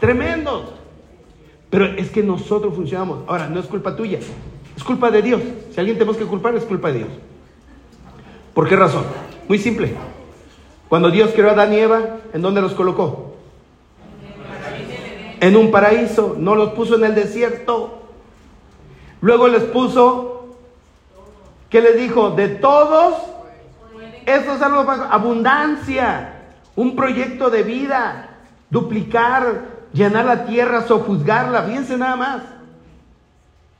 [0.00, 0.72] tremendos.
[1.68, 3.24] Pero es que nosotros funcionamos.
[3.26, 4.20] Ahora, no es culpa tuya,
[4.74, 5.42] es culpa de Dios.
[5.70, 7.10] Si alguien tenemos que culpar, es culpa de Dios.
[8.54, 9.04] ¿Por qué razón?
[9.46, 9.92] Muy simple.
[10.88, 13.34] Cuando Dios creó a Adán y Eva, ¿en dónde los colocó?
[15.40, 18.00] En un paraíso, no los puso en el desierto.
[19.20, 20.34] Luego les puso
[21.74, 22.30] ¿Qué les dijo?
[22.30, 23.14] De todos,
[24.26, 26.32] eso es algo abundancia,
[26.76, 28.30] un proyecto de vida,
[28.70, 32.42] duplicar, llenar la tierra, sojuzgarla, fíjense nada más.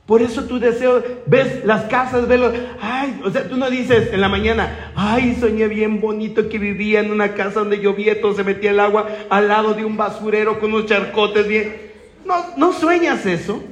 [0.05, 4.13] Por eso tu deseo, ves las casas, ves los, ay, o sea, tú no dices
[4.13, 8.35] en la mañana, ay, soñé bien bonito que vivía en una casa donde llovía, todo
[8.35, 11.75] se metía el agua al lado de un basurero con unos charcotes bien.
[12.23, 13.63] No, no sueñas eso.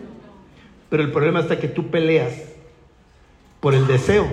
[0.89, 2.33] Pero el problema está que tú peleas
[3.59, 4.27] por el deseo,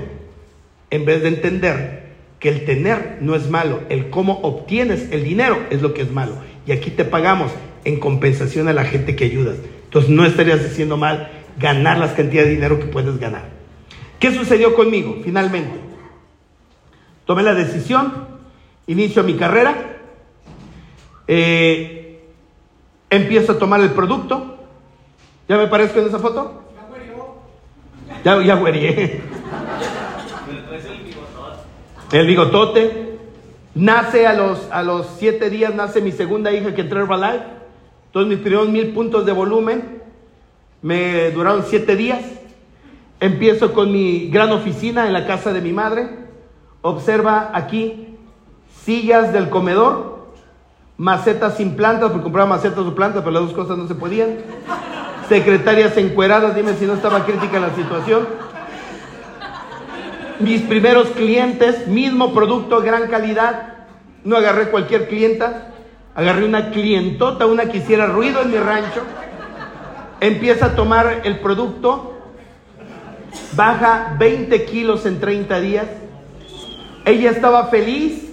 [0.90, 2.09] en vez de entender
[2.40, 6.10] que el tener no es malo, el cómo obtienes el dinero es lo que es
[6.10, 6.36] malo.
[6.66, 7.52] Y aquí te pagamos
[7.84, 9.58] en compensación a la gente que ayudas.
[9.84, 13.50] Entonces no estarías haciendo mal ganar las cantidades de dinero que puedes ganar.
[14.18, 15.78] ¿Qué sucedió conmigo finalmente?
[17.26, 18.26] Tomé la decisión,
[18.86, 19.98] inicio mi carrera,
[21.28, 22.20] eh,
[23.10, 24.56] empiezo a tomar el producto.
[25.48, 26.64] ¿Ya me parezco en esa foto?
[28.24, 28.56] Ya, ya
[32.12, 33.18] El bigotote.
[33.72, 37.44] Nace a los, a los siete días, nace mi segunda hija que entró en Herbalife.
[38.10, 40.02] Todos mis primeros mil puntos de volumen
[40.82, 42.20] me duraron siete días.
[43.20, 46.08] Empiezo con mi gran oficina en la casa de mi madre.
[46.82, 48.16] Observa aquí
[48.84, 50.32] sillas del comedor,
[50.96, 54.38] macetas sin plantas, porque compraba macetas o plantas, pero las dos cosas no se podían
[55.28, 58.49] secretarias encueradas, dime si no estaba crítica la situación.
[60.40, 63.74] Mis primeros clientes, mismo producto, gran calidad.
[64.24, 65.72] No agarré cualquier clienta,
[66.14, 69.02] agarré una clientota, una que hiciera ruido en mi rancho.
[70.20, 72.18] Empieza a tomar el producto,
[73.52, 75.86] baja 20 kilos en 30 días.
[77.04, 78.26] Ella estaba feliz.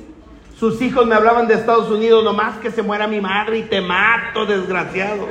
[0.60, 3.80] Sus hijos me hablaban de Estados Unidos, nomás que se muera mi madre y te
[3.80, 5.28] mato, desgraciado.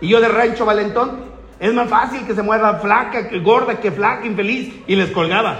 [0.00, 1.20] Y yo de rancho valentón,
[1.58, 4.74] es más fácil que se muera flaca, que gorda, que flaca, infeliz.
[4.86, 5.56] Y les colgaba.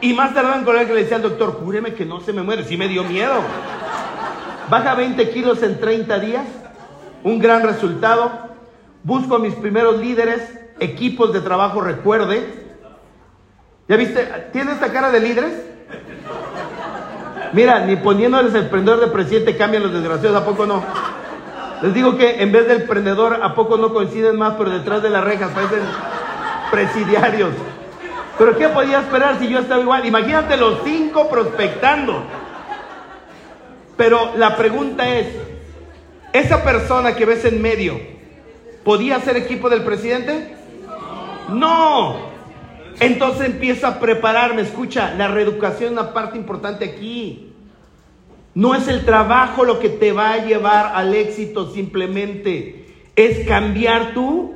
[0.00, 2.42] Y más tardaban con el que le decía al doctor, júreme que no se me
[2.42, 2.64] muere.
[2.64, 3.34] Sí me dio miedo.
[4.70, 6.46] Baja 20 kilos en 30 días.
[7.24, 8.48] Un gran resultado.
[9.02, 10.42] Busco a mis primeros líderes,
[10.80, 12.68] equipos de trabajo, recuerde.
[13.88, 14.22] ¿Ya viste?
[14.52, 15.52] ¿Tiene esta cara de líderes?
[17.52, 20.82] Mira, ni poniéndoles el prendedor de presidente cambian los desgraciados, ¿a poco no?
[21.82, 25.10] Les digo que en vez del prendedor, ¿a poco no coinciden más, pero detrás de
[25.10, 25.80] las rejas parecen
[26.70, 27.50] presidiarios?
[28.38, 30.06] Pero ¿qué podía esperar si yo estaba igual?
[30.06, 32.22] Imagínate los cinco prospectando.
[33.96, 35.26] Pero la pregunta es,
[36.32, 38.00] ¿esa persona que ves en medio
[38.84, 40.54] podía ser equipo del presidente?
[41.48, 42.28] No.
[43.00, 44.62] Entonces empiezo a prepararme.
[44.62, 47.52] Escucha, la reeducación es una parte importante aquí.
[48.54, 52.86] No es el trabajo lo que te va a llevar al éxito simplemente.
[53.16, 54.54] Es cambiar tu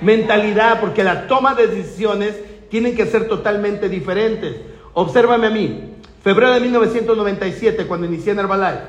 [0.00, 2.34] mentalidad, porque la toma de decisiones
[2.74, 4.56] tienen que ser totalmente diferentes.
[4.94, 5.94] Obsérvame a mí.
[6.24, 8.82] Febrero de 1997, cuando inicié en Herbalife.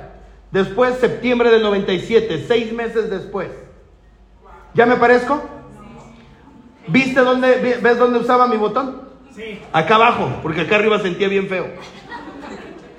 [0.50, 3.50] Después, septiembre del 97, seis meses después.
[4.74, 5.40] ¿Ya me parezco?
[6.88, 9.02] ¿Viste dónde, ves dónde usaba mi botón?
[9.36, 9.60] Sí.
[9.72, 11.68] Acá abajo, porque acá arriba sentía bien feo.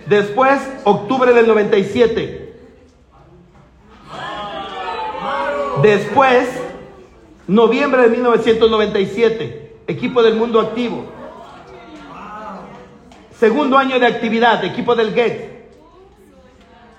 [0.06, 2.54] Después, octubre del 97.
[5.82, 6.48] Después,
[7.48, 11.04] noviembre de 1997 equipo del mundo activo.
[13.38, 15.56] Segundo año de actividad, equipo del GET.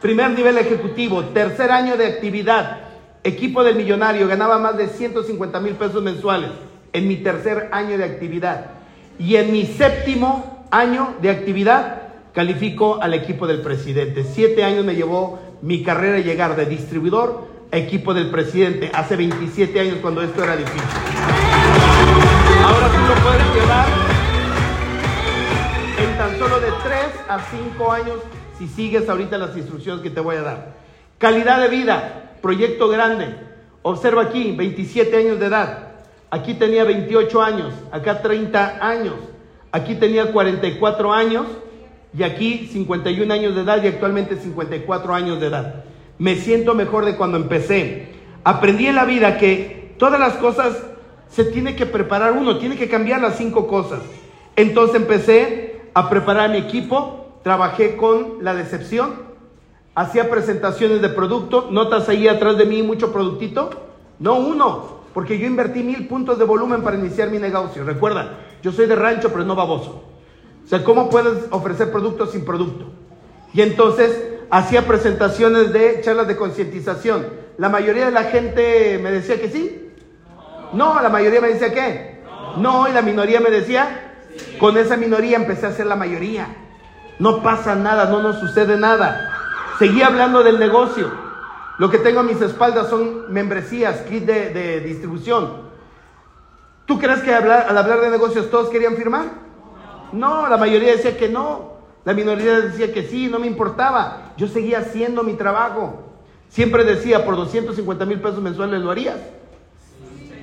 [0.01, 2.81] Primer nivel ejecutivo, tercer año de actividad,
[3.23, 6.51] equipo del millonario, ganaba más de 150 mil pesos mensuales
[6.93, 8.71] en mi tercer año de actividad.
[9.17, 12.03] Y en mi séptimo año de actividad
[12.33, 14.23] califico al equipo del presidente.
[14.23, 19.79] Siete años me llevó mi carrera llegar de distribuidor a equipo del presidente, hace 27
[19.79, 21.46] años cuando esto era difícil.
[22.67, 23.87] Ahora tú lo puedes llevar
[26.03, 26.99] en tan solo de 3
[27.29, 28.17] a 5 años
[28.57, 30.73] si sigues ahorita las instrucciones que te voy a dar.
[31.17, 33.37] Calidad de vida, proyecto grande.
[33.83, 35.91] Observa aquí, 27 años de edad.
[36.29, 39.15] Aquí tenía 28 años, acá 30 años.
[39.71, 41.45] Aquí tenía 44 años
[42.17, 45.85] y aquí 51 años de edad y actualmente 54 años de edad.
[46.19, 48.09] Me siento mejor de cuando empecé.
[48.43, 50.75] Aprendí en la vida que todas las cosas
[51.29, 53.99] se tiene que preparar uno, tiene que cambiar las cinco cosas.
[54.55, 59.27] Entonces empecé a preparar mi equipo, trabajé con la decepción,
[59.95, 63.69] hacía presentaciones de producto, notas ahí atrás de mí mucho productito,
[64.19, 67.83] no uno, porque yo invertí mil puntos de volumen para iniciar mi negocio.
[67.83, 70.03] Recuerda, yo soy de rancho, pero no baboso.
[70.63, 72.85] O sea, ¿cómo puedes ofrecer productos sin producto?
[73.53, 77.25] Y entonces hacía presentaciones de charlas de concientización.
[77.57, 79.86] La mayoría de la gente me decía que sí,
[80.73, 82.23] no, la mayoría me decía qué.
[82.57, 84.03] No, y la minoría me decía.
[84.59, 86.47] Con esa minoría empecé a ser la mayoría.
[87.19, 89.33] No pasa nada, no nos sucede nada.
[89.79, 91.11] Seguí hablando del negocio.
[91.77, 95.67] Lo que tengo a mis espaldas son membresías, kit de, distribución.
[96.85, 99.25] ¿Tú crees que al hablar de negocios todos querían firmar?
[100.11, 101.77] No, la mayoría decía que no.
[102.05, 104.33] La minoría decía que sí, no me importaba.
[104.37, 106.03] Yo seguía haciendo mi trabajo.
[106.49, 109.17] Siempre decía, por 250 mil pesos mensuales lo harías.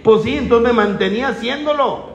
[0.04, 2.10] Pues sí, entonces me mantenía haciéndolo.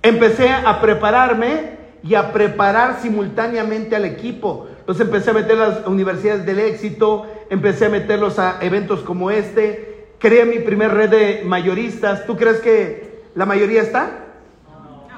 [0.00, 4.68] Empecé a prepararme y a preparar simultáneamente al equipo.
[4.78, 10.06] Entonces empecé a meter las universidades del éxito, empecé a meterlos a eventos como este,
[10.20, 12.26] creé mi primer red de mayoristas.
[12.26, 14.26] ¿Tú crees que la mayoría está?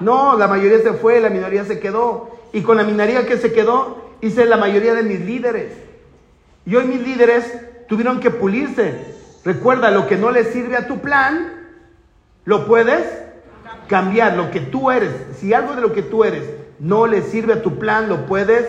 [0.00, 2.30] No, la mayoría se fue, la minoría se quedó.
[2.54, 5.74] Y con la minoría que se quedó, hice la mayoría de mis líderes.
[6.64, 7.44] Y hoy mis líderes
[7.86, 8.94] tuvieron que pulirse.
[9.44, 11.61] Recuerda, lo que no le sirve a tu plan,
[12.44, 13.04] lo puedes
[13.88, 15.10] cambiar, lo que tú eres.
[15.38, 16.44] Si algo de lo que tú eres
[16.78, 18.66] no le sirve a tu plan, lo puedes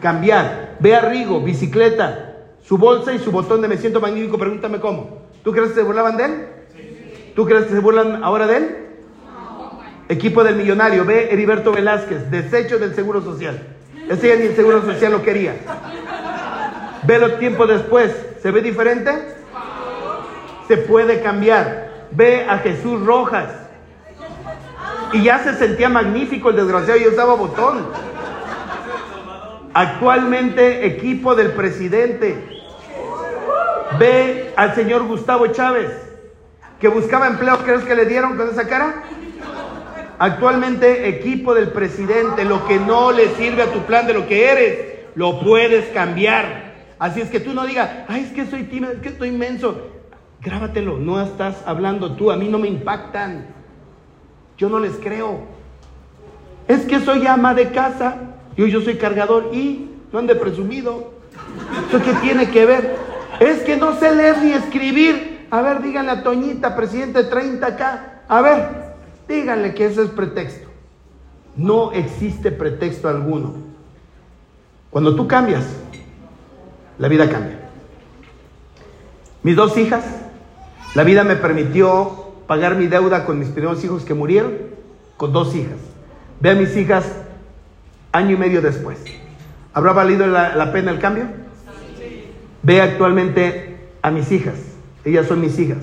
[0.00, 0.76] cambiar.
[0.80, 5.22] Ve a Rigo, bicicleta, su bolsa y su botón de me siento magnífico, pregúntame cómo.
[5.42, 6.46] ¿Tú crees que se burlaban de él?
[7.34, 8.76] ¿Tú crees que se burlan ahora de él?
[10.08, 13.60] Equipo del millonario, ve Heriberto Velázquez, desecho del Seguro Social.
[14.08, 15.54] Ese ya ni el Seguro Social lo quería.
[17.06, 18.12] Ve los tiempos después,
[18.42, 19.12] ¿se ve diferente?
[20.68, 21.85] Se puede cambiar.
[22.16, 23.50] Ve a Jesús Rojas.
[25.12, 27.86] Y ya se sentía magnífico el desgraciado y usaba botón.
[29.74, 32.62] Actualmente equipo del presidente.
[33.98, 35.90] Ve al señor Gustavo Chávez,
[36.80, 39.02] que buscaba empleo, ¿crees que le dieron con esa cara?
[40.18, 44.50] Actualmente equipo del presidente, lo que no le sirve a tu plan de lo que
[44.50, 44.78] eres,
[45.14, 46.72] lo puedes cambiar.
[46.98, 49.95] Así es que tú no digas, ay, es que soy tímido, es que estoy inmenso.
[50.46, 53.48] Grábatelo, no estás hablando tú, a mí no me impactan.
[54.56, 55.40] Yo no les creo.
[56.68, 58.16] Es que soy ama de casa,
[58.56, 61.14] yo, yo soy cargador y no han de presumido.
[61.88, 62.94] ¿Eso qué tiene que ver?
[63.40, 65.48] Es que no sé leer ni escribir.
[65.50, 68.00] A ver, díganle a Toñita, presidente 30K.
[68.28, 68.94] A ver,
[69.26, 70.68] díganle que ese es pretexto.
[71.56, 73.52] No existe pretexto alguno.
[74.90, 75.66] Cuando tú cambias,
[77.00, 77.58] la vida cambia.
[79.42, 80.04] Mis dos hijas,
[80.96, 84.54] la vida me permitió pagar mi deuda con mis primeros hijos que murieron,
[85.18, 85.76] con dos hijas.
[86.40, 87.04] Ve a mis hijas
[88.12, 88.96] año y medio después.
[89.74, 91.26] ¿Habrá valido la, pena el cambio?
[92.62, 94.54] Ve actualmente a mis hijas.
[95.04, 95.76] Ellas son mis hijas.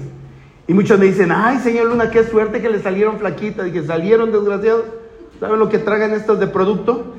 [0.66, 3.84] Y muchos me dicen, ay, señor Luna, qué suerte que le salieron flaquitas y que
[3.84, 4.86] salieron desgraciados.
[5.40, 7.18] ¿Saben lo que tragan estos de producto?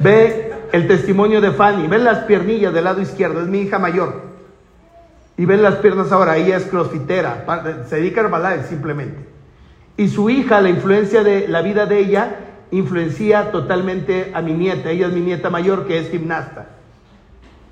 [0.00, 1.86] Ve el testimonio de Fanny.
[1.86, 3.40] Ven las piernillas del lado izquierdo.
[3.40, 4.25] Es mi hija mayor.
[5.36, 6.36] Y ven las piernas ahora.
[6.36, 7.44] Ella es crossfitera.
[7.88, 9.18] Se dedica a Herbalife simplemente.
[9.96, 12.36] Y su hija, la influencia de la vida de ella,
[12.70, 14.90] influencia totalmente a mi nieta.
[14.90, 16.66] Ella es mi nieta mayor que es gimnasta.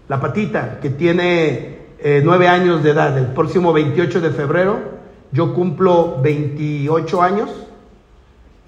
[0.08, 3.16] La patita, que tiene eh, nueve años de edad.
[3.16, 4.94] El próximo 28 de febrero
[5.34, 7.50] yo cumplo 28 años.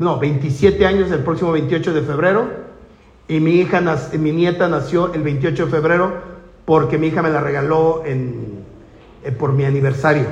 [0.01, 2.49] No, 27 años el próximo 28 de febrero.
[3.29, 3.81] Y mi hija,
[4.19, 6.13] mi nieta nació el 28 de febrero
[6.65, 8.56] porque mi hija me la regaló en,
[9.27, 10.25] eh, por mi aniversario.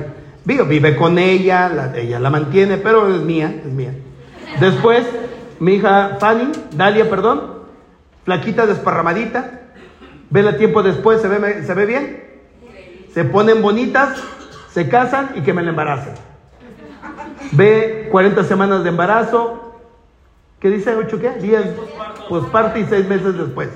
[0.43, 3.93] Vive con ella, ella la mantiene, pero es mía, es mía.
[4.59, 5.05] Después,
[5.59, 7.41] mi hija Fanny, Dalia, perdón,
[8.23, 9.61] flaquita, desparramadita.
[10.29, 12.23] Vela tiempo después, ¿se ve, ¿se ve bien?
[13.11, 14.19] Se ponen bonitas,
[14.71, 16.13] se casan y que me la embarazan.
[17.51, 19.65] Ve 40 semanas de embarazo,
[20.65, 21.29] ¿Qué dice ocho qué?
[21.29, 21.63] Días,
[22.27, 23.69] pues parte y seis meses después.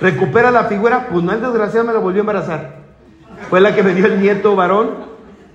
[0.00, 2.83] Recupera la figura, pues no el desgraciado me la volvió a embarazar.
[3.50, 4.90] Fue la que me dio el nieto varón.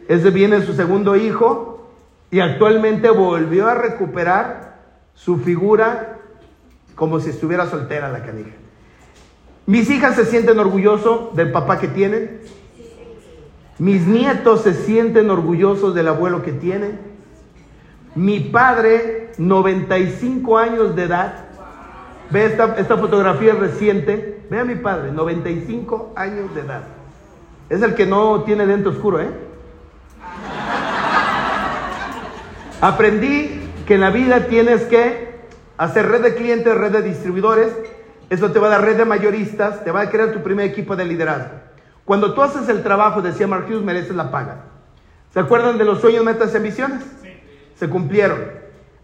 [0.07, 1.91] Ese viene su segundo hijo
[2.31, 4.77] y actualmente volvió a recuperar
[5.13, 6.17] su figura
[6.95, 8.51] como si estuviera soltera la canija.
[9.65, 12.41] Mis hijas se sienten orgullosos del papá que tienen.
[13.77, 16.99] Mis nietos se sienten orgullosos del abuelo que tienen.
[18.15, 21.45] Mi padre, 95 años de edad,
[22.31, 26.98] ve esta, esta fotografía reciente, ve a mi padre, 95 años de edad.
[27.69, 29.29] Es el que no tiene dente oscuro, ¿eh?
[32.81, 35.39] Aprendí que en la vida tienes que
[35.77, 37.73] hacer red de clientes, red de distribuidores.
[38.29, 40.95] Eso te va a dar red de mayoristas, te va a crear tu primer equipo
[40.95, 41.51] de liderazgo.
[42.05, 44.65] Cuando tú haces el trabajo, decía Mark Hughes, mereces la paga.
[45.33, 47.03] ¿Se acuerdan de los sueños, metas y ambiciones?
[47.79, 48.39] se cumplieron.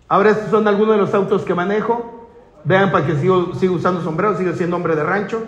[0.10, 2.30] Ahora estos son algunos de los autos que manejo.
[2.66, 5.44] Vean para que sigo, sigo usando sombrero, sigo siendo hombre de rancho.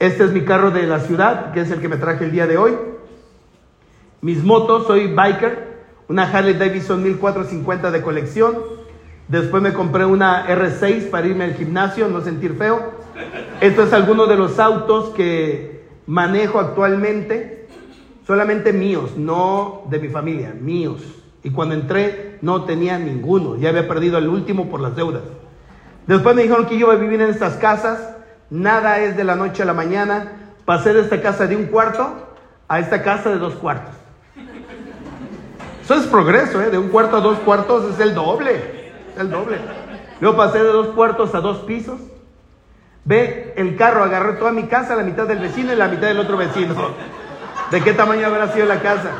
[0.00, 2.46] Este es mi carro de la ciudad, que es el que me traje el día
[2.46, 2.72] de hoy.
[4.22, 5.76] Mis motos, soy biker,
[6.08, 8.54] una Harley Davidson 1450 de colección.
[9.28, 12.92] Después me compré una R6 para irme al gimnasio, no sentir feo.
[13.60, 17.68] Esto es alguno de los autos que manejo actualmente,
[18.26, 21.02] solamente míos, no de mi familia, míos.
[21.44, 25.24] Y cuando entré no tenía ninguno, ya había perdido el último por las deudas.
[26.06, 28.16] Después me dijeron que yo iba a vivir en estas casas,
[28.50, 30.32] nada es de la noche a la mañana.
[30.64, 32.28] Pasé de esta casa de un cuarto
[32.68, 33.94] a esta casa de dos cuartos.
[35.82, 36.70] Eso es progreso, ¿eh?
[36.70, 39.58] de un cuarto a dos cuartos es el doble, es el doble.
[40.20, 41.98] Luego pasé de dos cuartos a dos pisos.
[43.04, 46.20] Ve, el carro agarró toda mi casa, la mitad del vecino y la mitad del
[46.20, 46.74] otro vecino.
[47.72, 49.10] ¿De qué tamaño habrá sido la casa?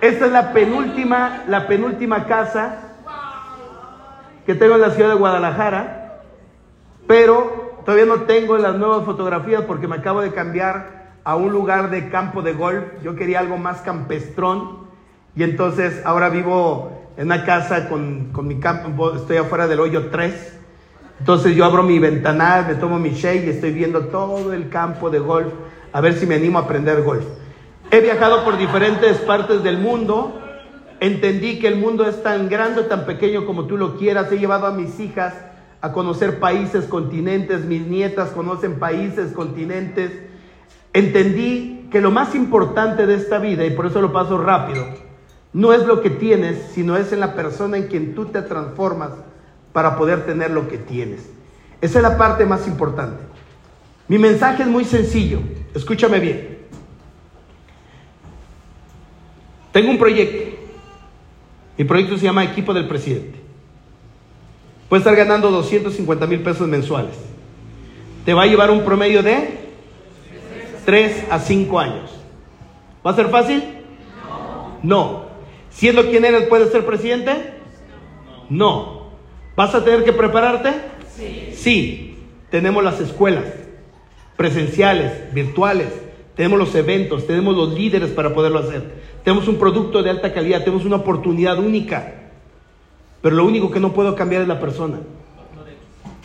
[0.00, 2.80] Esta es la penúltima, la penúltima casa
[4.44, 6.20] que tengo en la ciudad de Guadalajara,
[7.06, 11.88] pero todavía no tengo las nuevas fotografías porque me acabo de cambiar a un lugar
[11.88, 12.84] de campo de golf.
[13.02, 14.88] Yo quería algo más campestrón
[15.34, 20.08] y entonces ahora vivo en una casa con, con mi campo, estoy afuera del hoyo
[20.10, 20.58] 3.
[21.20, 25.08] Entonces yo abro mi ventanal, me tomo mi shake y estoy viendo todo el campo
[25.08, 25.52] de golf
[25.92, 27.24] a ver si me animo a aprender golf.
[27.90, 30.40] He viajado por diferentes partes del mundo.
[30.98, 34.30] Entendí que el mundo es tan grande, tan pequeño como tú lo quieras.
[34.32, 35.34] He llevado a mis hijas
[35.80, 37.64] a conocer países, continentes.
[37.64, 40.12] Mis nietas conocen países, continentes.
[40.92, 44.86] Entendí que lo más importante de esta vida, y por eso lo paso rápido,
[45.52, 49.10] no es lo que tienes, sino es en la persona en quien tú te transformas
[49.72, 51.28] para poder tener lo que tienes.
[51.80, 53.22] Esa es la parte más importante.
[54.08, 55.40] Mi mensaje es muy sencillo,
[55.74, 56.58] escúchame bien.
[59.72, 60.56] Tengo un proyecto.
[61.76, 63.45] Mi proyecto se llama Equipo del Presidente.
[64.88, 67.16] Puedes estar ganando 250 mil pesos mensuales.
[68.24, 69.58] Te va a llevar un promedio de
[70.84, 72.10] 3 a 5 años.
[73.04, 73.62] ¿Va a ser fácil?
[74.82, 75.26] No.
[75.70, 77.54] ¿Siendo quien eres puedes ser presidente?
[78.48, 79.10] No.
[79.56, 80.70] ¿Vas a tener que prepararte?
[81.16, 81.50] Sí.
[81.54, 82.18] Sí.
[82.50, 83.44] Tenemos las escuelas
[84.36, 85.88] presenciales, virtuales,
[86.36, 88.82] tenemos los eventos, tenemos los líderes para poderlo hacer.
[89.24, 92.25] Tenemos un producto de alta calidad, tenemos una oportunidad única.
[93.22, 94.98] Pero lo único que no puedo cambiar es la persona.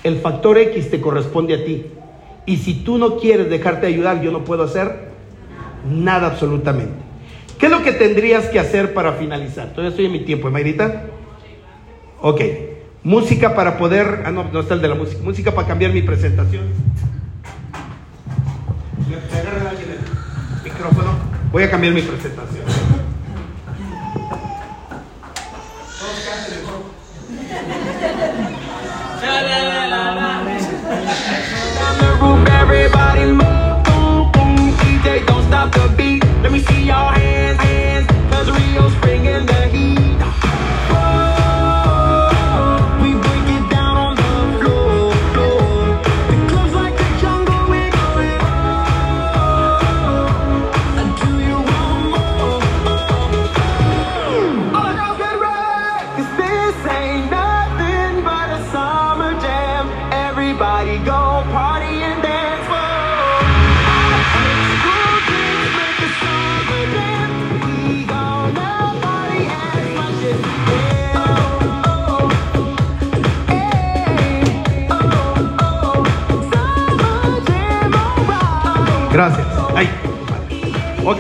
[0.04, 1.86] El factor X te corresponde a ti.
[2.46, 5.12] Y si tú no quieres dejarte ayudar, yo no puedo hacer
[5.90, 6.94] nada absolutamente.
[7.60, 9.70] ¿Qué es lo que tendrías que hacer para finalizar?
[9.70, 11.04] Todavía estoy en mi tiempo, Mayrita.
[12.22, 12.42] Ok.
[13.04, 14.24] Música para poder.
[14.26, 15.22] Ah, no, no está el de la música.
[15.24, 16.64] Música para cambiar mi presentación.
[21.52, 22.81] Voy a cambiar mi presentación.
[33.22, 33.61] Amen.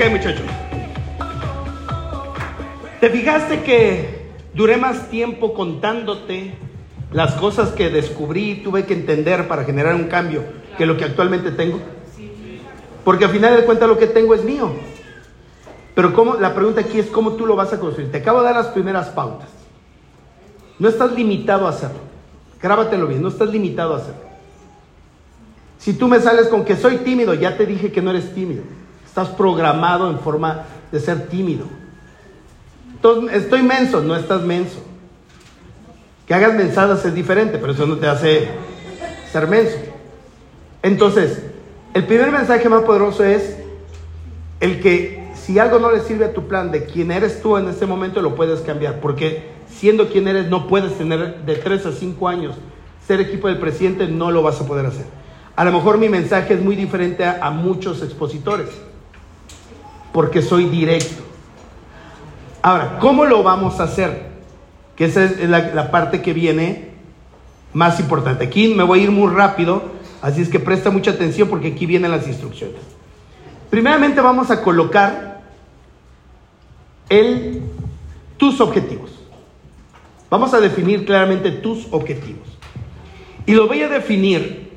[0.10, 0.46] Muchachos.
[3.00, 4.22] ¿Te fijaste que
[4.54, 6.54] duré más tiempo contándote
[7.12, 10.44] las cosas que descubrí y tuve que entender para generar un cambio
[10.78, 11.80] que lo que actualmente tengo?
[13.06, 14.72] Porque al final de cuentas lo que tengo es mío.
[15.94, 18.12] Pero cómo, la pregunta aquí es cómo tú lo vas a construir.
[18.12, 19.50] Te acabo de dar las primeras pautas.
[20.80, 22.00] No estás limitado a hacerlo.
[22.60, 24.32] Grábatelo bien, no estás limitado a hacerlo.
[25.78, 28.64] Si tú me sales con que soy tímido, ya te dije que no eres tímido.
[29.12, 31.66] Estás programado en forma de ser tímido.
[33.34, 34.80] Estoy menso, no estás menso.
[36.26, 38.48] Que hagas mensadas es diferente, pero eso no te hace
[39.30, 39.76] ser menso.
[40.82, 41.44] Entonces,
[41.94, 43.58] el primer mensaje más poderoso es
[44.62, 47.68] el que si algo no le sirve a tu plan de quién eres tú en
[47.68, 49.02] este momento, lo puedes cambiar.
[49.02, 52.56] Porque siendo quien eres, no puedes tener de 3 a 5 años
[53.06, 55.06] ser equipo del presidente, no lo vas a poder hacer.
[55.58, 58.70] A lo mejor mi mensaje es muy diferente a muchos expositores,
[60.12, 61.24] porque soy directo.
[62.62, 64.32] Ahora, ¿cómo lo vamos a hacer?
[64.96, 66.90] Que esa es la, parte que viene
[67.74, 68.46] más importante.
[68.46, 69.84] Aquí me voy a ir muy rápido,
[70.22, 72.82] así es que presta mucha atención porque aquí vienen las instrucciones.
[73.70, 75.42] Primeramente vamos a colocar
[77.10, 77.62] el,
[78.38, 79.12] tus objetivos.
[80.30, 82.48] Vamos a definir claramente tus objetivos.
[83.46, 84.72] Y lo voy a definir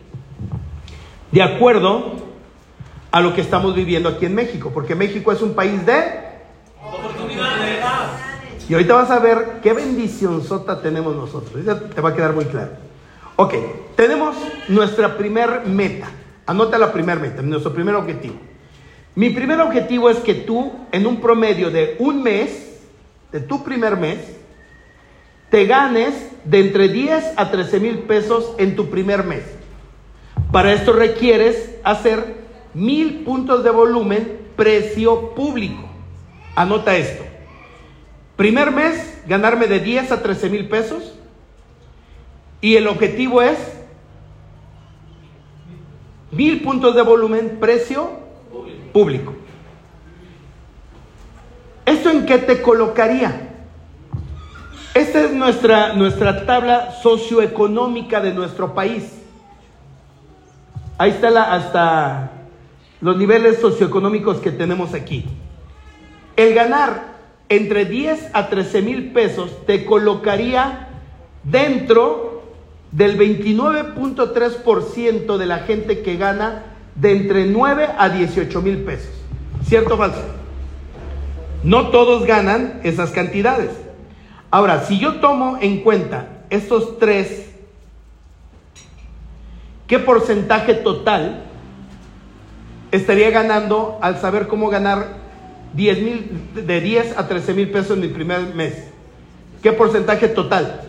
[1.30, 2.23] de acuerdo
[3.14, 6.24] a lo que estamos viviendo aquí en México, porque México es un país de
[8.68, 11.64] y ahorita vas a ver qué bendición sota tenemos nosotros.
[11.64, 12.72] Ya te va a quedar muy claro.
[13.36, 13.54] Ok,
[13.94, 14.34] tenemos
[14.66, 16.10] nuestra primer meta.
[16.44, 18.34] Anota la primer meta, nuestro primer objetivo.
[19.14, 22.80] Mi primer objetivo es que tú, en un promedio de un mes,
[23.30, 24.18] de tu primer mes,
[25.50, 26.14] te ganes
[26.44, 29.44] de entre 10 a 13 mil pesos en tu primer mes.
[30.50, 32.43] Para esto requieres hacer
[32.74, 35.88] mil puntos de volumen precio público.
[36.54, 37.24] Anota esto.
[38.36, 41.14] Primer mes, ganarme de 10 a 13 mil pesos.
[42.60, 43.58] Y el objetivo es
[46.30, 48.10] mil puntos de volumen, precio
[48.92, 49.34] público.
[51.86, 53.50] ¿Esto en qué te colocaría?
[54.94, 59.20] Esta es nuestra, nuestra tabla socioeconómica de nuestro país.
[60.96, 62.30] Ahí está la, hasta
[63.00, 65.24] los niveles socioeconómicos que tenemos aquí.
[66.36, 67.14] El ganar
[67.48, 70.88] entre 10 a 13 mil pesos te colocaría
[71.44, 72.42] dentro
[72.90, 76.64] del 29.3% de la gente que gana
[76.94, 79.10] de entre 9 a 18 mil pesos.
[79.64, 80.22] ¿Cierto o falso?
[81.62, 83.70] No todos ganan esas cantidades.
[84.50, 87.50] Ahora, si yo tomo en cuenta estos tres,
[89.86, 91.44] ¿qué porcentaje total
[92.94, 95.24] estaría ganando al saber cómo ganar
[95.72, 98.84] 10 mil, de 10 a 13 mil pesos en mi primer mes?
[99.62, 100.82] ¿Qué porcentaje total?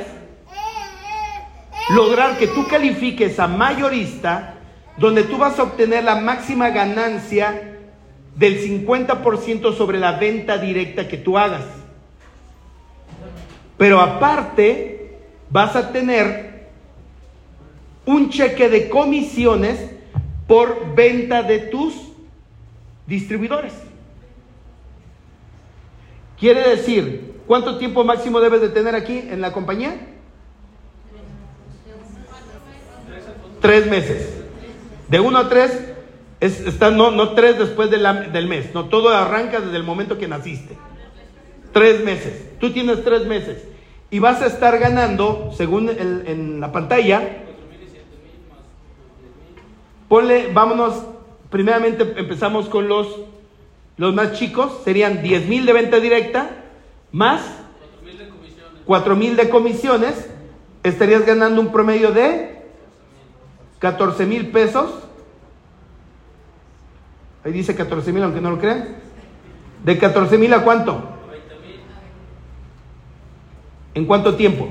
[1.95, 4.55] lograr que tú califiques a mayorista,
[4.97, 7.77] donde tú vas a obtener la máxima ganancia
[8.35, 11.63] del 50% sobre la venta directa que tú hagas.
[13.77, 15.19] Pero aparte,
[15.49, 16.67] vas a tener
[18.05, 19.79] un cheque de comisiones
[20.47, 22.04] por venta de tus
[23.07, 23.73] distribuidores.
[26.39, 29.95] Quiere decir, ¿cuánto tiempo máximo debes de tener aquí en la compañía?
[33.61, 34.43] Tres meses.
[35.07, 35.93] De uno a tres,
[36.39, 40.75] está, no, no tres después del mes, no, todo arranca desde el momento que naciste.
[41.71, 42.49] Tres meses.
[42.59, 43.63] Tú tienes tres meses.
[44.11, 47.43] Y vas a estar ganando, según en la pantalla,
[50.07, 51.03] Ponle, vámonos,
[51.49, 53.07] primeramente empezamos con los,
[53.97, 56.49] los más chicos, serían 10 mil de venta directa,
[57.11, 57.41] más
[58.85, 60.29] 4 mil de comisiones,
[60.83, 62.61] estarías ganando un promedio de
[63.79, 64.91] 14 mil pesos.
[67.43, 68.95] Ahí dice 14 mil, aunque no lo crean.
[69.83, 71.11] ¿De 14 mil a cuánto?
[73.93, 74.69] ¿En cuánto tiempo?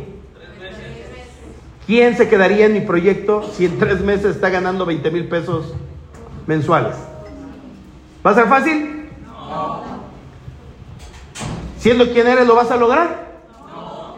[1.87, 5.75] ¿Quién se quedaría en mi proyecto si en tres meses está ganando 20 mil pesos
[6.47, 6.97] mensuales?
[8.25, 9.09] ¿Va a ser fácil?
[9.27, 9.83] No.
[11.79, 13.43] Siendo quien eres, ¿lo vas a lograr?
[13.75, 14.17] No.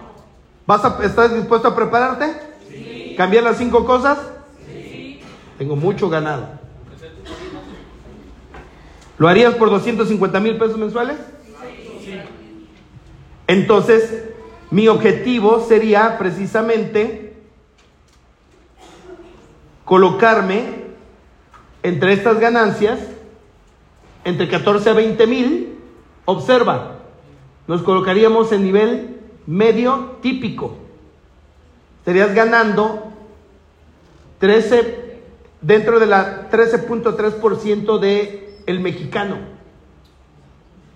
[0.66, 2.32] ¿Vas a, ¿Estás dispuesto a prepararte?
[2.69, 3.15] Sí.
[3.16, 4.19] ¿Cambiar las cinco cosas?
[4.66, 5.20] Sí.
[5.59, 6.48] Tengo mucho ganado.
[9.19, 11.16] ¿Lo harías por 250 mil pesos mensuales?
[12.05, 12.20] Sí.
[13.47, 14.24] Entonces,
[14.70, 17.35] mi objetivo sería precisamente
[19.85, 20.76] colocarme
[21.86, 22.98] entre estas ganancias,
[24.24, 25.78] entre 14 a 20 mil,
[26.24, 26.96] observa,
[27.68, 30.74] nos colocaríamos en nivel medio típico.
[32.00, 33.12] Estarías ganando
[34.40, 35.20] 13,
[35.60, 39.36] dentro de la 13.3% de el mexicano.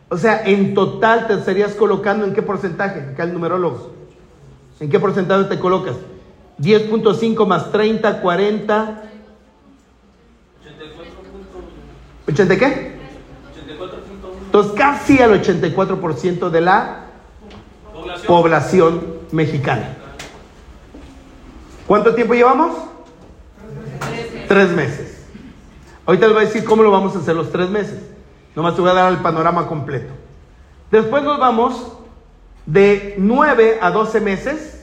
[0.08, 3.92] O sea, en total te estarías colocando en qué porcentaje, acá el numerólogo.
[4.80, 5.94] ¿En qué porcentaje te colocas?
[6.58, 9.09] 10.5 más 30, 40.
[12.32, 13.00] ¿80 qué?
[14.46, 17.04] Entonces casi al 84% de la
[18.26, 19.20] población.
[19.32, 19.96] mexicana.
[21.86, 22.76] ¿Cuánto tiempo llevamos?
[24.48, 25.24] Tres meses.
[26.04, 28.00] Ahorita les voy a decir cómo lo vamos a hacer los tres meses.
[28.56, 30.12] Nomás te voy a dar el panorama completo.
[30.90, 31.92] Después nos vamos
[32.66, 34.80] de 9 a 12 meses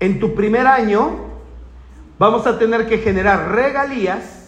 [0.00, 1.28] en tu primer año
[2.18, 4.39] vamos a tener que generar regalías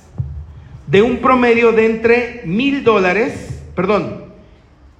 [0.92, 4.26] de un promedio de entre mil dólares, perdón,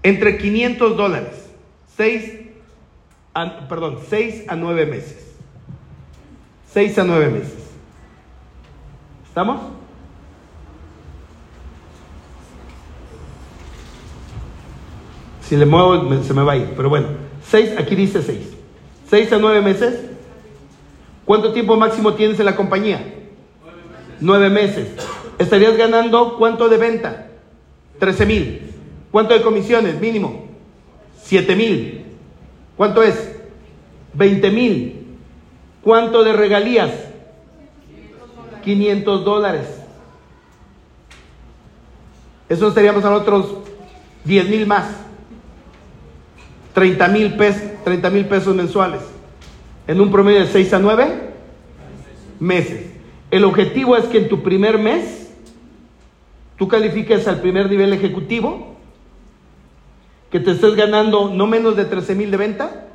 [0.03, 1.51] entre 500 dólares,
[1.95, 2.33] seis,
[3.69, 5.37] perdón, seis a nueve meses.
[6.73, 7.59] Seis a nueve meses.
[9.29, 9.61] ¿Estamos?
[15.43, 17.09] Si le muevo se me va a ir, pero bueno,
[17.47, 18.49] seis, aquí dice seis.
[19.11, 20.07] Seis a nueve meses
[21.27, 23.15] ¿Cuánto tiempo máximo tienes en la compañía?
[24.21, 24.89] Nueve meses.
[25.43, 27.27] ¿Estarías ganando cuánto de venta?
[27.99, 28.63] Trece mil.
[29.11, 30.01] ¿Cuánto de comisiones?
[30.01, 30.45] Mínimo.
[31.21, 32.05] Siete mil.
[32.77, 33.35] ¿Cuánto es?
[34.15, 35.05] Veinte mil.
[35.83, 36.93] ¿Cuánto de regalías?
[38.63, 39.67] 500 dólares.
[42.49, 43.47] Eso estaríamos a otros
[44.25, 44.95] 10 mil más.
[46.73, 49.01] 30 mil pesos, 30 mil pesos mensuales
[49.89, 51.33] en un promedio de 6 a 9
[52.39, 52.93] meses.
[53.33, 55.22] El objetivo es que en tu primer mes
[56.63, 58.77] tú califiques al primer nivel ejecutivo,
[60.31, 62.87] que te estés ganando no menos de 13 mil de venta,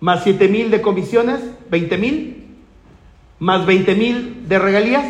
[0.00, 1.38] más 7 mil de comisiones,
[1.70, 2.56] 20 mil,
[3.38, 5.06] más 20 mil de regalías,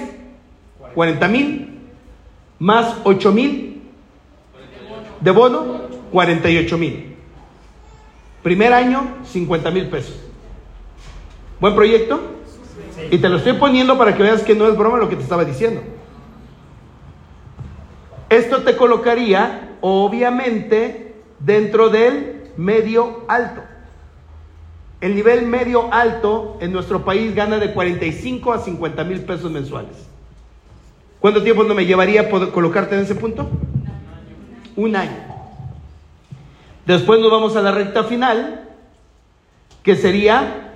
[0.95, 1.79] 40 mil,
[2.59, 3.81] más 8 mil
[5.19, 5.81] de bono,
[6.12, 7.16] 48 mil.
[8.43, 10.20] Primer año, 50 mil pesos.
[11.61, 12.20] ¿Buen proyecto?
[13.11, 15.23] Y te lo estoy poniendo para que veas que no es broma lo que te
[15.23, 15.81] estaba diciendo.
[18.28, 23.62] Esto te colocaría, obviamente, dentro del medio alto.
[25.00, 30.09] El nivel medio alto en nuestro país gana de 45 a 50 mil pesos mensuales.
[31.20, 33.48] ¿Cuánto tiempo no me llevaría colocarte en ese punto?
[34.76, 35.16] Un año.
[36.86, 38.68] Después nos vamos a la recta final,
[39.82, 40.74] que sería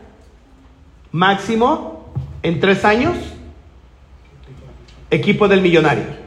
[1.10, 2.12] máximo
[2.42, 3.16] en tres años,
[5.10, 6.22] equipo del millonario.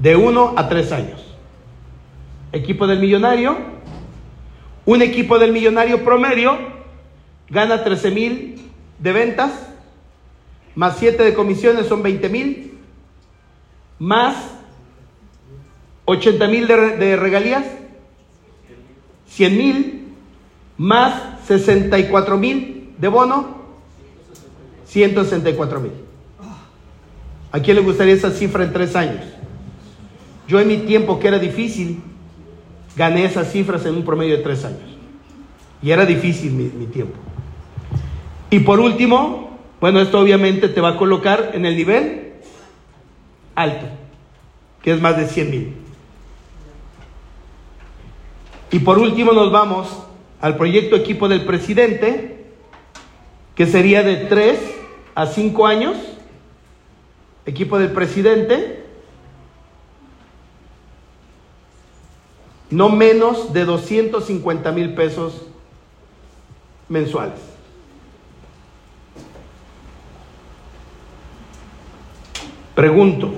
[0.00, 1.24] De uno a tres años.
[2.52, 3.80] Equipo del millonario
[4.90, 6.58] un equipo del millonario promedio
[7.48, 9.52] gana 13 mil de ventas,
[10.74, 12.78] más 7 de comisiones son 20 mil,
[13.98, 14.36] más
[16.06, 17.66] 80 mil de, regalías,
[19.28, 20.08] 100 mil,
[20.76, 23.58] más 64 mil de bono,
[24.86, 25.92] 164 mil.
[27.52, 29.24] ¿A quién le gustaría esa cifra en tres años?
[30.50, 32.02] Yo en mi tiempo, que era difícil,
[32.96, 34.80] gané esas cifras en un promedio de tres años.
[35.80, 37.14] Y era difícil mi, tiempo.
[38.50, 42.32] Y por último, bueno, esto obviamente te va a colocar en el nivel
[43.54, 43.86] alto,
[44.82, 45.72] que es más de 100 mil.
[48.72, 50.02] Y por último nos vamos
[50.40, 52.46] al proyecto equipo del presidente,
[53.54, 54.58] que sería de 3
[55.14, 55.96] a 5 años.
[57.46, 58.79] Equipo del presidente,
[62.70, 65.42] no menos de 250 mil pesos
[66.88, 67.40] mensuales.
[72.74, 73.32] Pregunto,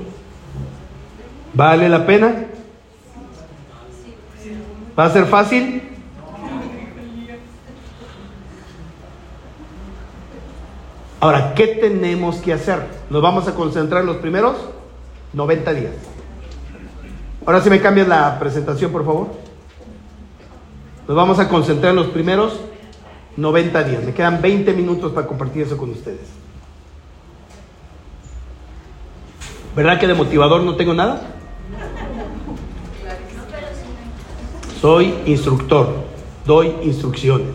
[1.54, 2.46] ¿vale la pena?
[4.98, 5.82] ¿Va a ser fácil?
[11.18, 12.84] Ahora, ¿qué tenemos que hacer?
[13.09, 14.56] Nos vamos a concentrar en los primeros
[15.32, 16.11] 90 días.
[17.44, 19.28] Ahora si me cambias la presentación, por favor.
[21.09, 22.60] Nos vamos a concentrar en los primeros
[23.36, 24.05] 90 días.
[24.05, 26.28] Me quedan 20 minutos para compartir eso con ustedes.
[29.74, 31.23] ¿Verdad que de motivador no tengo nada?
[34.81, 35.89] Soy instructor,
[36.44, 37.55] doy instrucciones.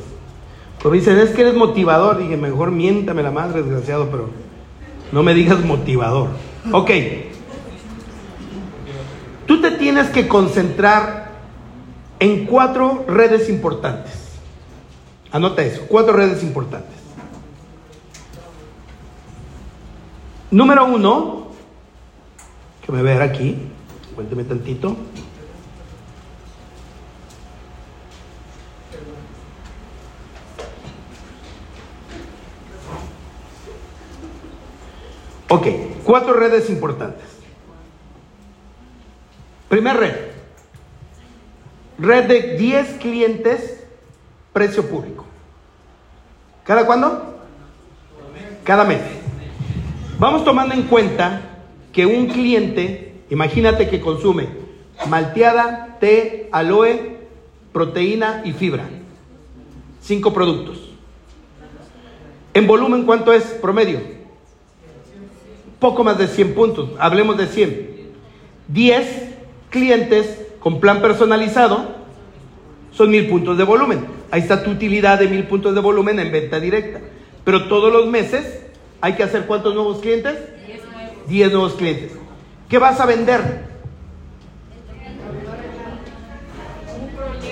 [0.79, 2.17] Pero dicen, es que eres motivador.
[2.17, 4.29] Dije, mejor miéntame la madre, desgraciado, pero
[5.11, 6.29] no me digas motivador.
[6.71, 6.91] Ok,
[9.71, 11.31] tienes que concentrar
[12.19, 14.13] en cuatro redes importantes.
[15.31, 16.95] Anota eso, cuatro redes importantes.
[20.49, 21.47] Número uno,
[22.85, 23.57] que me ver aquí,
[24.15, 24.95] cuénteme tantito.
[35.49, 35.67] Ok,
[36.03, 37.36] cuatro redes importantes.
[39.69, 40.15] Primer red.
[41.99, 43.83] Red de 10 clientes,
[44.53, 45.25] precio público.
[46.63, 47.39] ¿Cada cuándo?
[48.63, 49.01] Cada mes.
[50.19, 51.41] Vamos tomando en cuenta
[51.91, 54.47] que un cliente, imagínate que consume
[55.05, 57.17] malteada, té, aloe,
[57.71, 58.85] proteína y fibra.
[60.01, 60.89] Cinco productos.
[62.53, 63.99] En volumen, ¿cuánto es promedio?
[65.79, 66.89] Poco más de 100 puntos.
[66.97, 67.97] Hablemos de 100.
[68.69, 69.26] 10
[69.69, 71.95] clientes con plan personalizado
[72.91, 74.05] son mil puntos de volumen.
[74.31, 76.99] Ahí está tu utilidad de mil puntos de volumen en venta directa.
[77.43, 78.61] Pero todos los meses
[79.01, 80.35] hay que hacer cuántos nuevos clientes?
[81.27, 81.73] Diez nuevos.
[81.73, 82.11] clientes.
[82.67, 83.67] ¿Qué vas a vender?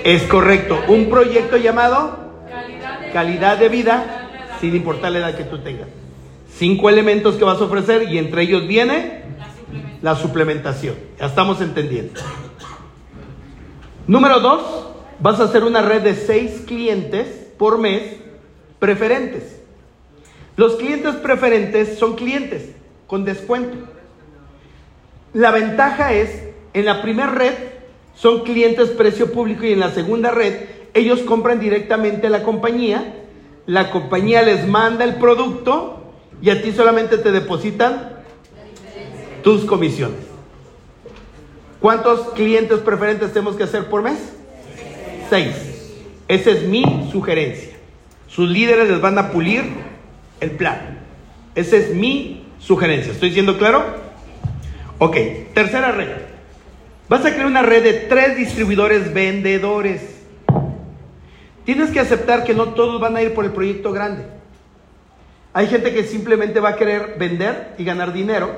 [0.04, 2.26] Es correcto, un proyecto llamado
[3.12, 4.28] calidad de vida,
[4.60, 5.88] sin importar la edad que tú tengas.
[6.52, 9.22] Cinco elementos que vas a ofrecer y entre ellos viene
[10.06, 10.94] la suplementación.
[11.18, 12.20] Ya estamos entendiendo.
[14.06, 14.62] Número dos,
[15.18, 17.26] vas a hacer una red de seis clientes
[17.58, 18.14] por mes
[18.78, 19.60] preferentes.
[20.56, 22.70] Los clientes preferentes son clientes
[23.08, 23.78] con descuento.
[25.34, 27.54] La ventaja es, en la primera red
[28.14, 33.12] son clientes precio público y en la segunda red ellos compran directamente a la compañía
[33.66, 38.15] la compañía les manda el producto y a ti solamente te depositan
[39.46, 40.18] tus comisiones.
[41.78, 44.18] ¿Cuántos clientes preferentes tenemos que hacer por mes?
[45.30, 45.54] Seis.
[46.26, 47.76] Esa es mi sugerencia.
[48.26, 49.62] Sus líderes les van a pulir
[50.40, 50.98] el plan.
[51.54, 53.12] Esa es mi sugerencia.
[53.12, 53.84] ¿Estoy siendo claro?
[54.98, 55.16] Ok,
[55.54, 56.08] tercera red.
[57.08, 60.02] Vas a crear una red de tres distribuidores vendedores.
[61.64, 64.24] Tienes que aceptar que no todos van a ir por el proyecto grande.
[65.52, 68.50] Hay gente que simplemente va a querer vender y ganar dinero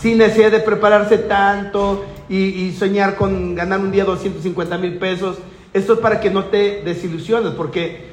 [0.00, 5.38] sin necesidad de prepararse tanto y, soñar con ganar un día 250 mil pesos.
[5.72, 8.08] Esto es para que no te desilusiones, porque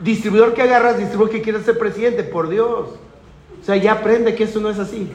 [0.00, 2.88] distribuidor que agarras, distribuidor que quiere ser presidente, por Dios.
[3.60, 5.08] O sea, ya aprende que eso no es así.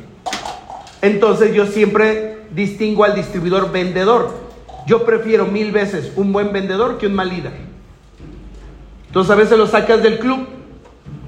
[1.02, 4.32] Entonces yo siempre distingo al distribuidor vendedor.
[4.88, 7.54] Yo prefiero mil veces un buen vendedor que un mal líder.
[9.08, 10.48] Entonces a veces lo sacas del club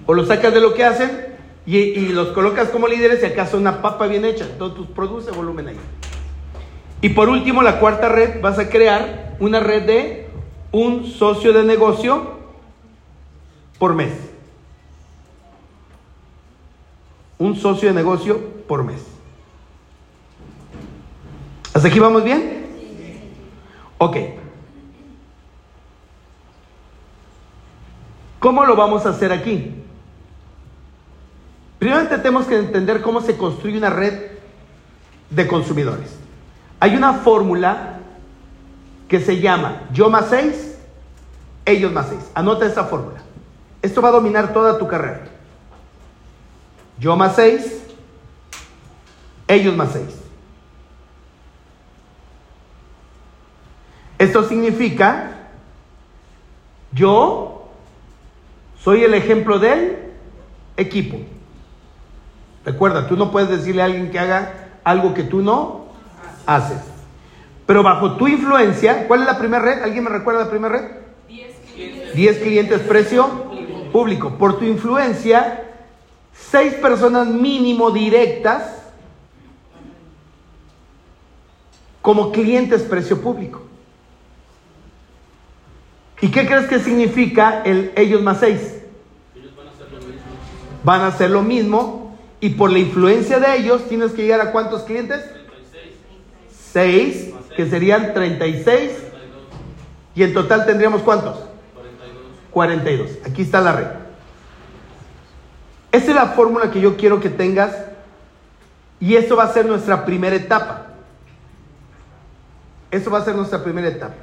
[0.06, 1.35] o lo sacas de lo que hacen
[1.66, 4.46] y, los colocas como líderes y acaso una papa bien hecha.
[4.46, 5.78] Entonces tú produce volumen ahí.
[7.02, 10.28] Y por último, la cuarta red, vas a crear una red de
[10.72, 12.36] un socio de negocio
[13.80, 14.14] por mes.
[17.38, 19.04] Un socio de negocio por mes.
[21.74, 22.66] ¿Hasta aquí vamos bien?
[23.98, 24.18] Ok.
[28.40, 29.85] ¿Cómo lo vamos a hacer aquí?
[31.86, 34.32] Primero tenemos que entender cómo se construye una red
[35.30, 36.16] de consumidores.
[36.80, 38.00] Hay una fórmula
[39.08, 40.80] que se llama yo más 6,
[41.64, 42.32] ellos más 6.
[42.34, 43.20] Anota esa fórmula.
[43.84, 45.28] Esto va a dominar toda tu carrera.
[46.98, 47.84] Yo más 6,
[49.48, 50.06] ellos más 6.
[54.18, 55.50] Esto significa,
[56.92, 57.70] yo
[58.84, 60.00] soy el ejemplo del
[60.78, 61.35] equipo.
[62.66, 65.86] Recuerda, tú no puedes decirle a alguien que haga algo que tú no
[66.48, 66.80] haces.
[67.66, 69.84] Pero bajo tu influencia, ¿cuál es la primera red?
[69.84, 70.92] ¿Alguien me recuerda la primera red?
[71.28, 72.16] 10 clientes.
[72.16, 73.28] 10 clientes, precio
[73.92, 74.38] público.
[74.38, 75.64] Por tu influencia,
[76.34, 78.84] seis personas mínimo directas
[82.02, 83.62] como clientes precio público.
[86.22, 88.82] ¿Y qué crees que significa el ellos más seis?
[89.36, 89.52] Ellos
[90.84, 92.05] van a hacer lo mismo.
[92.40, 95.24] Y por la influencia de ellos tienes que llegar a cuántos clientes?
[96.74, 98.92] 6, que serían 36.
[100.16, 101.38] Y en total tendríamos cuántos?
[102.52, 103.12] 42.
[103.26, 103.88] Aquí está la red.
[105.92, 107.74] Esa es la fórmula que yo quiero que tengas
[109.00, 110.88] y eso va a ser nuestra primera etapa.
[112.92, 114.16] Eso va a ser nuestra primera etapa.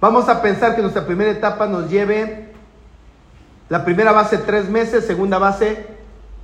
[0.00, 2.52] Vamos a pensar que nuestra primera etapa nos lleve
[3.68, 5.86] la primera base tres meses, segunda base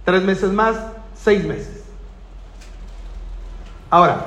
[0.05, 0.77] tres meses más,
[1.23, 1.85] seis meses.
[3.91, 4.27] Ahora,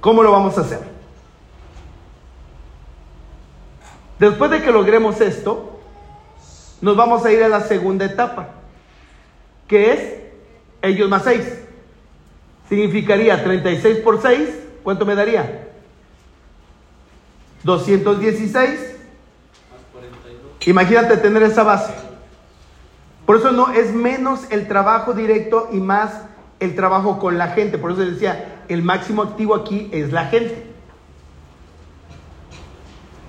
[0.00, 0.80] ¿cómo lo vamos a hacer?
[4.18, 5.80] Después de que logremos esto,
[6.80, 8.48] nos vamos a ir a la segunda etapa,
[9.68, 10.14] que es
[10.82, 11.60] ellos más 6.
[12.68, 14.48] Significaría 36 por 6,
[14.82, 15.68] ¿cuánto me daría?
[17.64, 18.96] 216.
[20.66, 22.03] Imagínate tener esa base.
[23.26, 26.22] Por eso no es menos el trabajo directo y más
[26.60, 27.78] el trabajo con la gente.
[27.78, 30.66] Por eso decía, el máximo activo aquí es la gente.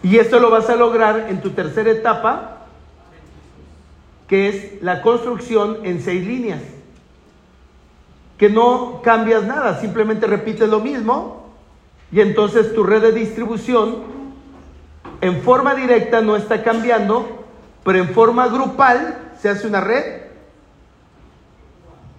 [0.04, 2.68] Y esto lo vas a lograr en tu tercera etapa,
[4.28, 6.62] que es la construcción en seis líneas.
[8.38, 11.46] Que no cambias nada, simplemente repites lo mismo
[12.12, 14.04] y entonces tu red de distribución
[15.22, 17.46] en forma directa no está cambiando,
[17.84, 20.22] pero en forma grupal se hace una red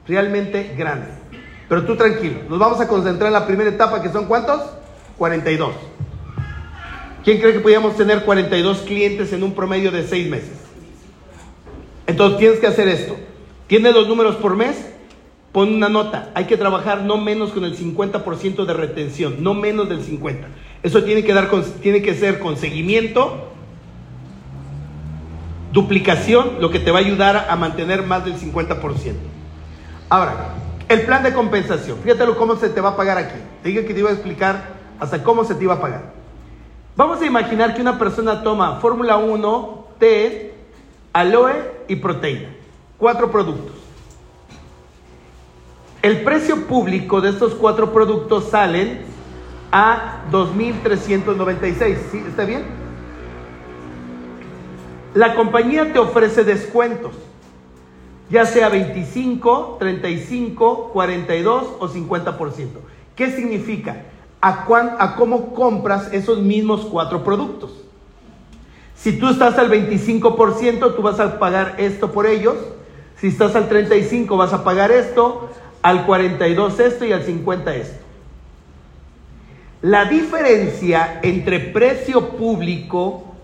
[0.07, 1.09] realmente grande.
[1.69, 4.63] Pero tú tranquilo, nos vamos a concentrar en la primera etapa, que son cuántos?
[5.19, 5.75] 42.
[7.25, 10.53] ¿Quién cree que podíamos tener 42 clientes en un promedio de 6 meses?
[12.07, 13.17] Entonces tienes que hacer esto.
[13.67, 14.77] ¿Tienes los números por mes?
[15.51, 16.31] Pon una nota.
[16.35, 20.37] Hay que trabajar no menos con el 50% de retención, no menos del 50%.
[20.85, 21.51] Eso tiene que, dar
[21.83, 23.56] tiene que ser con seguimiento
[25.77, 29.13] duplicación, lo que te va a ayudar a mantener más del 50%.
[30.09, 30.55] Ahora,
[30.89, 31.99] el plan de compensación.
[32.03, 33.39] Fíjate cómo se te va a pagar aquí.
[33.63, 36.15] Te dije que te iba a explicar hasta cómo se te iba a pagar.
[36.97, 40.55] Vamos a imaginar que una persona toma Fórmula 1, té,
[41.13, 41.53] aloe
[41.89, 42.49] y proteína.
[42.97, 43.77] Cuatro productos.
[46.01, 49.01] El precio público de estos cuatro productos salen
[49.71, 51.97] a 2.396.
[52.11, 52.25] ¿Sí?
[52.27, 52.86] ¿Está bien?
[55.17, 57.15] La compañía te ofrece descuentos,
[58.29, 62.67] ya sea 25, 35, 42 o 50%.
[63.17, 64.03] ¿Qué significa?
[64.43, 64.67] A,
[64.99, 67.71] a cómo compras esos mismos cuatro productos.
[68.95, 72.57] Si tú estás al 25%, tú vas a pagar esto por ellos.
[73.19, 75.49] Si estás al 35, vas a pagar esto.
[75.81, 78.05] Al 42 esto y al 50 esto.
[79.81, 83.36] La diferencia entre precio público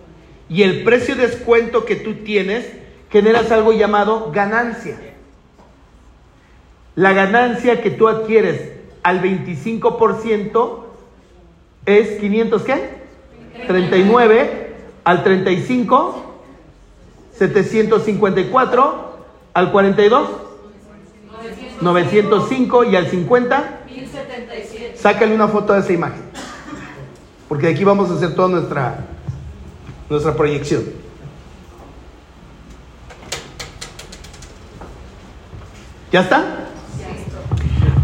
[0.53, 2.71] y el precio de descuento que tú tienes,
[3.11, 4.99] generas algo llamado ganancia.
[6.95, 8.73] La ganancia que tú adquieres
[9.03, 10.85] al 25%
[11.87, 13.03] es 500 qué?
[13.67, 14.75] 39
[15.05, 16.37] al 35
[17.39, 19.17] 754
[19.55, 20.29] al 42
[21.81, 24.97] 905 y al 50 1077.
[24.99, 26.23] Sácale una foto de esa imagen.
[27.49, 29.07] Porque aquí vamos a hacer toda nuestra
[30.13, 30.85] nuestra proyección.
[36.13, 36.69] ¿Ya está?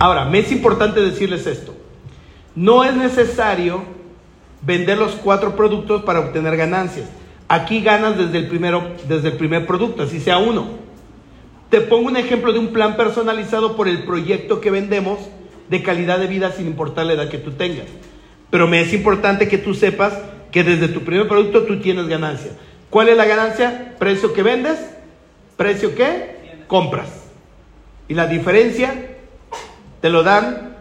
[0.00, 1.74] Ahora, me es importante decirles esto.
[2.54, 3.82] No es necesario
[4.62, 7.08] vender los cuatro productos para obtener ganancias.
[7.48, 10.66] Aquí ganas desde el, primero, desde el primer producto, así sea uno.
[11.70, 15.18] Te pongo un ejemplo de un plan personalizado por el proyecto que vendemos
[15.68, 17.86] de calidad de vida sin importar la edad que tú tengas.
[18.50, 20.14] Pero me es importante que tú sepas
[20.50, 22.52] que desde tu primer producto tú tienes ganancia.
[22.90, 23.94] ¿Cuál es la ganancia?
[23.98, 24.78] Precio que vendes,
[25.56, 27.08] precio que compras.
[28.08, 28.94] Y la diferencia
[30.00, 30.76] te lo dan,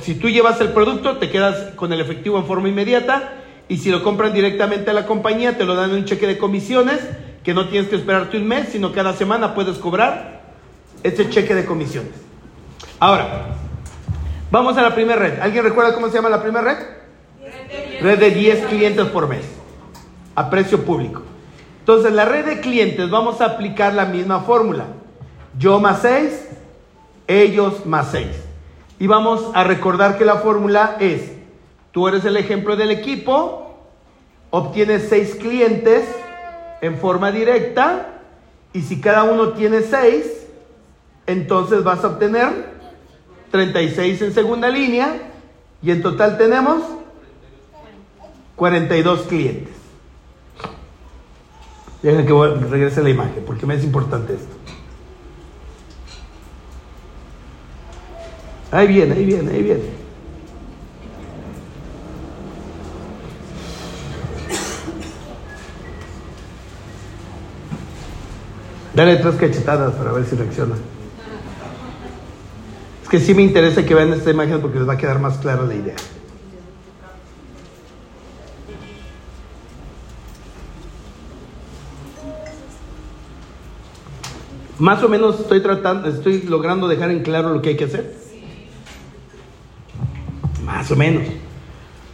[0.00, 3.34] si tú llevas el producto, te quedas con el efectivo en forma inmediata.
[3.68, 6.38] Y si lo compran directamente a la compañía, te lo dan en un cheque de
[6.38, 7.00] comisiones,
[7.44, 10.42] que no tienes que esperarte un mes, sino cada semana puedes cobrar
[11.02, 12.12] ese cheque de comisiones.
[12.98, 13.54] Ahora,
[14.50, 15.40] vamos a la primera red.
[15.40, 16.99] ¿Alguien recuerda cómo se llama la primera red?
[18.00, 19.44] Red de 10 clientes por mes,
[20.34, 21.22] a precio público.
[21.80, 24.84] Entonces, la red de clientes vamos a aplicar la misma fórmula.
[25.58, 26.48] Yo más 6,
[27.26, 28.26] ellos más 6.
[28.98, 31.32] Y vamos a recordar que la fórmula es,
[31.90, 33.74] tú eres el ejemplo del equipo,
[34.50, 36.04] obtienes 6 clientes
[36.80, 38.20] en forma directa,
[38.72, 40.46] y si cada uno tiene 6,
[41.26, 42.48] entonces vas a obtener
[43.50, 45.16] 36 en segunda línea,
[45.82, 46.82] y en total tenemos
[48.60, 49.74] 42 clientes.
[52.02, 54.54] Dejen que regrese la imagen, porque me es importante esto.
[58.70, 59.84] Ahí viene, ahí viene, ahí viene.
[68.94, 70.74] Dale tres cachetadas para ver si reacciona.
[73.04, 75.38] Es que sí me interesa que vean esta imagen porque les va a quedar más
[75.38, 75.96] clara la idea.
[84.80, 88.14] Más o menos estoy tratando, estoy logrando dejar en claro lo que hay que hacer.
[90.64, 91.24] Más o menos.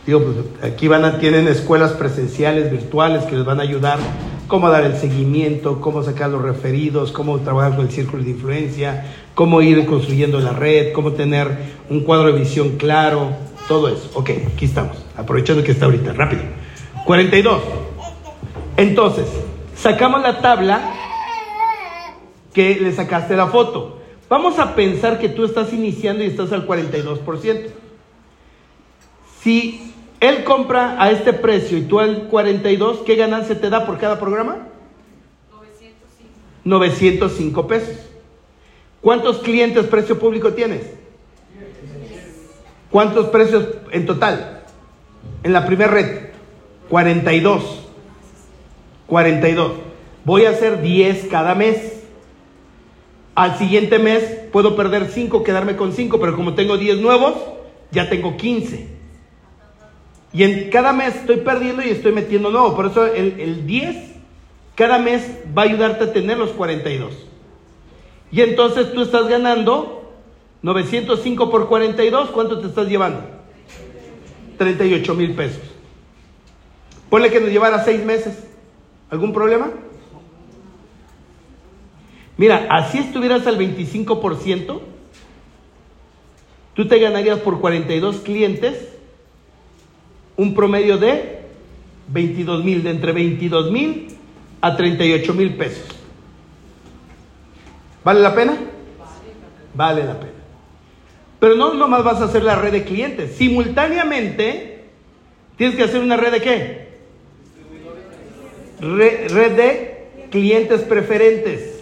[0.05, 4.01] Digo, pues aquí van a, tienen escuelas presenciales, virtuales, que les van a ayudar
[4.49, 9.15] cómo dar el seguimiento, cómo sacar los referidos, cómo trabajar con el círculo de influencia,
[9.37, 11.49] cómo ir construyendo la red, cómo tener
[11.89, 13.31] un cuadro de visión claro,
[13.69, 14.11] todo eso.
[14.15, 16.43] Ok, aquí estamos, aprovechando que está ahorita, rápido.
[17.05, 17.61] 42.
[18.77, 19.27] Entonces,
[19.77, 20.96] sacamos la tabla
[22.57, 23.99] que le sacaste la foto.
[24.31, 27.67] Vamos a pensar que tú estás iniciando y estás al 42%.
[29.43, 33.99] Si él compra a este precio y tú al 42, ¿qué ganancia te da por
[33.99, 34.69] cada programa?
[35.53, 35.97] 905.
[36.65, 37.97] 905 pesos.
[39.03, 40.95] ¿Cuántos clientes precio público tienes?
[42.91, 44.63] ¿Cuántos precios en total?
[45.43, 46.31] En la primera red,
[46.89, 47.83] 42.
[49.07, 49.73] 42.
[50.25, 51.96] Voy a hacer 10 cada mes.
[53.37, 57.35] Al siguiente mes puedo perder 5, quedarme con 5, pero como tengo 10 nuevos,
[57.93, 58.89] ya tengo 15.
[60.33, 62.75] Y en cada mes estoy perdiendo y estoy metiendo nuevo.
[62.75, 64.17] Por eso el, el 10
[64.75, 65.23] cada mes
[65.57, 67.15] va a ayudarte a tener los 42.
[68.31, 70.13] Y entonces tú estás ganando
[70.63, 72.31] 905 por 42.
[72.31, 73.21] ¿Cuánto te estás llevando?
[74.59, 75.63] 38 mil pesos.
[77.09, 78.45] Ponle que nos llevara 6 meses.
[79.11, 79.71] ¿Algún problema?
[82.37, 84.81] Mira, así estuvieras al 25%,
[86.75, 88.89] tú te ganarías por 42 clientes
[90.37, 91.41] un promedio de
[92.09, 94.09] 22 mil, de entre 22 mil
[94.61, 95.87] a 38 mil pesos.
[98.05, 98.57] ¿Vale la pena?
[99.75, 100.33] Vale la pena.
[101.41, 103.35] Pero no nomás vas a hacer la red de clientes.
[103.37, 104.85] Simultáneamente,
[105.57, 106.87] tienes que hacer una red de qué?
[108.79, 111.76] red de clientes preferentes.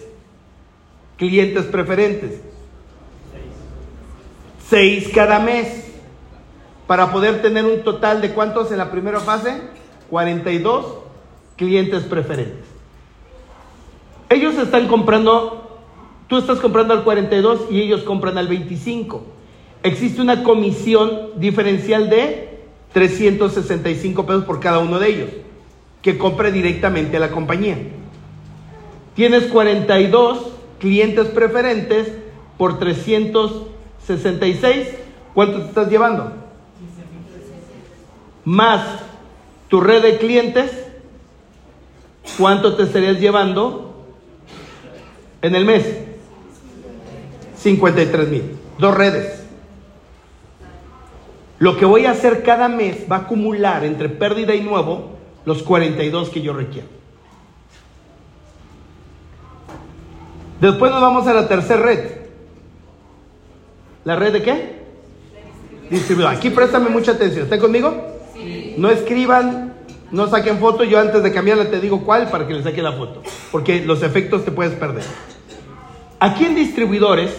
[1.17, 2.41] Clientes preferentes.
[4.67, 5.83] Seis cada mes.
[6.87, 9.59] Para poder tener un total de cuántos en la primera fase?
[10.09, 10.85] 42
[11.55, 12.65] clientes preferentes.
[14.29, 15.79] Ellos están comprando,
[16.27, 19.23] tú estás comprando al 42 y ellos compran al 25.
[19.83, 22.59] Existe una comisión diferencial de
[22.93, 25.29] 365 pesos por cada uno de ellos,
[26.01, 27.77] que compra directamente a la compañía.
[29.15, 30.54] Tienes 42
[30.85, 32.11] clientes preferentes
[32.59, 34.89] por 366.
[35.33, 36.31] ¿Cuánto te estás llevando?
[38.43, 38.99] Más
[39.67, 40.69] tu red de clientes,
[42.37, 44.05] ¿cuánto te estarías llevando
[45.41, 46.01] en el mes?
[47.57, 48.43] 53 mil.
[48.77, 49.43] Dos redes.
[51.57, 55.13] Lo que voy a hacer cada mes va a acumular entre pérdida y nuevo
[55.45, 56.94] los 42 que yo requiero.
[60.59, 61.99] Después nos vamos a la tercera red.
[64.05, 64.75] ¿La red de qué?
[65.89, 66.33] Distribuidor.
[66.33, 67.43] Aquí préstame mucha atención.
[67.43, 67.93] ¿Está conmigo?
[68.77, 69.73] No escriban,
[70.11, 70.83] no saquen foto.
[70.83, 73.21] Yo antes de cambiarla te digo cuál para que le saque la foto.
[73.51, 75.03] Porque los efectos te puedes perder.
[76.19, 77.35] Aquí en distribuidores,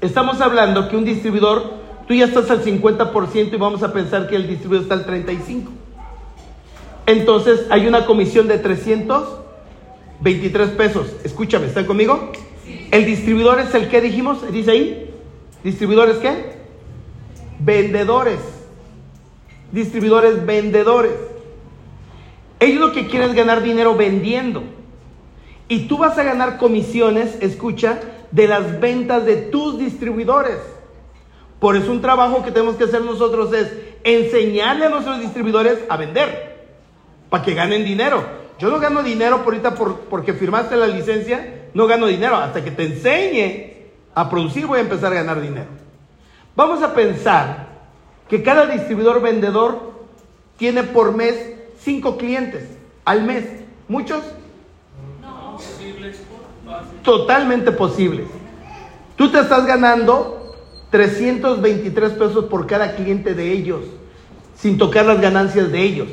[0.00, 4.36] estamos hablando que un distribuidor, tú ya estás al 50% y vamos a pensar que
[4.36, 5.68] el distribuidor está al 35%.
[7.06, 8.58] Entonces hay una comisión de
[10.22, 11.16] 323 pesos.
[11.24, 12.32] Escúchame, ¿están conmigo?
[12.90, 15.14] El distribuidor es el que dijimos, dice ahí.
[15.62, 16.58] ¿Distribuidores qué?
[17.60, 18.40] Vendedores
[19.72, 21.12] distribuidores vendedores.
[22.60, 24.62] Ellos lo que quieren es ganar dinero vendiendo.
[25.68, 30.58] Y tú vas a ganar comisiones, escucha, de las ventas de tus distribuidores.
[31.60, 33.72] Por eso un trabajo que tenemos que hacer nosotros es
[34.04, 36.66] enseñarle a nuestros distribuidores a vender,
[37.28, 38.24] para que ganen dinero.
[38.58, 42.36] Yo no gano dinero por ahorita por, porque firmaste la licencia, no gano dinero.
[42.36, 43.78] Hasta que te enseñe
[44.14, 45.68] a producir voy a empezar a ganar dinero.
[46.56, 47.68] Vamos a pensar
[48.28, 49.92] que cada distribuidor vendedor
[50.56, 52.64] tiene por mes cinco clientes
[53.04, 53.44] al mes.
[53.86, 54.22] ¿Muchos?
[55.22, 55.56] No.
[57.02, 58.26] Totalmente posibles.
[59.16, 60.54] Tú te estás ganando
[60.90, 63.80] 323 pesos por cada cliente de ellos,
[64.56, 66.08] sin tocar las ganancias de ellos.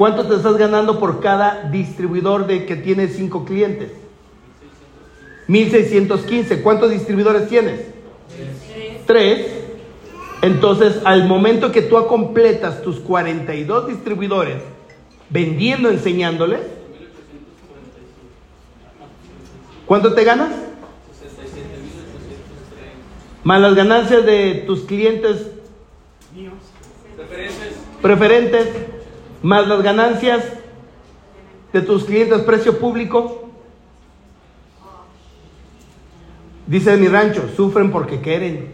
[0.00, 3.90] ¿Cuánto te estás ganando por cada distribuidor de que tiene cinco clientes?
[5.46, 6.62] 1615.
[6.62, 7.82] ¿Cuántos distribuidores tienes?
[9.06, 9.46] Tres.
[10.40, 14.62] Entonces, al momento que tú completas tus 42 distribuidores
[15.28, 16.60] vendiendo, enseñándoles,
[19.84, 20.54] ¿cuánto te ganas?
[23.44, 25.48] Más las ganancias de tus clientes
[28.00, 28.66] preferentes,
[29.42, 30.44] más las ganancias
[31.72, 33.48] de tus clientes precio público.
[36.66, 38.72] Dice mi rancho, sufren porque quieren.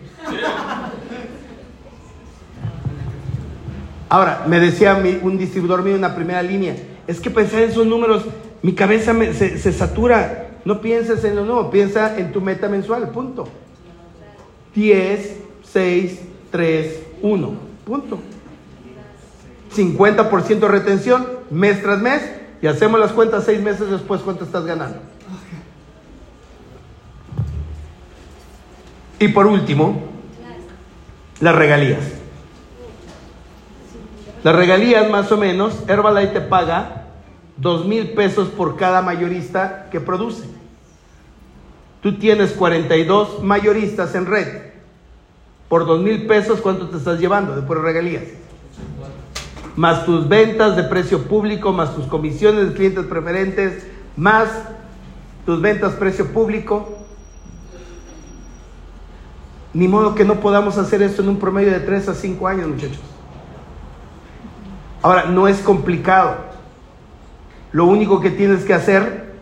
[4.08, 7.86] Ahora, me decía un distribuidor mío en la primera línea, es que pensar en esos
[7.86, 8.24] números,
[8.62, 10.42] mi cabeza se, satura.
[10.64, 13.48] No pienses en lo nuevo, piensa en tu meta mensual, punto.
[14.74, 16.20] 10, 6,
[16.50, 17.54] 3, 1,
[17.84, 18.18] punto.
[19.76, 22.22] 50% de retención mes tras mes
[22.62, 24.98] y hacemos las cuentas seis meses después cuánto estás ganando.
[29.18, 30.02] Y por último,
[31.40, 32.05] las regalías.
[34.42, 37.06] Las regalías más o menos, Herbalife te paga
[37.56, 40.44] dos mil pesos por cada mayorista que produce.
[42.02, 44.66] Tú tienes 42 mayoristas en red.
[45.68, 48.22] Por dos mil pesos, ¿cuánto te estás llevando de por regalías?
[49.76, 54.48] Más tus ventas de precio público, más tus comisiones de clientes preferentes, más
[55.44, 56.88] tus ventas precio público.
[59.74, 62.68] Ni modo que no podamos hacer esto en un promedio de 3 a 5 años,
[62.68, 63.00] muchachos.
[65.02, 66.36] Ahora, no es complicado.
[67.72, 69.34] Lo único que tienes que hacer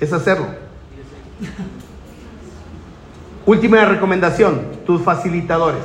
[0.00, 0.46] es hacerlo.
[3.46, 5.84] Última recomendación, tus facilitadores.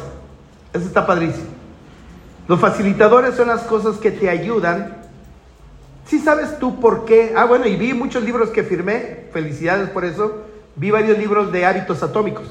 [0.74, 1.59] Eso está padrísimo.
[2.50, 4.98] Los facilitadores son las cosas que te ayudan.
[6.08, 7.34] Si sabes tú por qué.
[7.36, 9.28] Ah, bueno, y vi muchos libros que firmé.
[9.32, 10.46] Felicidades por eso.
[10.76, 12.48] Vi varios libros de hábitos atómicos.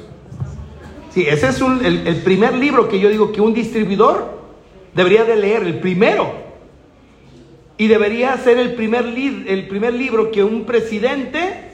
[1.10, 4.38] Sí, ese es el, primer libro que yo digo que un distribuidor
[4.94, 6.32] debería de leer, el primero.
[7.76, 11.72] Y debería ser el primer, el primer libro que un presidente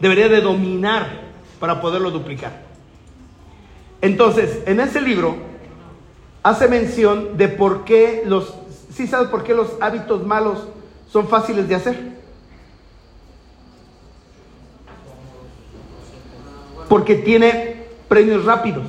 [0.00, 1.06] debería de dominar
[1.58, 2.60] para poderlo duplicar.
[4.02, 5.53] Entonces, en ese libro
[6.44, 8.54] hace mención de por qué los,
[8.94, 10.58] ¿sí sabes por qué los hábitos malos
[11.10, 11.96] son fáciles de hacer.
[16.88, 18.84] Porque tiene premios rápidos.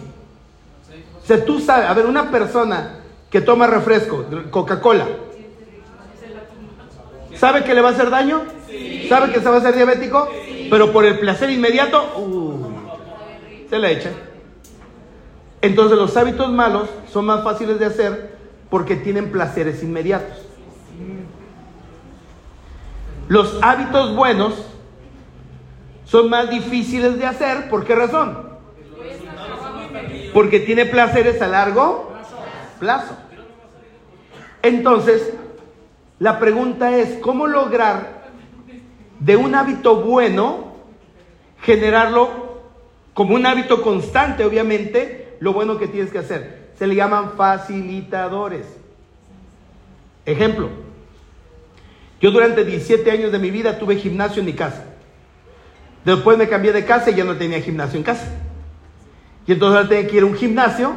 [1.23, 5.07] O sea, tú sabes, a ver, una persona que toma refresco, Coca-Cola,
[7.35, 8.41] ¿sabe que le va a hacer daño?
[9.07, 10.27] ¿Sabe que se va a hacer diabético?
[10.69, 14.11] Pero por el placer inmediato, uh, se la echa.
[15.65, 18.35] Entonces los hábitos malos son más fáciles de hacer
[18.69, 20.45] porque tienen placeres inmediatos.
[23.27, 24.53] Los hábitos buenos
[26.05, 27.67] son más difíciles de hacer.
[27.67, 28.47] ¿Por qué razón?
[30.35, 32.13] Porque tiene placeres a largo
[32.79, 33.17] plazo.
[34.61, 35.33] Entonces,
[36.19, 38.25] la pregunta es, ¿cómo lograr
[39.19, 40.75] de un hábito bueno
[41.63, 42.59] generarlo
[43.15, 46.71] como un hábito constante, obviamente, lo bueno que tienes que hacer?
[46.75, 48.65] Se le llaman facilitadores.
[50.25, 50.69] Ejemplo,
[52.19, 54.85] yo durante 17 años de mi vida tuve gimnasio en mi casa.
[56.03, 58.27] Después me cambié de casa y ya no tenía gimnasio en casa.
[59.45, 60.95] Y entonces ahora tenía que ir a un gimnasio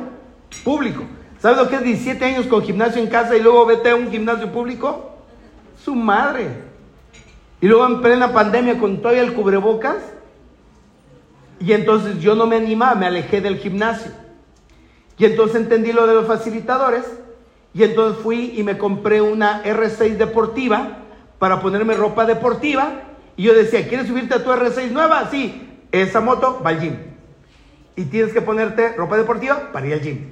[0.65, 1.03] público.
[1.41, 4.11] ¿Sabes lo que es 17 años con gimnasio en casa y luego vete a un
[4.11, 5.15] gimnasio público?
[5.85, 6.49] Su madre.
[7.61, 9.99] Y luego en plena pandemia con todavía el cubrebocas.
[11.61, 14.11] Y entonces yo no me animaba, me alejé del gimnasio.
[15.19, 17.05] Y entonces entendí lo de los facilitadores.
[17.75, 20.99] Y entonces fui y me compré una R6 deportiva
[21.39, 23.03] para ponerme ropa deportiva.
[23.37, 25.29] Y yo decía, ¿quieres subirte a tu R6 nueva?
[25.31, 26.97] Sí, esa moto va al gym.
[27.97, 30.29] Y tienes que ponerte ropa deportiva para ir al gym.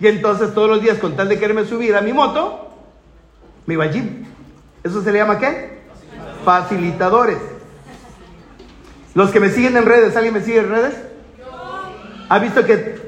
[0.00, 2.70] Y entonces todos los días, con tal de quererme subir a mi moto,
[3.66, 4.24] me iba al gym.
[4.82, 5.80] ¿Eso se le llama qué?
[6.44, 7.38] Facilitadores.
[9.14, 10.94] Los que me siguen en redes, ¿alguien me sigue en redes?
[12.28, 13.07] ¿Ha visto que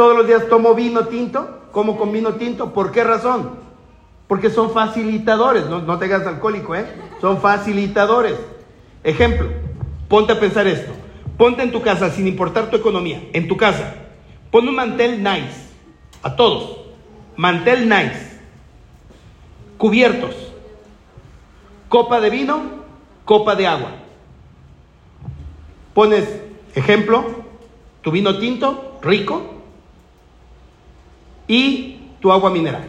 [0.00, 1.58] todos los días tomo vino tinto?
[1.72, 2.72] ¿Como con vino tinto?
[2.72, 3.50] ¿Por qué razón?
[4.28, 6.86] Porque son facilitadores, no, te hagas alcohólico, ¿eh?
[7.20, 8.36] Son facilitadores.
[9.04, 9.50] Ejemplo,
[10.08, 10.90] ponte a pensar esto.
[11.36, 13.94] Ponte en tu casa, sin importar tu economía, en tu casa.
[14.50, 15.68] Pon un mantel nice
[16.22, 16.78] a todos.
[17.36, 18.40] Mantel nice.
[19.76, 20.34] Cubiertos.
[21.90, 22.62] Copa de vino,
[23.26, 23.90] copa de agua.
[25.92, 26.26] Pones,
[26.74, 27.22] ejemplo,
[28.00, 29.59] tu vino tinto, rico,
[31.50, 32.84] y tu agua mineral.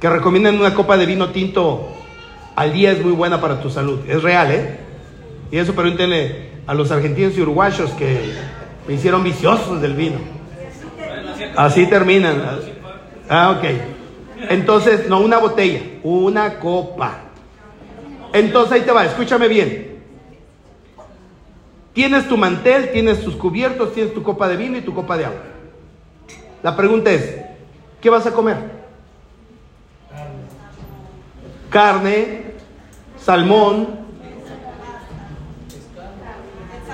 [0.00, 1.90] Que recomiendan una copa de vino tinto
[2.56, 4.00] al día es muy buena para tu salud.
[4.08, 4.80] Es real, ¿eh?
[5.52, 8.32] Y eso pregúntenle a los argentinos y uruguayos que
[8.88, 10.18] me hicieron viciosos del vino.
[11.56, 12.42] Así terminan.
[13.28, 13.64] Ah, ok.
[14.50, 17.20] Entonces, no una botella, una copa.
[18.32, 19.98] Entonces ahí te va, escúchame bien.
[21.92, 25.26] Tienes tu mantel, tienes tus cubiertos, tienes tu copa de vino y tu copa de
[25.26, 25.57] agua.
[26.62, 27.36] La pregunta es,
[28.00, 28.56] ¿qué vas a comer?
[31.70, 32.52] Carne,
[33.18, 33.98] salmón,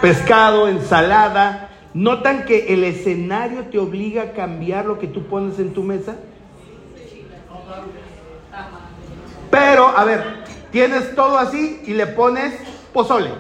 [0.01, 5.73] pescado, ensalada, ¿Notan que el escenario te obliga a cambiar lo que tú pones en
[5.73, 6.17] tu mesa?
[9.49, 12.53] Pero, a ver, tienes todo así y le pones
[12.93, 13.31] pozole.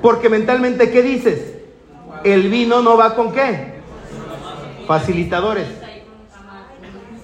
[0.00, 1.54] Porque mentalmente, ¿qué dices?
[2.22, 3.71] El vino no va con qué?
[4.86, 5.68] Facilitadores.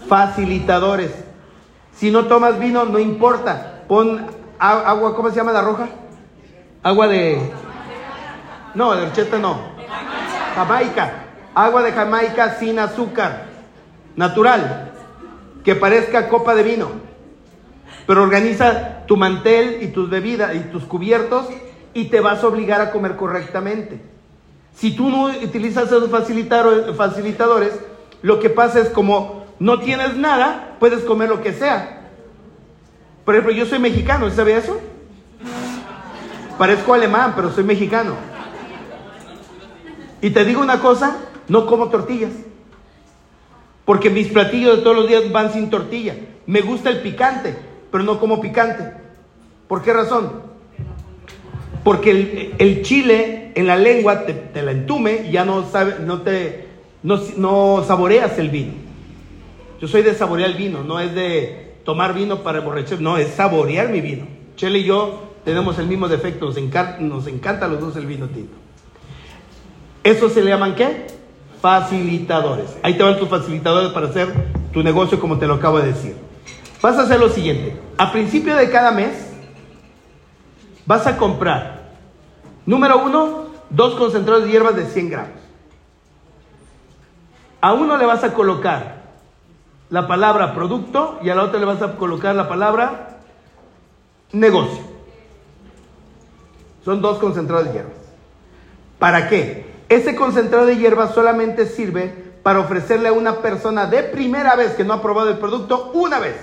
[0.08, 1.12] Facilitadores.
[1.94, 3.82] Si no tomas vino, no importa.
[3.88, 4.26] Pon
[4.58, 5.88] agua, ¿cómo se llama la roja?
[6.82, 7.40] Agua de
[8.74, 9.58] no, de horchata no.
[10.54, 11.12] Jamaica.
[11.54, 13.46] Agua de Jamaica sin azúcar.
[14.16, 14.92] Natural.
[15.64, 16.88] Que parezca copa de vino.
[18.06, 21.46] Pero organiza tu mantel y tus bebidas y tus cubiertos
[21.94, 24.00] y te vas a obligar a comer correctamente.
[24.78, 27.74] Si tú no utilizas esos facilitadores,
[28.22, 32.10] lo que pasa es como no tienes nada, puedes comer lo que sea.
[33.24, 34.78] Por ejemplo, yo soy mexicano, ¿sabe eso?
[36.56, 38.14] Parezco alemán, pero soy mexicano.
[40.20, 41.16] Y te digo una cosa,
[41.48, 42.32] no como tortillas.
[43.84, 46.14] Porque mis platillos de todos los días van sin tortilla.
[46.46, 47.58] Me gusta el picante,
[47.90, 48.92] pero no como picante.
[49.66, 50.47] ¿Por qué razón?
[51.88, 56.66] Porque el, chile en la lengua te, la entume y ya no, sabe, no, te,
[57.02, 58.74] no, saboreas el vino.
[59.80, 63.28] Yo soy de saborear el vino, no es de tomar vino para emborrachar, no, es
[63.28, 64.26] saborear mi vino.
[64.54, 68.26] Chele y yo tenemos el mismo defecto, nos encanta, nos encanta los dos el vino
[68.26, 68.52] tinto.
[70.04, 71.06] Eso se le llaman qué?
[71.62, 72.76] Facilitadores.
[72.82, 74.28] Ahí te van tus facilitadores para hacer
[74.74, 76.16] tu negocio como te lo acabo de decir.
[76.82, 77.78] Vas a hacer lo siguiente.
[77.96, 79.28] A principio de cada mes
[80.84, 81.77] vas a comprar,
[82.68, 85.40] número uno, dos concentrados de hierbas de 100 gramos.
[87.62, 89.04] A uno le vas a colocar
[89.88, 93.20] la palabra producto y a la otra le vas a colocar la palabra
[94.32, 94.82] negocio.
[96.84, 97.96] Son dos concentrados de hierbas.
[98.98, 99.72] ¿Para qué?
[99.88, 102.08] Ese concentrado de hierbas solamente sirve
[102.42, 106.18] para ofrecerle a una persona de primera vez que no ha probado el producto una
[106.18, 106.36] vez.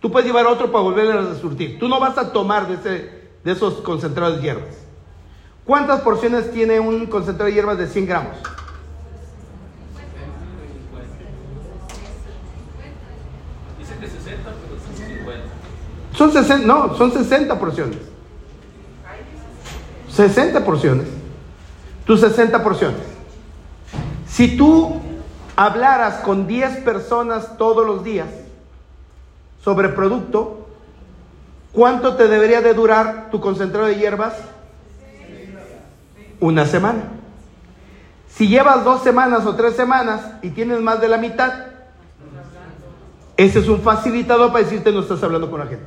[0.00, 1.78] Tú puedes llevar otro para volverle a surtir.
[1.78, 4.87] Tú no vas a tomar de, ese, de esos concentrados de hierbas.
[5.68, 8.38] ¿Cuántas porciones tiene un concentrado de hierbas de 100 gramos?
[16.16, 17.98] Son 60, no, son 60 porciones.
[20.10, 21.06] 60 porciones.
[22.06, 23.02] Tus 60 porciones.
[24.26, 25.02] Si tú
[25.54, 28.28] hablaras con 10 personas todos los días
[29.62, 30.66] sobre producto,
[31.74, 34.32] ¿cuánto te debería de durar tu concentrado de hierbas?
[36.40, 37.04] Una semana.
[38.28, 41.52] Si llevas dos semanas o tres semanas y tienes más de la mitad,
[43.36, 45.86] ese es un facilitador para decirte no estás hablando con la gente.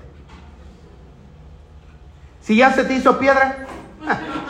[2.42, 3.68] Si ya se te hizo piedra.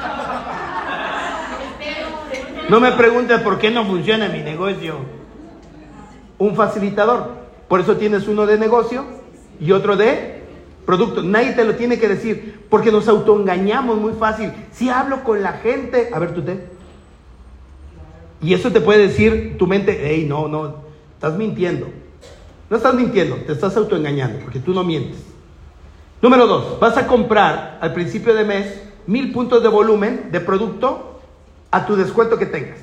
[2.69, 4.95] No me preguntes por qué no funciona mi negocio.
[6.37, 7.31] Un facilitador.
[7.67, 9.03] Por eso tienes uno de negocio
[9.59, 10.40] y otro de
[10.85, 11.23] producto.
[11.23, 14.51] Nadie te lo tiene que decir porque nos autoengañamos muy fácil.
[14.71, 16.65] Si hablo con la gente, a ver tú te.
[18.41, 20.75] Y eso te puede decir tu mente, hey, no, no,
[21.13, 21.87] estás mintiendo.
[22.69, 25.21] No estás mintiendo, te estás autoengañando porque tú no mientes.
[26.21, 31.19] Número dos, vas a comprar al principio de mes mil puntos de volumen de producto
[31.69, 32.79] a tu descuento que tengas.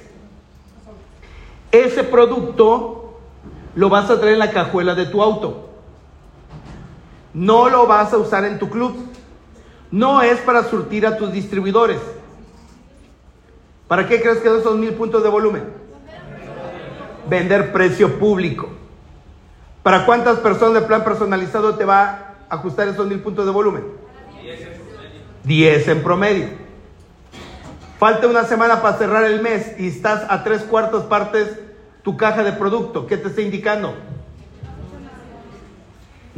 [1.71, 3.19] Ese producto
[3.75, 5.68] lo vas a traer en la cajuela de tu auto.
[7.35, 8.97] No lo vas a usar en tu club.
[9.91, 12.01] No es para surtir a tus distribuidores.
[13.87, 15.65] ¿Para qué crees que esos mil puntos de volumen?
[17.29, 18.69] Vender precio público.
[19.83, 23.85] ¿Para cuántas personas de plan personalizado te va ajustar esos mil puntos de volumen?
[25.45, 26.49] 10 en promedio.
[27.99, 31.59] Falta una semana para cerrar el mes y estás a tres cuartos partes
[32.03, 33.07] tu caja de producto.
[33.07, 33.95] ¿Qué te está indicando?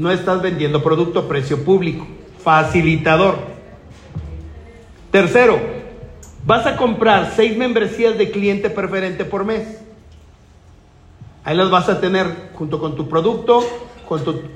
[0.00, 2.06] No estás vendiendo producto a precio público.
[2.42, 3.36] Facilitador.
[5.10, 5.60] Tercero,
[6.46, 9.76] vas a comprar seis membresías de cliente preferente por mes.
[11.44, 13.62] Ahí las vas a tener junto con tu producto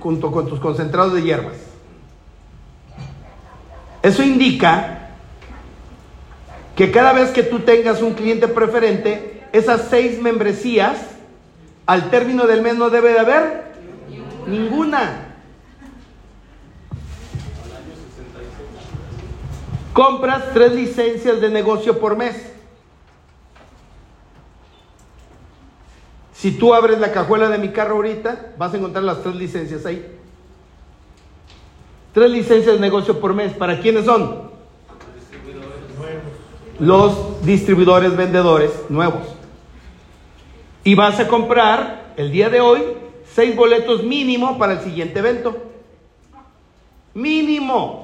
[0.00, 1.56] junto con tus concentrados de hierbas.
[4.02, 5.10] Eso indica
[6.74, 10.96] que cada vez que tú tengas un cliente preferente, esas seis membresías,
[11.84, 13.74] al término del mes no debe de haber
[14.46, 15.23] ninguna.
[19.94, 22.50] Compras tres licencias de negocio por mes.
[26.34, 29.86] Si tú abres la cajuela de mi carro ahorita, vas a encontrar las tres licencias
[29.86, 30.04] ahí.
[32.12, 33.52] Tres licencias de negocio por mes.
[33.54, 34.50] ¿Para quiénes son?
[36.80, 39.22] Los distribuidores vendedores nuevos.
[40.82, 42.82] Y vas a comprar el día de hoy
[43.32, 45.56] seis boletos mínimo para el siguiente evento.
[47.14, 48.03] Mínimo.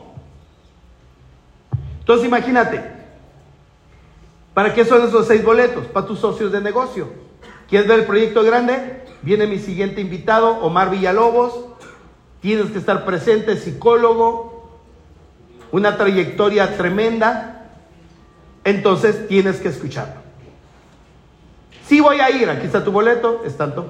[2.11, 2.83] Entonces imagínate,
[4.53, 5.87] ¿para qué son esos seis boletos?
[5.87, 7.07] Para tus socios de negocio.
[7.69, 9.05] ¿Quieres ver el proyecto grande?
[9.23, 11.67] Viene mi siguiente invitado, Omar Villalobos.
[12.41, 14.81] Tienes que estar presente, psicólogo,
[15.71, 17.71] una trayectoria tremenda.
[18.65, 20.21] Entonces tienes que escucharlo.
[21.87, 23.87] Si voy a ir, aquí está tu boleto, es tanto.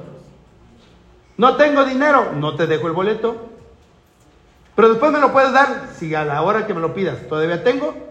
[1.39, 3.49] No tengo dinero, no te dejo el boleto.
[4.76, 7.65] Pero después me lo puedes dar, si a la hora que me lo pidas todavía
[7.65, 8.09] tengo,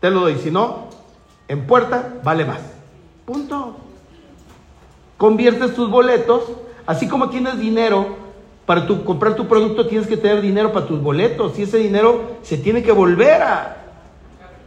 [0.00, 0.38] te lo doy.
[0.38, 0.88] Si no,
[1.48, 2.60] en puerta vale más.
[3.24, 3.76] Punto
[5.20, 6.44] conviertes tus boletos,
[6.86, 8.16] así como tienes dinero
[8.64, 12.38] para tu, comprar tu producto, tienes que tener dinero para tus boletos y ese dinero
[12.40, 13.76] se tiene que volver a,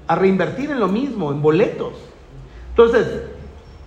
[0.05, 1.93] a reinvertir en lo mismo, en boletos.
[2.69, 3.23] Entonces,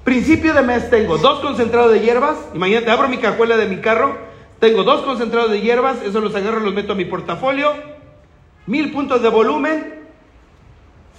[0.02, 4.16] principio de mes tengo dos concentrados de hierbas, imagínate, abro mi cajuela de mi carro,
[4.58, 7.74] tengo dos concentrados de hierbas, eso los agarro, los meto a mi portafolio,
[8.66, 10.05] mil puntos de volumen,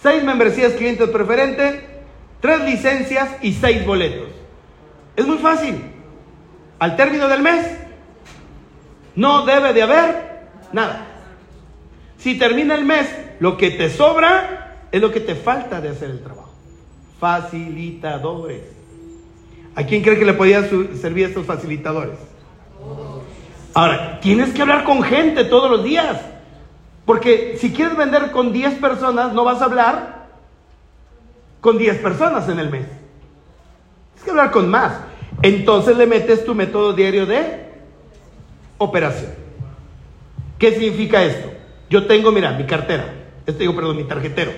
[0.02, 1.84] seis membresías clientes preferentes,
[2.40, 4.30] tres licencias y seis boletos.
[5.16, 5.82] Es muy fácil.
[6.80, 7.66] Al término del mes,
[9.16, 10.40] no debe de haber
[10.72, 11.08] nada.
[12.18, 13.08] Si termina el mes,
[13.40, 16.54] lo que te sobra es lo que te falta de hacer el trabajo.
[17.20, 18.62] Facilitadores.
[19.76, 20.68] ¿A quién cree que le podían
[21.00, 22.18] servir estos facilitadores?
[23.74, 26.20] Ahora, tienes que hablar con gente todos los días.
[27.08, 30.28] Porque si quieres vender con 10 personas, no vas a hablar
[31.62, 32.86] con 10 personas en el mes.
[32.86, 35.00] Tienes que hablar con más.
[35.42, 37.72] Entonces le metes tu método diario de
[38.78, 39.32] operación.
[40.60, 41.50] ¿Qué significa esto?
[41.90, 43.14] Yo tengo, mira, mi cartera,
[43.46, 44.52] este digo, perdón, mi tarjetero.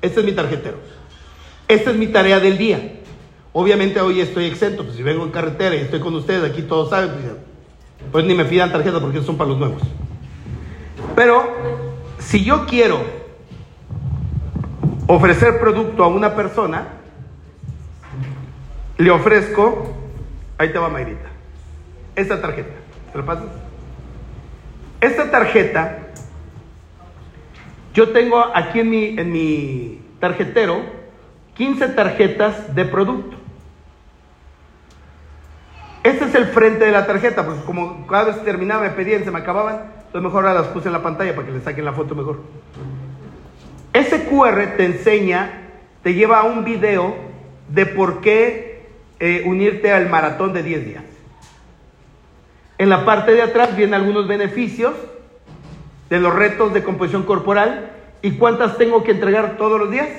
[0.00, 0.78] Este es mi tarjetero.
[1.68, 3.00] Esta es mi tarea del día.
[3.52, 6.88] Obviamente hoy estoy exento, pues si vengo en carretera y estoy con ustedes, aquí todos
[6.88, 7.24] saben, pues,
[8.10, 9.82] pues ni me pidan tarjeta porque son para los nuevos.
[11.14, 11.71] Pero
[12.24, 13.00] si yo quiero
[15.06, 16.88] ofrecer producto a una persona,
[18.96, 19.92] le ofrezco,
[20.58, 21.28] ahí te va Mayrita,
[22.16, 22.74] esta tarjeta.
[23.12, 23.46] ¿Te lo pasas?
[25.00, 25.98] Esta tarjeta,
[27.92, 30.80] yo tengo aquí en mi, en mi tarjetero
[31.54, 33.36] 15 tarjetas de producto.
[36.02, 39.30] Este es el frente de la tarjeta, porque como cada vez terminaba me pedían, se
[39.30, 41.94] me acababan, entonces mejor ahora las puse en la pantalla para que le saquen la
[41.94, 42.40] foto mejor.
[43.94, 45.70] Ese QR te enseña,
[46.02, 47.14] te lleva a un video
[47.68, 51.04] de por qué eh, unirte al maratón de 10 días.
[52.76, 54.92] En la parte de atrás vienen algunos beneficios
[56.10, 60.10] de los retos de composición corporal y cuántas tengo que entregar todos los días.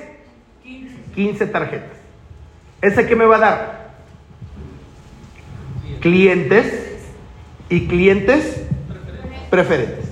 [1.13, 1.99] 15 tarjetas.
[2.81, 3.93] ¿Ese qué me va a dar?
[5.99, 6.97] Clientes
[7.69, 8.63] y clientes
[9.53, 10.05] preferentes.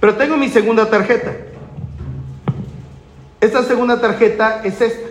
[0.00, 1.32] Pero tengo mi segunda tarjeta.
[3.40, 5.08] Esta segunda tarjeta es esta.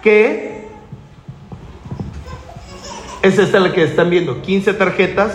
[0.00, 0.68] Que
[3.20, 4.42] es esta la que están viendo.
[4.42, 5.32] 15 tarjetas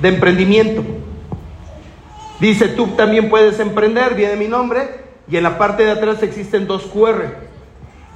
[0.00, 0.82] de emprendimiento.
[2.40, 4.88] Dice, tú también puedes emprender, viene mi nombre,
[5.28, 7.34] y en la parte de atrás existen dos QR.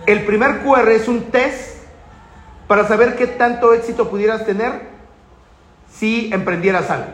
[0.07, 1.74] El primer QR es un test
[2.67, 4.89] para saber qué tanto éxito pudieras tener
[5.93, 7.09] si emprendieras algo.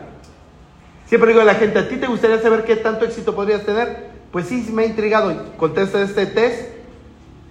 [1.07, 4.11] Siempre digo a la gente, ¿a ti te gustaría saber qué tanto éxito podrías tener?
[4.31, 5.53] Pues sí, me ha intrigado.
[5.57, 6.69] Contesta este test.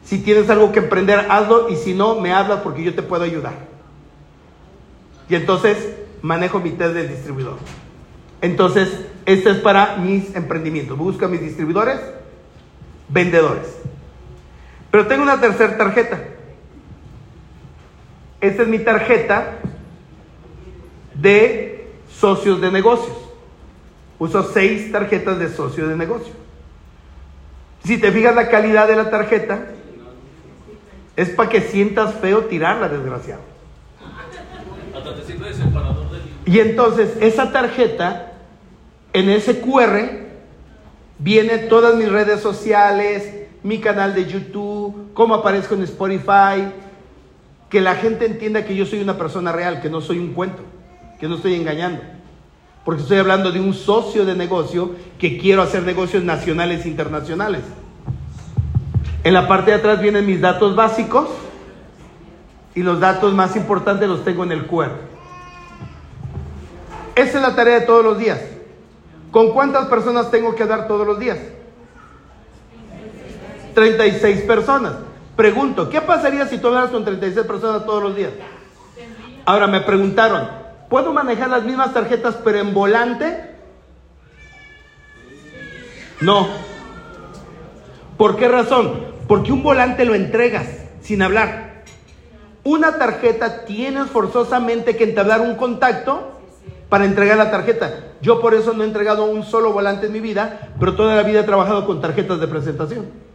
[0.02, 3.22] Si tienes algo que emprender, hazlo y si no, me hablas porque yo te puedo
[3.22, 3.52] ayudar.
[5.28, 5.76] Y entonces
[6.22, 7.58] manejo mi test del distribuidor.
[8.40, 8.88] Entonces,
[9.26, 10.96] este es para mis emprendimientos.
[10.96, 12.00] Busco a mis distribuidores,
[13.08, 13.76] vendedores.
[14.90, 16.18] Pero tengo una tercera tarjeta.
[18.40, 19.58] Esta es mi tarjeta
[21.14, 23.16] de socios de negocios.
[24.18, 26.32] Uso seis tarjetas de socios de negocio.
[27.84, 29.66] Si te fijas la calidad de la tarjeta,
[31.16, 33.42] es para que sientas feo tirarla, desgraciado.
[36.46, 38.32] Y entonces esa tarjeta
[39.12, 40.00] en ese QR
[41.18, 43.30] viene todas mis redes sociales,
[43.62, 46.72] mi canal de YouTube, cómo aparezco en Spotify,
[47.70, 50.62] que la gente entienda que yo soy una persona real, que no soy un cuento,
[51.20, 52.02] que no estoy engañando.
[52.84, 57.62] Porque estoy hablando de un socio de negocio que quiero hacer negocios nacionales e internacionales.
[59.22, 61.28] En la parte de atrás vienen mis datos básicos
[62.74, 64.90] y los datos más importantes los tengo en el QR.
[67.14, 68.40] Esa es la tarea de todos los días.
[69.30, 71.38] ¿Con cuántas personas tengo que dar todos los días?
[73.74, 75.09] 36 personas.
[75.40, 78.30] Pregunto, ¿qué pasaría si tú hablaras con 36 personas todos los días?
[79.46, 80.46] Ahora me preguntaron,
[80.90, 83.54] ¿puedo manejar las mismas tarjetas pero en volante?
[86.20, 86.46] No.
[88.18, 89.00] ¿Por qué razón?
[89.26, 90.66] Porque un volante lo entregas
[91.00, 91.84] sin hablar.
[92.62, 96.38] Una tarjeta tienes forzosamente que entablar un contacto
[96.90, 98.12] para entregar la tarjeta.
[98.20, 101.22] Yo por eso no he entregado un solo volante en mi vida, pero toda la
[101.22, 103.29] vida he trabajado con tarjetas de presentación.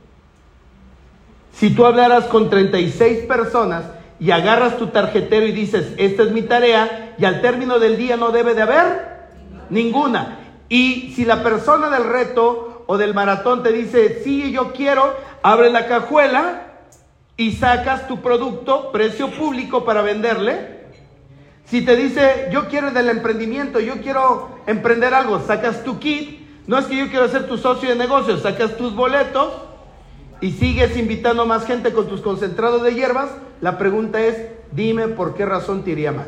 [1.56, 3.85] Si tú hablaras con 36 personas
[4.19, 8.17] y agarras tu tarjetero y dices, esta es mi tarea, y al término del día
[8.17, 9.30] no debe de haber
[9.69, 10.40] ninguna.
[10.69, 15.69] Y si la persona del reto o del maratón te dice, sí, yo quiero, abre
[15.69, 16.74] la cajuela
[17.38, 20.75] y sacas tu producto, precio público para venderle
[21.66, 26.45] si te dice, yo quiero del emprendimiento, yo quiero emprender algo, sacas tu kit.
[26.67, 29.51] No es que yo quiero ser tu socio de negocio, sacas tus boletos
[30.42, 33.30] y sigues invitando más gente con tus concentrados de hierbas.
[33.62, 34.38] La pregunta es,
[34.72, 36.28] dime por qué razón te iría mal.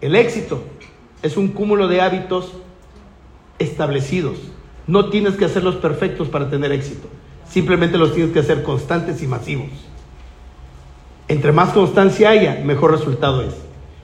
[0.00, 0.62] El éxito
[1.22, 2.52] es un cúmulo de hábitos
[3.58, 4.38] establecidos.
[4.86, 7.08] No tienes que hacerlos perfectos para tener éxito.
[7.48, 9.68] Simplemente los tienes que hacer constantes y masivos.
[11.28, 13.54] Entre más constancia haya, mejor resultado es.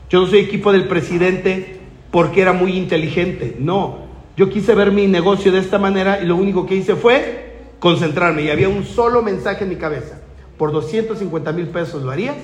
[0.09, 3.99] Yo no soy equipo del presidente porque era muy inteligente, no.
[4.37, 7.50] Yo quise ver mi negocio de esta manera y lo único que hice fue
[7.81, 10.21] concentrarme y había un solo mensaje en mi cabeza.
[10.57, 12.37] Por 250 mil pesos lo harías.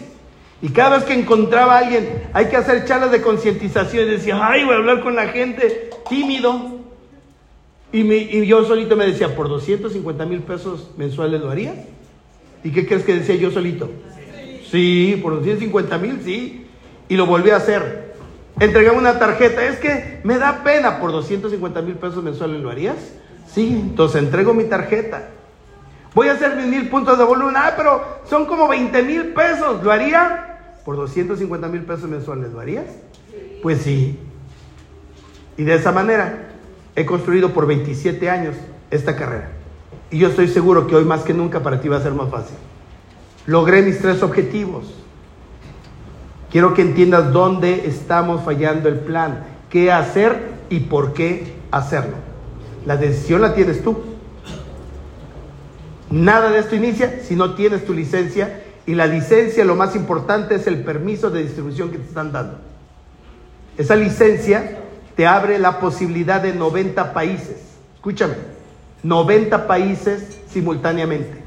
[0.63, 4.41] Y cada vez que encontraba a alguien, hay que hacer charlas de concientización y decía,
[4.43, 6.81] ay, voy a hablar con la gente, tímido.
[7.93, 11.77] Y, y yo solito me decía, por 250 mil pesos mensuales lo harías.
[12.65, 13.91] ¿Y qué crees que decía yo solito?
[14.71, 16.67] Sí, por 250 mil, sí.
[17.09, 18.15] Y lo volví a hacer.
[18.59, 19.65] Entregame una tarjeta.
[19.65, 20.99] Es que me da pena.
[20.99, 22.97] Por 250 mil pesos mensuales, ¿lo harías?
[23.57, 25.31] Sí, entonces entrego mi tarjeta.
[26.15, 27.55] Voy a hacer mil puntos de volumen.
[27.57, 29.83] Ah, pero son como 20 mil pesos.
[29.83, 30.75] ¿Lo haría?
[30.85, 32.85] Por 250 mil pesos mensuales, ¿lo harías?
[33.63, 34.21] Pues sí.
[35.57, 36.51] Y de esa manera
[36.97, 38.57] he construido por 27 años
[38.91, 39.49] esta carrera.
[40.11, 42.29] Y yo estoy seguro que hoy más que nunca para ti va a ser más
[42.29, 42.59] fácil.
[43.47, 44.93] Logré mis tres objetivos.
[46.51, 52.36] Quiero que entiendas dónde estamos fallando el plan, qué hacer y por qué hacerlo.
[52.87, 53.97] La decisión la tienes tú.
[56.09, 60.55] Nada de esto inicia si no tienes tu licencia y la licencia lo más importante
[60.55, 62.59] es el permiso de distribución que te están dando.
[63.77, 64.79] Esa licencia
[65.17, 67.57] te abre la posibilidad de 90 países.
[67.97, 68.35] Escúchame,
[69.03, 71.43] 90 países simultáneamente.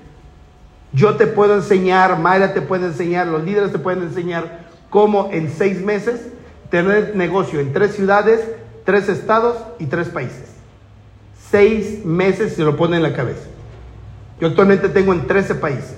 [0.91, 5.49] Yo te puedo enseñar, Mayra te puede enseñar, los líderes te pueden enseñar cómo en
[5.49, 6.27] seis meses
[6.69, 8.41] tener negocio en tres ciudades,
[8.83, 10.58] tres estados y tres países.
[11.51, 13.47] Seis meses se lo pone en la cabeza.
[14.39, 15.97] Yo actualmente tengo en 13 países,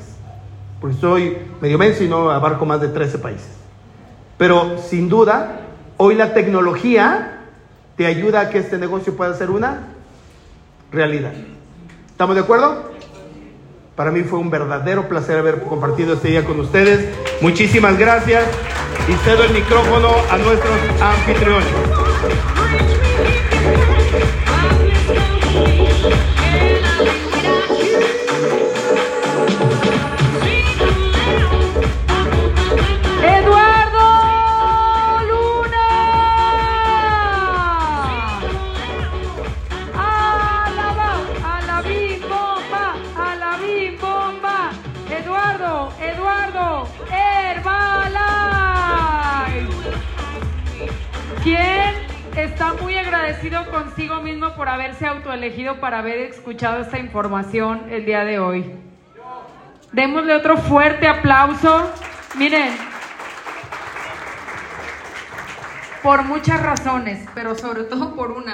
[0.80, 3.50] porque soy medio menso y no abarco más de 13 países.
[4.38, 5.62] Pero sin duda,
[5.98, 7.42] hoy la tecnología
[7.96, 9.90] te ayuda a que este negocio pueda ser una
[10.92, 11.34] realidad.
[12.10, 12.92] ¿Estamos de acuerdo?
[13.96, 17.14] Para mí fue un verdadero placer haber compartido este día con ustedes.
[17.42, 18.46] Muchísimas gracias
[19.08, 21.68] y cedo el micrófono a nuestros anfitriones.
[52.62, 58.24] Está muy agradecido consigo mismo por haberse autoelegido para haber escuchado esta información el día
[58.24, 58.76] de hoy?
[59.92, 61.92] Démosle otro fuerte aplauso.
[62.38, 62.72] Miren,
[66.04, 68.50] por muchas razones, pero sobre todo por una.